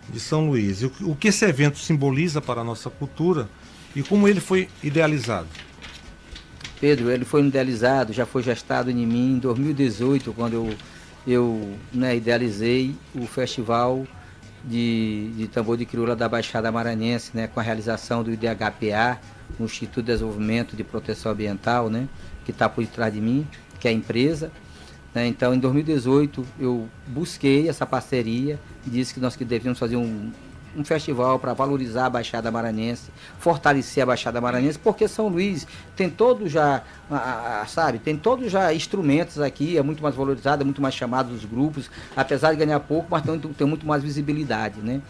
de 0.09 0.19
São 0.19 0.49
Luís. 0.49 0.83
O, 0.83 0.93
o 1.03 1.17
que 1.17 1.29
esse 1.29 1.45
evento 1.45 1.79
simboliza 1.79 2.41
para 2.41 2.63
a 2.63 2.65
nossa 2.65 2.89
cultura 2.89 3.49
e 3.95 4.03
como 4.03 4.27
ele 4.27 4.41
foi 4.41 4.69
idealizado? 4.83 5.49
Pedro, 6.81 7.11
ele 7.11 7.25
foi 7.25 7.47
idealizado, 7.47 8.13
já 8.13 8.27
foi 8.27 8.43
gestado 8.43 8.91
em 8.91 9.07
mim 9.07 9.37
em 9.37 9.39
2018, 9.39 10.33
quando 10.33 10.55
eu, 10.55 10.75
eu 11.27 11.79
né, 11.93 12.17
idealizei 12.17 12.95
o 13.15 13.27
festival 13.27 14.07
de, 14.65 15.31
de 15.37 15.49
tambor 15.49 15.77
de 15.77 15.85
crioula 15.85 16.17
da 16.17 16.29
Baixada 16.29 16.71
Maranhense, 16.73 17.31
né, 17.35 17.47
com 17.47 17.61
a 17.61 17.63
realização 17.63 18.23
do 18.23 18.33
IDHPA, 18.33 19.21
o 19.59 19.65
Instituto 19.65 20.03
de 20.03 20.13
Desenvolvimento 20.13 20.75
de 20.75 20.83
Proteção 20.83 21.33
Ambiental, 21.33 21.91
né, 21.91 22.09
que 22.45 22.51
está 22.51 22.69
por 22.69 22.85
trás 22.87 23.13
de 23.13 23.21
mim, 23.21 23.47
que 23.79 23.89
é 23.89 23.91
a 23.91 23.95
empresa. 23.95 24.51
né. 25.15 25.27
Então, 25.27 25.55
em 25.55 25.59
2018, 25.59 26.45
eu 26.59 26.89
busquei 27.07 27.69
essa 27.69 27.85
parceria, 27.85 28.59
disse 28.87 29.13
que 29.13 29.21
nós 29.21 29.37
que 29.37 29.45
devíamos 29.45 29.79
fazer 29.79 29.97
um, 29.97 30.33
um 30.77 30.85
festival 30.85 31.39
para 31.39 31.53
valorizar 31.53 32.07
a 32.07 32.11
Baixada 32.11 32.51
Maranhense, 32.51 33.11
fortalecer 33.39 34.03
a 34.03 34.07
Baixada 34.07 34.41
Maranhense, 34.41 34.79
porque 34.79 35.07
São 35.09 35.29
Luís 35.29 35.67
tem 35.97 36.11
todo 36.11 36.49
já, 36.49 36.83
sabe, 37.67 37.99
tem 37.99 38.17
todos 38.17 38.51
já 38.51 38.73
instrumentos 38.75 39.41
aqui, 39.41 39.77
é 39.79 39.83
muito 39.83 40.03
mais 40.03 40.15
valorizado, 40.15 40.63
é 40.63 40.65
muito 40.65 40.83
mais 40.83 40.95
chamado 40.95 41.29
dos 41.31 41.45
grupos, 41.45 41.91
apesar 42.17 42.53
de 42.53 42.57
ganhar 42.65 42.81
pouco, 42.81 43.07
mas 43.11 43.23
tem, 43.23 43.39
tem 43.39 43.67
muito 43.67 43.87
mais 43.87 44.03
visibilidade, 44.03 44.81
né? 44.81 45.01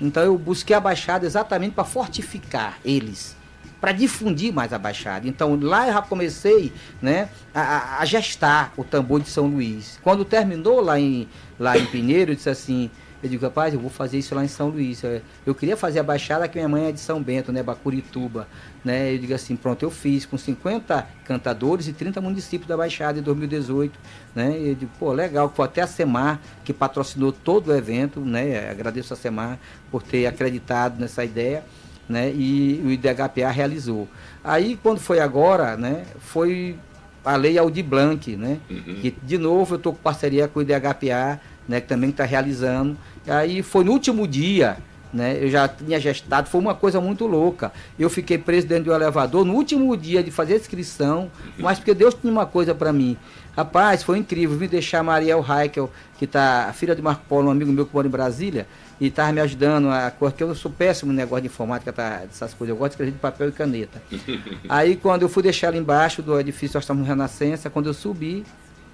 Então 0.00 0.22
eu 0.22 0.36
busquei 0.36 0.74
a 0.74 0.80
Baixada 0.80 1.24
exatamente 1.24 1.74
para 1.74 1.84
fortificar 1.84 2.78
eles, 2.84 3.36
para 3.80 3.92
difundir 3.92 4.52
mais 4.52 4.72
a 4.72 4.78
Baixada. 4.78 5.28
Então 5.28 5.56
lá 5.60 5.86
eu 5.86 5.92
já 5.92 6.02
comecei 6.02 6.72
né, 7.00 7.28
a- 7.54 7.60
a, 7.60 7.98
a 8.00 8.04
gestar 8.04 8.72
o 8.76 8.82
tambor 8.82 9.20
de 9.20 9.28
São 9.28 9.46
Luís. 9.46 10.00
Quando 10.02 10.24
terminou 10.24 10.80
lá 10.80 10.98
em, 10.98 11.28
lá 11.60 11.78
em 11.78 11.86
Pinheiro, 11.86 12.32
eu 12.32 12.34
disse 12.34 12.50
assim, 12.50 12.90
eu 13.24 13.30
digo, 13.30 13.44
rapaz, 13.44 13.72
eu 13.74 13.80
vou 13.80 13.90
fazer 13.90 14.18
isso 14.18 14.34
lá 14.34 14.44
em 14.44 14.48
São 14.48 14.68
Luís. 14.68 15.02
Eu- 15.02 15.20
Eu 15.46 15.54
queria 15.54 15.76
fazer 15.76 15.98
a 15.98 16.02
Baixada 16.02 16.46
que 16.46 16.56
minha 16.58 16.68
mãe 16.68 16.88
é 16.88 16.92
de 16.92 17.00
São 17.00 17.22
Bento, 17.22 17.50
né, 17.52 17.62
Bacurituba. 17.62 18.46
Né? 18.84 19.14
Eu 19.14 19.18
digo 19.18 19.34
assim, 19.34 19.56
pronto, 19.56 19.82
eu 19.82 19.90
fiz 19.90 20.26
com 20.26 20.36
50 20.38 21.06
cantadores 21.24 21.88
e 21.88 21.92
30 21.92 22.20
municípios 22.20 22.68
da 22.68 22.76
Baixada 22.76 23.18
em 23.18 23.22
2018. 23.22 23.98
Né? 24.34 24.56
Eu 24.58 24.74
digo, 24.74 24.90
pô, 24.98 25.12
legal, 25.12 25.50
foi 25.54 25.64
até 25.64 25.80
a 25.82 25.86
Semar 25.86 26.40
que 26.64 26.72
patrocinou 26.72 27.32
todo 27.32 27.68
o 27.68 27.74
evento, 27.76 28.20
né? 28.20 28.68
Agradeço 28.70 29.12
a 29.14 29.16
Semar 29.16 29.58
por 29.90 30.02
ter 30.02 30.26
acreditado 30.26 30.98
nessa 31.00 31.24
ideia 31.24 31.64
né? 32.06 32.30
E 32.30 32.82
o 32.84 32.90
IDHPA 32.90 33.50
realizou. 33.50 34.06
Aí, 34.44 34.78
quando 34.82 34.98
foi 35.00 35.20
agora, 35.20 35.74
né? 35.74 36.04
Foi 36.18 36.76
a 37.24 37.34
lei 37.36 37.56
Aldir 37.56 37.82
Blanc, 37.82 38.36
né? 38.36 38.58
Que, 39.00 39.10
de 39.22 39.38
novo, 39.38 39.72
eu 39.72 39.76
estou 39.78 39.94
com 39.94 40.00
parceria 40.02 40.46
com 40.46 40.58
o 40.58 40.62
IDHPA, 40.62 41.40
né? 41.68 41.80
Que 41.80 41.88
também 41.88 42.10
está 42.10 42.24
realizando. 42.24 42.96
Aí, 43.26 43.62
foi 43.62 43.84
no 43.84 43.92
último 43.92 44.26
dia, 44.26 44.76
né? 45.14 45.38
Eu 45.40 45.48
já 45.48 45.68
tinha 45.68 45.98
gestado, 46.00 46.48
foi 46.48 46.60
uma 46.60 46.74
coisa 46.74 47.00
muito 47.00 47.26
louca. 47.26 47.72
Eu 47.98 48.10
fiquei 48.10 48.36
preso 48.36 48.66
dentro 48.66 48.86
do 48.86 48.92
elevador 48.92 49.44
no 49.44 49.54
último 49.54 49.96
dia 49.96 50.22
de 50.22 50.30
fazer 50.30 50.54
a 50.54 50.56
inscrição, 50.56 51.30
mas 51.56 51.78
porque 51.78 51.94
Deus 51.94 52.14
tinha 52.14 52.32
uma 52.32 52.44
coisa 52.44 52.74
para 52.74 52.92
mim. 52.92 53.16
Rapaz, 53.56 54.02
foi 54.02 54.18
incrível. 54.18 54.58
Vim 54.58 54.66
deixar 54.66 54.98
a 54.98 55.02
Mariel 55.04 55.44
Heikel, 55.48 55.88
que 56.18 56.26
tá 56.26 56.66
a 56.68 56.72
filha 56.72 56.96
de 56.96 57.00
Marco 57.00 57.22
Polo, 57.28 57.46
um 57.46 57.52
amigo 57.52 57.70
meu 57.70 57.86
que 57.86 57.94
mora 57.94 58.08
em 58.08 58.10
Brasília, 58.10 58.66
e 59.00 59.06
estava 59.06 59.32
me 59.32 59.40
ajudando 59.40 59.88
a 59.88 60.12
porque 60.18 60.42
eu 60.42 60.52
sou 60.56 60.70
péssimo 60.70 61.12
no 61.12 61.16
negócio 61.16 61.42
de 61.42 61.46
informática, 61.46 61.92
tá, 61.92 62.22
dessas 62.24 62.52
coisas. 62.52 62.74
Eu 62.74 62.76
gosto 62.76 62.90
de 62.90 62.94
escrever 62.94 63.12
de 63.12 63.18
papel 63.18 63.48
e 63.48 63.52
caneta. 63.52 64.02
Aí 64.68 64.96
quando 64.96 65.22
eu 65.22 65.28
fui 65.28 65.42
deixar 65.42 65.68
ela 65.68 65.76
embaixo 65.76 66.20
do 66.20 66.38
edifício, 66.38 66.76
nós 66.76 66.82
estamos 66.82 67.06
Renascença, 67.06 67.70
quando 67.70 67.86
eu 67.86 67.94
subi, 67.94 68.44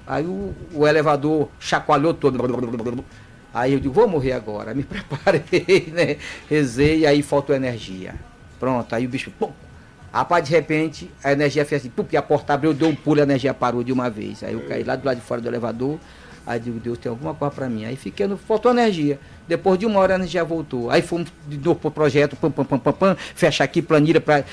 aí 0.07 0.25
o, 0.25 0.55
o 0.73 0.87
elevador 0.87 1.49
chacoalhou 1.59 2.15
todo. 2.15 2.39
Aí 3.53 3.73
eu 3.73 3.81
digo, 3.81 3.95
vou 3.95 4.09
morrer 4.09 4.33
agora. 4.33 4.75
Me 4.75 4.83
preparei, 4.85 5.93
né? 5.93 6.17
Rezei, 6.49 7.07
aí 7.07 7.23
faltou 7.23 7.55
energia. 7.55 8.15
Pronto, 8.59 8.95
aí 8.95 9.07
o 9.07 9.09
bicho, 9.09 9.31
pum, 9.31 9.53
Rapaz, 10.13 10.45
de 10.45 10.51
repente, 10.51 11.09
a 11.23 11.33
energia 11.33 11.65
fez 11.65 11.83
assim, 11.83 11.91
porque 11.91 12.17
a 12.17 12.23
porta 12.23 12.53
abriu, 12.53 12.75
deu 12.75 12.89
um 12.89 12.95
pulo, 12.95 13.21
a 13.21 13.23
energia 13.23 13.55
parou 13.55 13.85
de 13.85 13.93
uma 13.93 14.11
vez. 14.11 14.43
Aí 14.43 14.55
eu 14.55 14.61
caí 14.67 14.83
lá 14.83 14.97
do 14.97 15.07
lado 15.07 15.19
de 15.19 15.23
fora 15.23 15.41
do 15.41 15.49
elevador, 15.49 16.01
aí 16.45 16.59
digo, 16.59 16.81
Deus, 16.81 16.99
tem 16.99 17.09
alguma 17.09 17.33
coisa 17.33 17.55
pra 17.55 17.69
mim. 17.69 17.85
Aí 17.85 17.95
fiquei, 17.95 18.27
no, 18.27 18.37
faltou 18.37 18.73
energia. 18.73 19.21
Depois 19.47 19.79
de 19.79 19.87
uma 19.87 20.01
hora 20.01 20.15
a 20.15 20.17
energia 20.17 20.45
voltou. 20.45 20.91
Aí 20.91 21.01
fomos 21.01 21.33
de 21.47 21.57
novo 21.59 21.77
pro 21.77 21.93
projeto, 21.93 22.35
pam, 22.35 22.51
pam, 22.51 22.65
pam, 22.65 22.79
pam, 22.79 22.93
pam, 22.93 23.17
fecha 23.35 23.63
aqui, 23.63 23.81
planilha 23.81 24.21
para 24.21 24.45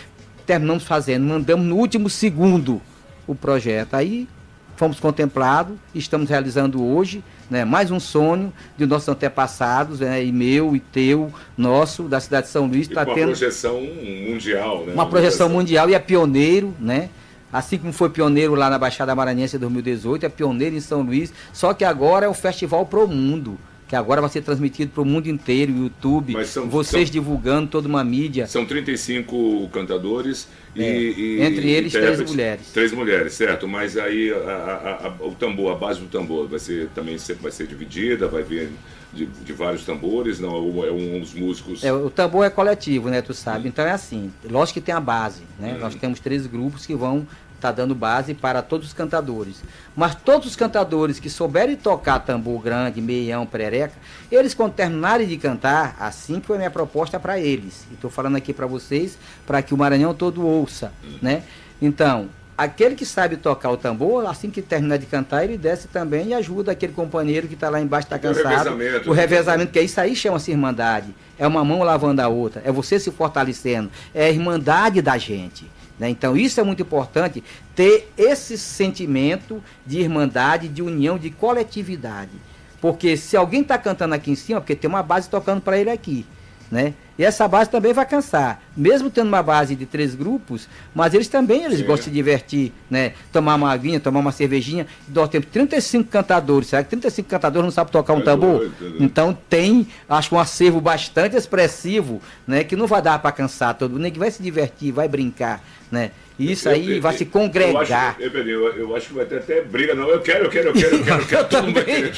Terminamos 0.45 0.85
fazendo, 0.85 1.25
mandamos 1.25 1.65
no 1.65 1.75
último 1.75 2.09
segundo 2.09 2.81
o 3.27 3.35
projeto. 3.35 3.95
Aí 3.95 4.29
fomos 4.77 4.99
contemplados, 4.99 5.75
estamos 5.93 6.29
realizando 6.29 6.83
hoje, 6.85 7.23
né, 7.49 7.65
mais 7.65 7.89
um 7.89 7.99
sonho 7.99 8.53
de 8.77 8.85
nossos 8.85 9.09
antepassados, 9.09 9.99
né, 9.99 10.23
e 10.23 10.31
meu, 10.31 10.75
e 10.75 10.79
teu, 10.79 11.33
nosso, 11.57 12.03
da 12.03 12.19
cidade 12.19 12.45
de 12.45 12.53
São 12.53 12.67
Luís, 12.67 12.87
está 12.87 13.03
com 13.03 13.11
uma 13.11 13.15
tendo 13.15 13.25
projeção 13.29 13.81
mundial, 13.81 14.85
né? 14.85 14.93
uma 14.93 15.09
projeção 15.09 15.49
mundial 15.49 15.89
e 15.89 15.95
é 15.95 15.99
pioneiro, 15.99 16.73
né? 16.79 17.09
Assim 17.51 17.77
como 17.77 17.91
foi 17.91 18.09
pioneiro 18.09 18.53
lá 18.53 18.69
na 18.69 18.77
Baixada 18.77 19.15
Maranhense 19.15 19.55
em 19.55 19.59
2018, 19.59 20.25
é 20.25 20.29
pioneiro 20.29 20.75
em 20.75 20.81
São 20.81 21.01
Luís, 21.01 21.33
só 21.51 21.73
que 21.73 21.83
agora 21.83 22.25
é 22.25 22.29
um 22.29 22.33
festival 22.33 22.85
pro 22.85 23.07
mundo. 23.07 23.57
Que 23.87 23.95
agora 23.95 24.19
vai 24.19 24.29
ser 24.29 24.41
transmitido 24.41 24.91
para 24.91 25.01
o 25.01 25.05
mundo 25.05 25.27
inteiro, 25.27 25.71
YouTube, 25.71 26.33
são- 26.45 26.67
vocês 26.69 27.07
são- 27.07 27.13
divulgando 27.13 27.67
toda 27.69 27.87
uma 27.87 28.03
mídia. 28.03 28.45
São 28.45 28.65
35 28.65 29.69
cantadores 29.71 30.47
e, 30.75 30.83
É, 30.83 30.99
e- 30.99 31.41
entre 31.41 31.69
eles, 31.69 31.91
três 31.93 32.05
intérpretes. 32.05 32.31
mulheres. 32.33 32.71
Três 32.73 32.91
mulheres, 32.91 33.33
certo. 33.33 33.67
Mas 33.67 33.97
aí 33.97 34.31
a- 34.31 34.35
a- 34.35 35.07
a- 35.07 35.25
o 35.25 35.31
tambor, 35.35 35.71
a 35.71 35.75
base 35.75 35.99
do 36.01 36.07
tambor 36.07 36.47
vai 36.47 36.59
ser 36.59 36.89
também 36.93 37.17
sempre 37.17 37.43
vai 37.43 37.51
ser 37.51 37.65
dividida, 37.67 38.27
vai 38.27 38.43
vir 38.43 38.69
de, 39.13 39.25
de 39.25 39.53
vários 39.53 39.85
tambores, 39.85 40.37
não 40.39 40.49
é 40.85 40.91
um 40.91 41.19
dos 41.21 41.33
músicos. 41.33 41.81
É, 41.83 41.91
o 41.93 42.09
tambor 42.09 42.45
é 42.45 42.49
coletivo, 42.49 43.09
né? 43.09 43.21
Tu 43.21 43.33
sabe. 43.33 43.69
Então 43.69 43.85
é 43.85 43.91
assim. 43.91 44.31
Lógico 44.49 44.79
que 44.79 44.85
tem 44.85 44.93
a 44.93 44.99
base, 44.99 45.43
né? 45.57 45.75
Hum. 45.75 45.79
Nós 45.79 45.95
temos 45.95 46.19
três 46.19 46.45
grupos 46.45 46.85
que 46.85 46.93
vão 46.93 47.25
estar 47.57 47.71
dando 47.71 47.93
base 47.93 48.33
para 48.33 48.61
todos 48.61 48.87
os 48.87 48.93
cantadores. 48.93 49.61
Mas 49.95 50.15
todos 50.15 50.47
os 50.47 50.55
cantadores 50.55 51.19
que 51.19 51.29
souberem 51.29 51.75
tocar 51.75 52.19
tambor 52.19 52.61
grande, 52.61 53.01
meião, 53.01 53.45
perereca, 53.45 53.93
eles 54.31 54.53
quando 54.53 54.73
terminarem 54.73 55.27
de 55.27 55.37
cantar, 55.37 55.95
assim 55.99 56.39
que 56.39 56.47
foi 56.47 56.55
a 56.55 56.59
minha 56.59 56.71
proposta 56.71 57.19
para 57.19 57.39
eles. 57.39 57.85
E 57.91 57.95
estou 57.95 58.09
falando 58.09 58.35
aqui 58.35 58.53
para 58.53 58.65
vocês, 58.65 59.17
para 59.45 59.61
que 59.61 59.73
o 59.73 59.77
Maranhão 59.77 60.13
todo 60.13 60.45
ouça, 60.45 60.91
né? 61.21 61.43
Então, 61.81 62.29
aquele 62.57 62.95
que 62.95 63.05
sabe 63.05 63.37
tocar 63.37 63.69
o 63.69 63.77
tambor, 63.77 64.25
assim 64.25 64.49
que 64.49 64.61
terminar 64.61 64.97
de 64.97 65.05
cantar, 65.05 65.43
ele 65.43 65.57
desce 65.57 65.87
também 65.87 66.27
e 66.29 66.33
ajuda 66.33 66.71
aquele 66.71 66.93
companheiro 66.93 67.47
que 67.47 67.53
está 67.53 67.69
lá 67.69 67.79
embaixo, 67.79 68.05
está 68.07 68.17
Tem 68.17 68.31
o 68.31 68.33
cansado. 68.35 68.69
revezamento, 68.77 69.09
O 69.09 69.13
revezamento, 69.13 69.71
que 69.71 69.81
isso 69.81 69.99
aí 70.01 70.15
chama-se 70.15 70.51
irmandade. 70.51 71.13
É 71.37 71.45
uma 71.45 71.63
mão 71.63 71.83
lavando 71.83 72.21
a 72.21 72.27
outra, 72.27 72.61
é 72.65 72.71
você 72.71 72.99
se 72.99 73.11
fortalecendo, 73.11 73.91
é 74.13 74.25
a 74.25 74.29
irmandade 74.29 75.01
da 75.01 75.17
gente. 75.19 75.69
Né? 75.99 76.09
Então 76.09 76.37
isso 76.37 76.59
é 76.59 76.63
muito 76.63 76.81
importante, 76.81 77.43
ter 77.75 78.11
esse 78.17 78.57
sentimento 78.57 79.63
de 79.85 79.99
irmandade, 79.99 80.67
de 80.67 80.81
união, 80.81 81.17
de 81.17 81.29
coletividade. 81.29 82.31
Porque 82.79 83.17
se 83.17 83.35
alguém 83.35 83.61
está 83.61 83.77
cantando 83.77 84.13
aqui 84.13 84.31
em 84.31 84.35
cima, 84.35 84.61
porque 84.61 84.75
tem 84.75 84.89
uma 84.89 85.01
base 85.01 85.29
tocando 85.29 85.61
para 85.61 85.77
ele 85.77 85.89
aqui. 85.89 86.25
Né? 86.69 86.93
E 87.17 87.23
essa 87.23 87.47
base 87.47 87.69
também 87.69 87.93
vai 87.93 88.05
cansar. 88.05 88.61
Mesmo 88.75 89.09
tendo 89.09 89.27
uma 89.27 89.41
base 89.41 89.75
de 89.75 89.85
três 89.85 90.13
grupos, 90.13 90.67
mas 90.93 91.13
eles 91.13 91.27
também 91.27 91.63
eles 91.63 91.79
Sim. 91.79 91.85
gostam 91.85 91.97
de 91.97 92.03
se 92.05 92.11
divertir, 92.11 92.71
né? 92.89 93.13
Tomar 93.31 93.55
uma 93.55 93.71
aguinha, 93.71 93.99
tomar 93.99 94.19
uma 94.19 94.31
cervejinha. 94.31 94.85
Nós 95.09 95.27
temos 95.29 95.47
35 95.51 96.09
cantadores. 96.09 96.67
Será 96.67 96.83
que 96.83 96.89
35 96.89 97.27
cantadores 97.27 97.63
não 97.65 97.71
sabem 97.71 97.91
tocar 97.91 98.13
um 98.13 98.19
É 98.19 98.23
tambor? 98.23 98.57
doido, 98.59 98.73
é 98.75 98.79
doido. 98.79 99.03
Então 99.03 99.37
tem, 99.49 99.87
acho 100.07 100.29
que 100.29 100.35
um 100.35 100.39
acervo 100.39 100.79
bastante 100.79 101.35
expressivo, 101.35 102.21
né? 102.45 102.63
Que 102.63 102.75
não 102.75 102.85
vai 102.85 103.01
dar 103.01 103.17
para 103.19 103.31
cansar 103.31 103.73
todo 103.73 103.91
mundo, 103.91 104.01
nem 104.01 104.11
que 104.11 104.19
vai 104.19 104.29
se 104.29 104.43
divertir, 104.43 104.91
vai 104.91 105.07
brincar, 105.07 105.63
né? 105.91 106.11
E 106.39 106.51
isso 106.51 106.67
Eu- 106.67 106.73
aí 106.73 106.95
eu- 106.97 107.01
vai 107.01 107.17
se 107.17 107.23
Eu 107.23 107.29
congregar. 107.31 107.81
acho, 108.15 108.21
eu, 108.21 108.31
Pedrinho, 108.31 108.65
eu, 108.67 108.77
eu 108.77 108.95
acho 108.95 109.07
que 109.07 109.13
vai 109.13 109.25
ter 109.25 109.37
até 109.37 109.61
briga, 109.61 109.95
não. 109.95 110.07
Eu 110.09 110.21
quero, 110.21 110.45
eu 110.45 110.49
quero, 110.49 110.67
eu 110.69 110.73
quero, 110.73 110.95
eu 110.97 111.03
quero, 111.03 111.21
eu 111.21 111.25
quero. 111.27 111.45
Também, 111.45 112.11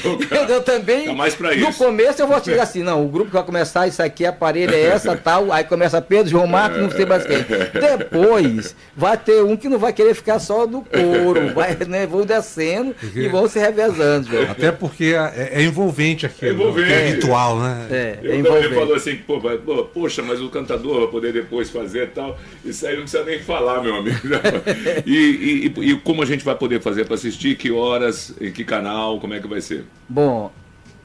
eu 0.50 0.62
também. 0.62 1.06
Tá 1.06 1.14
mais 1.14 1.36
pra 1.36 1.56
No 1.56 1.70
isso. 1.70 1.78
começo 1.78 2.22
eu 2.22 2.28
vou 2.28 2.40
te 2.42 2.46
dizer 2.50 2.60
assim, 2.60 2.84
não, 2.84 3.06
o 3.06 3.08
grupo 3.08 3.28
que 3.28 3.34
vai 3.36 3.44
começar, 3.44 3.88
isso 3.88 4.02
aqui, 4.04 4.26
aparelho 4.26 4.74
é 4.74 4.82
essa, 4.82 5.16
tal, 5.16 5.52
aí 5.52 5.64
começa 5.64 6.02
Pedro, 6.02 6.30
João 6.32 6.48
Marcos, 6.48 6.80
não 6.82 6.92
sei 6.92 7.06
mais 7.06 7.26
quem. 7.26 7.38
Depois 7.98 8.76
vai 8.96 9.18
ter 9.18 9.44
um 9.44 9.56
que 9.56 9.70
não 9.70 9.78
vai 9.80 9.94
querer 9.94 10.14
ficar 10.14 10.40
só 10.40 10.66
no 10.68 10.84
couro, 10.84 11.54
vai, 11.54 11.76
né, 11.88 12.06
vão 12.06 12.26
descendo 12.26 12.96
e 13.16 13.28
vão 13.28 13.48
se 13.48 13.60
revezando, 13.60 14.28
João. 14.30 14.52
Até 14.52 14.72
porque 14.72 15.16
é, 15.16 15.52
é 15.54 15.64
envolvente 15.64 16.26
aqui. 16.26 16.46
É 16.46 16.50
envolvente. 16.50 16.92
É 16.92 17.08
ritual, 17.08 17.60
né? 17.60 17.88
É, 17.90 17.96
é 17.96 18.20
Eu, 18.22 18.30
ele 18.32 18.38
envolvente. 18.40 18.74
falou 18.76 18.96
assim, 18.96 19.16
pô, 19.18 19.40
poxa, 19.94 20.22
mas 20.22 20.42
o 20.42 20.50
cantador 20.50 21.00
vai 21.02 21.08
poder 21.10 21.34
depois 21.34 21.70
fazer 21.70 22.04
e 22.04 22.08
tal. 22.08 22.38
Isso 22.66 22.86
aí 22.86 22.96
não 22.96 23.04
precisa 23.04 23.24
nem 23.24 23.40
falar, 23.40 23.82
meu 23.82 23.96
amigo. 23.96 24.09
E, 25.06 25.72
e- 25.78 25.92
e- 25.92 25.96
como 26.02 26.22
a 26.22 26.26
gente 26.26 26.44
vai 26.44 26.56
poder 26.56 26.82
fazer 26.82 27.06
para 27.06 27.16
assistir? 27.16 27.56
Que 27.58 27.72
horas? 27.72 28.34
Em 28.40 28.52
que 28.52 28.64
canal? 28.64 29.20
Como 29.20 29.34
é 29.34 29.40
que 29.40 29.48
vai 29.48 29.62
ser? 29.62 29.86
Bom, 30.08 30.52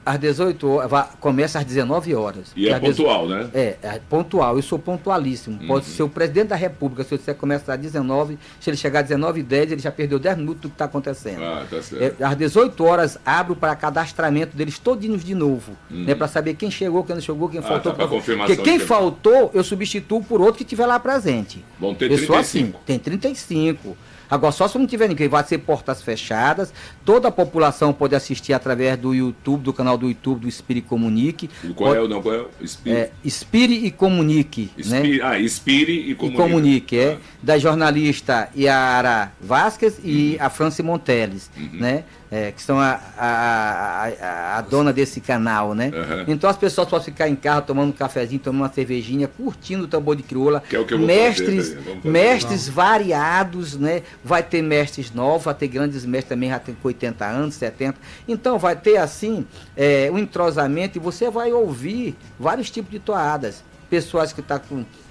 às 0.05 0.19
18 0.19 0.67
horas, 0.69 1.07
começa 1.19 1.57
às 1.59 1.65
19 1.65 2.13
horas. 2.13 2.51
E 2.55 2.69
é 2.69 2.73
Às 2.73 2.79
18 2.81 2.97
pontual, 2.97 3.27
né? 3.27 3.49
É, 3.53 3.75
é 3.81 3.99
pontual, 4.09 4.55
eu 4.55 4.61
sou 4.61 4.77
pontualíssimo. 4.77 5.59
Uhum. 5.59 5.67
Pode 5.67 5.85
ser 5.85 6.03
o 6.03 6.09
presidente 6.09 6.49
da 6.49 6.55
República, 6.55 7.03
se 7.03 7.13
eu 7.13 7.17
disser 7.17 7.33
que 7.33 7.39
começa 7.39 7.73
às 7.73 7.79
19, 7.79 8.37
se 8.59 8.69
ele 8.69 8.77
chegar 8.77 8.99
às 8.99 9.07
19 9.07 9.39
e 9.39 9.43
10, 9.43 9.71
ele 9.71 9.81
já 9.81 9.91
perdeu 9.91 10.19
10 10.19 10.37
minutos 10.37 10.61
do 10.61 10.69
que 10.69 10.75
está 10.75 10.85
acontecendo. 10.85 11.43
Ah, 11.43 11.65
tá 11.69 11.81
certo. 11.81 12.21
É, 12.21 12.25
às 12.25 12.37
18 12.37 12.83
horas, 12.83 13.17
abro 13.25 13.55
para 13.55 13.75
cadastramento 13.75 14.55
deles 14.55 14.77
todinhos 14.77 15.23
de 15.23 15.33
novo, 15.33 15.71
né, 15.89 16.13
para 16.13 16.27
saber 16.27 16.53
quem 16.55 16.69
chegou, 16.69 17.03
quem 17.03 17.15
não 17.15 17.21
chegou, 17.21 17.49
quem 17.49 17.59
Uhum. 17.59 17.65
Ah, 17.65 17.69
faltou. 17.69 17.91
tá, 17.91 17.97
pra 17.97 18.07
confirmação 18.07 18.55
Porque 18.55 18.69
quem 18.69 18.77
de- 18.79 18.85
faltou, 18.85 19.49
eu 19.53 19.63
substituo 19.63 20.23
por 20.23 20.39
outro 20.39 20.55
que 20.57 20.63
estiver 20.63 20.85
lá 20.85 20.99
presente. 20.99 21.65
Vão 21.79 21.95
ter 21.95 22.11
Eu 22.11 22.17
sou 22.19 22.35
assim, 22.35 22.59
35. 22.71 22.81
tem 22.85 22.99
35. 22.99 23.97
Agora, 24.29 24.51
só 24.51 24.67
se 24.67 24.77
não 24.77 24.87
tiver 24.87 25.07
ninguém, 25.07 25.27
vai 25.27 25.43
ser 25.43 25.57
portas 25.59 26.01
fechadas. 26.01 26.73
Toda 27.03 27.27
a 27.27 27.31
população 27.31 27.93
pode 27.93 28.15
assistir 28.15 28.53
através 28.53 28.97
do 28.97 29.13
YouTube, 29.13 29.61
do 29.63 29.73
canal 29.73 29.97
do 29.97 30.07
YouTube 30.07 30.41
do 30.41 30.47
Espire 30.47 30.81
Comunique. 30.81 31.49
E 31.63 31.73
Qual 31.73 31.93
é 31.93 31.97
Pode- 31.99 32.05
o 32.11 32.15
não? 32.15 32.21
Qual 32.21 32.33
é 32.35 32.39
o 32.39 32.47
Espírito? 32.61 32.99
é, 32.99 33.09
Inspire 33.23 33.85
e 33.85 33.91
Comunique. 33.91 34.71
né? 34.85 35.01
Ah, 35.23 35.39
inspire 35.39 35.91
e 35.93 36.11
E 36.11 36.15
comunique. 36.15 36.41
comunique, 36.41 36.97
é, 36.99 37.13
Ah. 37.13 37.17
da 37.43 37.57
jornalista 37.57 38.49
Yara 38.57 39.31
Vasquez 39.41 39.99
e 40.03 40.37
Uhum. 40.39 40.45
a 40.45 40.49
Franci 40.49 40.81
Monteles, 40.83 41.49
né? 41.73 42.03
É, 42.31 42.51
que 42.51 42.61
são 42.61 42.79
a, 42.79 42.99
a, 43.17 44.09
a, 44.21 44.57
a 44.57 44.61
dona 44.61 44.91
desse 44.91 45.21
canal, 45.21 45.73
né? 45.75 45.91
Aham. 45.95 46.25
Então 46.27 46.49
as 46.49 46.57
pessoas 46.57 46.87
podem 46.89 47.05
ficar 47.05 47.29
em 47.29 47.35
casa 47.35 47.61
tomando 47.61 47.89
um 47.89 47.93
cafezinho, 47.93 48.39
tomando 48.41 48.61
uma 48.63 48.73
cervejinha, 48.73 49.27
curtindo 49.27 49.83
o 49.85 49.87
tambor 49.87 50.15
de 50.15 50.23
crioula. 50.23 50.61
Que 50.67 50.75
é 50.75 50.79
o 50.79 50.85
que 50.85 50.93
eu 50.95 50.97
vou 50.97 51.07
mestres, 51.07 51.69
fazer, 51.69 51.75
Vamos 51.81 51.95
fazer. 52.03 52.09
mestres 52.09 52.67
variados, 52.67 53.77
né? 53.77 54.01
Vai 54.23 54.43
ter 54.43 54.61
mestres 54.61 55.11
novos, 55.11 55.45
vai 55.45 55.53
ter 55.53 55.67
grandes 55.67 56.05
mestres 56.05 56.29
também, 56.29 56.49
já 56.49 56.59
tem 56.59 56.75
com 56.75 56.87
80 56.87 57.25
anos, 57.25 57.55
70. 57.55 57.97
Então 58.27 58.57
vai 58.57 58.75
ter 58.75 58.97
assim 58.97 59.45
é, 59.75 60.09
um 60.11 60.17
entrosamento 60.17 60.97
e 60.97 61.01
você 61.01 61.29
vai 61.29 61.51
ouvir 61.51 62.15
vários 62.39 62.69
tipos 62.69 62.91
de 62.91 62.99
toadas. 62.99 63.63
Pessoas 63.89 64.33
que 64.33 64.41
estão 64.41 64.59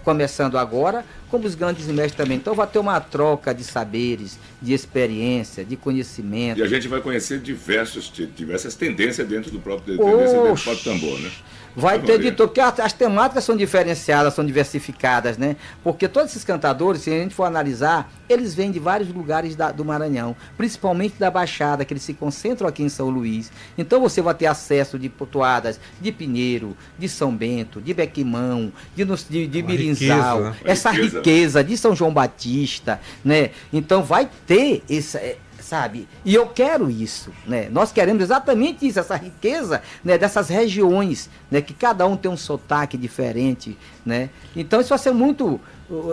começando 0.05 0.59
agora, 0.59 1.05
como 1.31 1.47
os 1.47 1.55
grandes 1.55 1.87
mestres 1.87 2.15
também. 2.15 2.37
Então 2.37 2.55
vai 2.55 2.67
ter 2.67 2.79
uma 2.79 3.01
troca 3.01 3.55
de 3.55 3.65
saberes, 3.65 4.39
de 4.63 4.73
experiência, 4.73 5.65
de 5.65 5.77
conhecimento. 5.77 6.59
E 6.61 6.63
a 6.63 6.67
gente 6.69 6.87
vai 6.89 7.01
conhecer 7.01 7.41
diversos, 7.41 8.13
diversas 8.37 8.75
tendências 8.75 9.27
dentro 9.27 9.51
do 9.51 9.59
próprio, 9.59 9.97
tendência 9.99 10.41
dentro 10.43 10.55
do 10.55 10.63
próprio 10.63 10.85
tambor, 10.85 11.19
né? 11.21 11.31
Vai 11.77 11.95
Vamos 11.99 12.07
ter 12.09 12.19
de 12.21 12.31
tudo, 12.31 12.47
porque 12.49 12.61
as, 12.61 12.79
as 12.79 12.93
temáticas 12.93 13.43
são 13.43 13.57
diferenciadas, 13.57 14.33
são 14.35 14.47
diversificadas, 14.47 15.37
né? 15.37 15.57
Porque 15.83 16.07
todos 16.07 16.31
esses 16.31 16.45
cantadores, 16.45 17.03
se 17.03 17.11
a 17.11 17.15
gente 17.19 17.35
for 17.35 17.43
analisar, 17.43 18.13
eles 18.29 18.55
vêm 18.55 18.71
de 18.71 18.79
vários 18.79 19.09
lugares 19.13 19.57
da- 19.57 19.73
do 19.73 19.85
Maranhão, 19.85 20.37
principalmente 20.57 21.17
da 21.19 21.33
Baixada, 21.33 21.85
que 21.85 21.93
eles 21.93 22.05
se 22.05 22.15
concentram 22.15 22.69
aqui 22.69 22.85
em 22.85 22.89
São 22.89 23.09
Luís. 23.11 23.51
Então 23.77 24.01
você 24.01 24.23
vai 24.23 24.35
ter 24.35 24.47
acesso 24.47 24.97
de 25.01 25.09
potoadas 25.09 25.81
de 26.01 26.13
Pinheiro, 26.13 26.77
de 26.97 27.09
São 27.09 27.35
Bento, 27.35 27.81
de 27.81 27.93
Bequimão, 27.93 28.73
de, 28.95 29.05
Nus- 29.05 29.27
de, 29.29 29.49
de 29.49 29.59
Uma 29.61 29.67
Mirinzal, 29.95 30.37
riqueza, 30.39 30.51
né? 30.51 30.57
essa 30.65 30.91
Riqueza. 30.91 31.17
riqueza 31.19 31.65
de 31.65 31.77
São 31.77 31.95
João 31.95 32.13
Batista, 32.13 33.01
né? 33.25 33.51
Então 33.73 34.03
vai 34.03 34.29
ter 34.47 34.83
esse, 34.89 35.17
é, 35.17 35.37
sabe? 35.61 36.07
E 36.25 36.35
eu 36.35 36.47
quero 36.47 36.91
isso, 36.91 37.33
né? 37.47 37.69
Nós 37.71 37.91
queremos 37.91 38.23
exatamente 38.23 38.87
isso, 38.87 39.01
essa 39.01 39.17
riqueza, 39.17 39.83
né, 40.05 40.19
dessas 40.19 40.49
regiões, 40.49 41.31
né, 41.51 41.61
que 41.61 41.73
cada 41.73 42.07
um 42.07 42.17
tem 42.17 42.31
um 42.31 42.37
sotaque 42.37 42.99
diferente, 42.99 43.77
né? 44.05 44.29
Então 44.55 44.81
isso 44.81 44.91
vai 44.91 44.99
ser 44.99 45.13
muito 45.13 45.59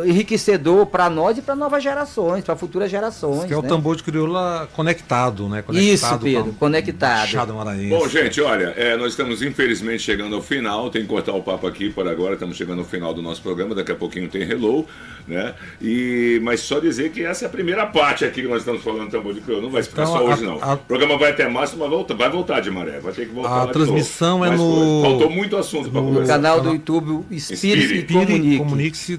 enriquecedor 0.06 0.86
para 0.86 1.10
nós 1.10 1.38
e 1.38 1.42
para 1.42 1.56
novas 1.56 1.82
gerações, 1.82 2.44
para 2.44 2.56
futuras 2.56 2.92
gerações, 2.92 3.46
Que 3.46 3.54
é 3.54 3.58
o 3.58 3.62
né? 3.62 3.68
tambor 3.70 3.96
de 3.96 4.04
crioula 4.04 4.68
conectado, 4.74 5.48
né? 5.48 5.60
Isso, 5.60 5.66
Conectado 6.06 6.24
Pedro, 6.24 6.44
com 6.44 6.50
a 6.50 6.54
conectado. 6.60 7.20
Baixada 7.20 7.54
Maranhense. 7.54 7.90
Bom, 7.90 8.08
gente, 8.08 8.42
olha, 8.42 8.74
é, 8.76 8.98
nós 8.98 9.12
estamos 9.14 9.42
infelizmente 9.42 10.04
chegando 10.04 10.36
ao 10.36 10.42
final, 10.42 10.90
tem 10.90 11.02
que 11.04 11.08
cortar 11.08 11.34
o 11.34 11.42
papo 11.42 11.68
aqui 11.68 11.90
por 11.90 12.08
agora, 12.08 12.34
estamos 12.34 12.58
chegando 12.58 12.80
ao 12.80 12.86
final 12.86 13.14
do 13.14 13.22
nosso 13.22 13.42
programa, 13.42 13.74
daqui 13.74 13.92
a 13.92 13.96
pouquinho 13.96 14.28
tem 14.28 14.42
Hello, 14.44 14.86
né? 15.28 15.54
E, 15.82 16.40
mas 16.44 16.60
só 16.62 16.80
dizer 16.80 17.12
que 17.12 17.24
essa 17.24 17.46
é 17.46 17.48
a 17.48 17.50
primeira 17.52 17.86
parte 17.86 18.26
aqui 18.26 18.42
que 18.42 18.48
nós 18.48 18.60
estamos 18.60 18.84
falando 18.84 19.06
do 19.06 19.12
tambor 19.12 19.34
de 19.34 19.42
crioula, 19.42 19.64
não 19.66 19.72
vai 19.72 19.84
ficar 19.84 20.04
Então, 20.04 20.14
só 20.14 20.20
a- 20.20 20.34
hoje 20.34 20.44
não. 20.44 20.62
a- 20.62 20.74
o 20.74 20.78
programa 20.80 21.18
vai 21.18 21.32
até 21.32 21.48
março, 21.48 21.78
mas 21.78 21.90
volta, 21.90 22.14
vai 22.14 22.30
voltar 22.30 22.60
de 22.60 22.70
maré, 22.70 23.00
vai 23.00 23.14
ter 23.14 23.26
que 23.28 23.34
voltar 23.34 23.50
A 23.50 23.60
lá 23.60 23.66
de 23.68 23.74
transmissão 23.74 24.40
novo. 24.40 24.46
é 24.46 24.50
Mais 24.50 24.60
no-. 24.60 25.02
Faltou 25.04 25.30
muito 25.30 25.56
assunto 25.58 25.90
para 25.90 26.02
no 26.02 26.08
No 26.08 26.14
conversar. 26.14 26.34
canal 26.34 26.62
do 26.62 26.70
YouTube 26.74 27.26
Espírito 27.32 27.78
e 27.80 27.84
Espírito. 27.84 28.14
Comunique. 28.14 28.58
Comunique-se 28.58 29.18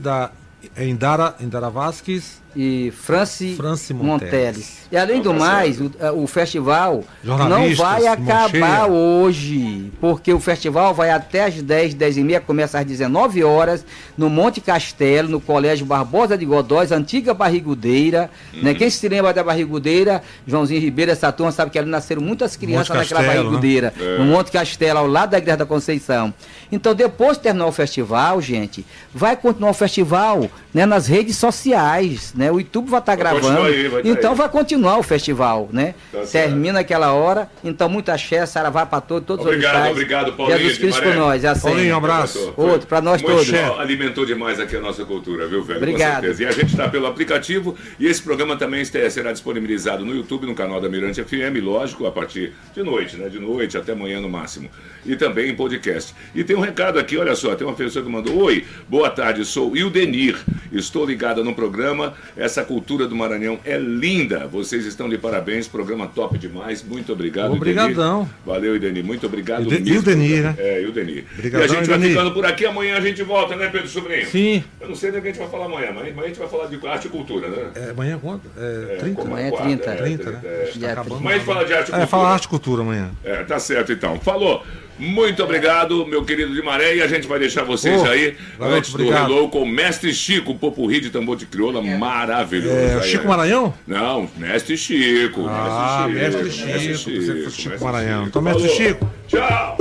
da 0.62 0.82
é 0.82 0.86
Indara, 0.86 1.34
Indara 1.40 1.70
Vasques. 1.70 2.41
E 2.54 2.92
Franci, 2.96 3.54
Franci 3.56 3.94
Monteles. 3.94 4.32
Monteles. 4.32 4.82
E 4.92 4.96
além 4.96 5.22
do 5.22 5.32
tá 5.32 5.38
mais, 5.38 5.80
o, 5.80 5.90
eh, 5.98 6.10
o 6.10 6.26
festival 6.26 7.02
não 7.24 7.74
vai 7.74 8.06
acabar 8.06 8.86
hoje, 8.86 9.90
porque 10.00 10.32
o 10.32 10.38
festival 10.38 10.92
vai 10.92 11.10
até 11.10 11.44
às 11.44 11.62
10, 11.62 11.94
10 11.94 12.18
e 12.18 12.24
meia, 12.24 12.40
começa 12.40 12.78
às 12.78 12.84
19 12.84 13.42
horas, 13.42 13.86
no 14.18 14.28
Monte 14.28 14.60
Castelo, 14.60 15.28
no 15.28 15.40
Colégio 15.40 15.86
Barbosa 15.86 16.36
de 16.36 16.44
Godóis, 16.44 16.92
antiga 16.92 17.32
Barrigudeira. 17.32 18.30
Uhum. 18.52 18.64
Né? 18.64 18.74
Quem 18.74 18.90
se 18.90 19.08
lembra 19.08 19.32
da 19.32 19.42
Barrigudeira, 19.42 20.22
Joãozinho 20.46 20.80
Ribeiro, 20.80 21.10
essa 21.10 21.32
turma, 21.32 21.52
sabe 21.52 21.70
que 21.70 21.78
ali 21.78 21.88
nasceram 21.88 22.20
muitas 22.20 22.54
crianças 22.54 22.90
Monte 22.90 22.98
naquela 22.98 23.20
Castelo, 23.20 23.44
né? 23.44 23.48
Barrigudeira, 23.48 23.94
no 24.18 24.24
Monte 24.26 24.50
Castelo, 24.50 24.98
ao 24.98 25.06
lado 25.06 25.30
da 25.30 25.38
Igreja 25.38 25.56
da 25.56 25.66
Conceição. 25.66 26.34
Então, 26.70 26.94
depois 26.94 27.36
de 27.36 27.44
terminar 27.44 27.66
o 27.66 27.72
festival, 27.72 28.40
gente, 28.40 28.84
vai 29.14 29.36
continuar 29.36 29.70
o 29.70 29.74
festival 29.74 30.50
né, 30.72 30.86
nas 30.86 31.06
redes 31.06 31.36
sociais, 31.36 32.32
né? 32.34 32.41
O 32.50 32.58
YouTube 32.60 32.88
vai 32.90 33.00
estar 33.00 33.12
Vai 33.16 33.32
gravando. 33.32 33.62
aí, 33.62 33.88
vai 33.88 34.02
tá 34.02 34.08
então 34.08 34.32
aí. 34.32 34.36
vai 34.38 34.48
continuar 34.48 34.98
o 34.98 35.02
festival, 35.02 35.68
né? 35.72 35.94
Tá. 36.10 36.20
Termina 36.20 36.80
aquela 36.80 37.12
hora, 37.12 37.48
então 37.62 37.88
muita 37.88 38.14
axé, 38.14 38.44
saravá 38.46 38.84
para 38.86 39.00
todos, 39.00 39.26
todos 39.26 39.44
Obrigado, 39.46 39.72
os 39.74 39.76
orixás. 39.76 39.92
obrigado, 39.92 40.32
Paulinho 40.34 40.58
Jesus 40.58 40.78
Cristo 40.78 41.02
por 41.02 41.14
nós, 41.14 41.44
é 41.44 41.48
assim. 41.48 41.68
Paulinho, 41.68 41.94
um 41.94 41.98
abraço. 41.98 42.54
Outro, 42.56 42.86
pra 42.86 43.00
nós 43.00 43.20
Muito 43.22 43.36
todos. 43.36 43.50
bom, 43.50 43.78
Alimentou 43.78 44.24
demais 44.26 44.58
aqui 44.58 44.76
a 44.76 44.80
nossa 44.80 45.04
cultura, 45.04 45.46
viu, 45.46 45.62
velho? 45.62 45.78
Obrigado. 45.78 46.14
Com 46.16 46.20
certeza. 46.22 46.42
E 46.42 46.46
a 46.46 46.50
gente 46.52 46.66
está 46.70 46.88
pelo 46.88 47.06
aplicativo 47.06 47.76
e 47.98 48.06
esse 48.06 48.22
programa 48.22 48.56
também 48.56 48.84
será 48.84 49.32
disponibilizado 49.32 50.04
no 50.04 50.14
YouTube, 50.14 50.46
no 50.46 50.54
canal 50.54 50.80
da 50.80 50.88
Mirante 50.88 51.22
FM, 51.22 51.62
lógico, 51.62 52.06
a 52.06 52.12
partir 52.12 52.52
de 52.74 52.82
noite, 52.82 53.16
né? 53.16 53.28
De 53.28 53.38
noite 53.38 53.76
até 53.76 53.92
amanhã 53.92 54.20
no 54.20 54.28
máximo. 54.28 54.68
E 55.04 55.16
também 55.16 55.50
em 55.50 55.54
podcast. 55.54 56.14
E 56.34 56.44
tem 56.44 56.56
um 56.56 56.60
recado 56.60 56.98
aqui, 56.98 57.16
olha 57.16 57.34
só, 57.34 57.54
tem 57.54 57.66
uma 57.66 57.74
pessoa 57.76 58.04
que 58.04 58.10
mandou: 58.10 58.36
Oi, 58.44 58.64
boa 58.88 59.10
tarde, 59.10 59.44
sou 59.44 59.76
Ildenir. 59.76 60.38
Estou 60.72 61.04
ligada 61.04 61.42
no 61.44 61.54
programa. 61.54 62.14
Essa 62.36 62.64
cultura 62.64 63.06
do 63.06 63.14
Maranhão 63.14 63.58
é 63.64 63.76
linda. 63.78 64.46
Vocês 64.46 64.84
estão 64.86 65.08
de 65.08 65.18
parabéns, 65.18 65.68
programa 65.68 66.06
top 66.06 66.38
demais. 66.38 66.82
Muito 66.82 67.12
obrigado, 67.12 67.52
Obrigadão. 67.52 68.20
Ildenir. 68.20 68.34
Valeu, 68.46 68.74
Ildenir. 68.74 69.04
Muito 69.04 69.26
obrigado. 69.26 69.62
Ilde- 69.62 69.80
mesmo. 69.80 69.94
Ildenir, 69.96 70.42
né? 70.42 70.54
É, 70.58 70.82
Ildenir. 70.82 71.24
Obrigadão, 71.34 71.66
e 71.66 71.70
a 71.70 71.74
gente 71.80 71.88
vai 71.88 72.00
ficando 72.00 72.30
por 72.32 72.46
aqui. 72.46 72.66
Amanhã 72.66 72.96
a 72.96 73.00
gente 73.00 73.22
volta, 73.22 73.54
né, 73.56 73.68
Pedro 73.68 73.88
Sobrinho? 73.88 74.26
Sim. 74.26 74.64
Eu 74.80 74.88
não 74.88 74.94
sei 74.94 75.10
do 75.12 75.20
que 75.20 75.28
a 75.28 75.30
gente 75.30 75.38
vai 75.40 75.48
falar 75.48 75.66
amanhã, 75.66 75.90
mas 75.94 76.14
mas 76.14 76.24
a 76.24 76.28
gente 76.28 76.38
vai 76.38 76.48
falar 76.48 76.66
de 76.66 76.86
arte 76.86 77.06
e 77.06 77.10
cultura, 77.10 77.48
né? 77.48 77.70
É, 77.74 77.90
amanhã 77.90 78.18
quanto? 78.18 78.42
É, 78.56 78.96
30? 79.00 79.14
como 79.20 79.32
Amanhã 79.32 79.46
é 79.46 79.50
quarta, 79.50 79.66
30. 79.68 79.92
30, 79.96 80.30
né? 80.30 80.40
é, 80.44 80.72
tá 80.80 80.92
acabando. 80.92 81.20
Mas 81.22 81.32
a 81.34 81.36
gente 81.38 81.46
fala 81.46 81.64
de 81.64 81.72
arte 81.72 81.88
e 81.88 81.90
É, 81.90 81.92
cultura. 81.92 82.06
fala 82.06 82.28
arte 82.30 82.44
e 82.44 82.48
cultura 82.48 82.82
amanhã. 82.82 83.10
É, 83.24 83.36
tá 83.44 83.58
certo 83.58 83.92
então. 83.92 84.18
Falou. 84.20 84.64
Muito 84.98 85.42
obrigado, 85.42 86.06
meu 86.06 86.24
querido 86.24 86.54
de 86.54 86.62
Maré, 86.62 86.96
e 86.96 87.02
a 87.02 87.06
gente 87.06 87.26
vai 87.26 87.38
deixar 87.38 87.64
vocês 87.64 88.00
Ô, 88.02 88.06
aí 88.06 88.36
garoto, 88.58 88.76
antes 88.76 88.92
do 88.92 89.00
obrigado. 89.02 89.32
Hello 89.32 89.48
com 89.48 89.62
o 89.62 89.66
Mestre 89.66 90.12
Chico, 90.14 90.54
Popurri 90.54 91.00
de 91.00 91.10
tambor 91.10 91.36
de 91.36 91.46
crioula, 91.46 91.82
maravilhoso. 91.82 92.76
É, 92.76 92.94
Aí, 92.96 93.02
Chico 93.08 93.24
é. 93.24 93.28
Maranhão? 93.28 93.74
Não, 93.86 94.28
Mestre 94.36 94.76
Chico. 94.76 95.46
Ah, 95.48 96.06
mestre 96.08 96.44
Mestre 96.44 96.96
Chico, 96.96 97.10
que 97.10 97.44
fosse 97.44 97.56
Chico 97.56 97.68
mestre 97.70 97.84
Maranhão. 97.84 98.26
Então, 98.26 98.42
Mestre. 98.42 98.68
Chico. 98.68 99.10
Tchau. 99.28 99.76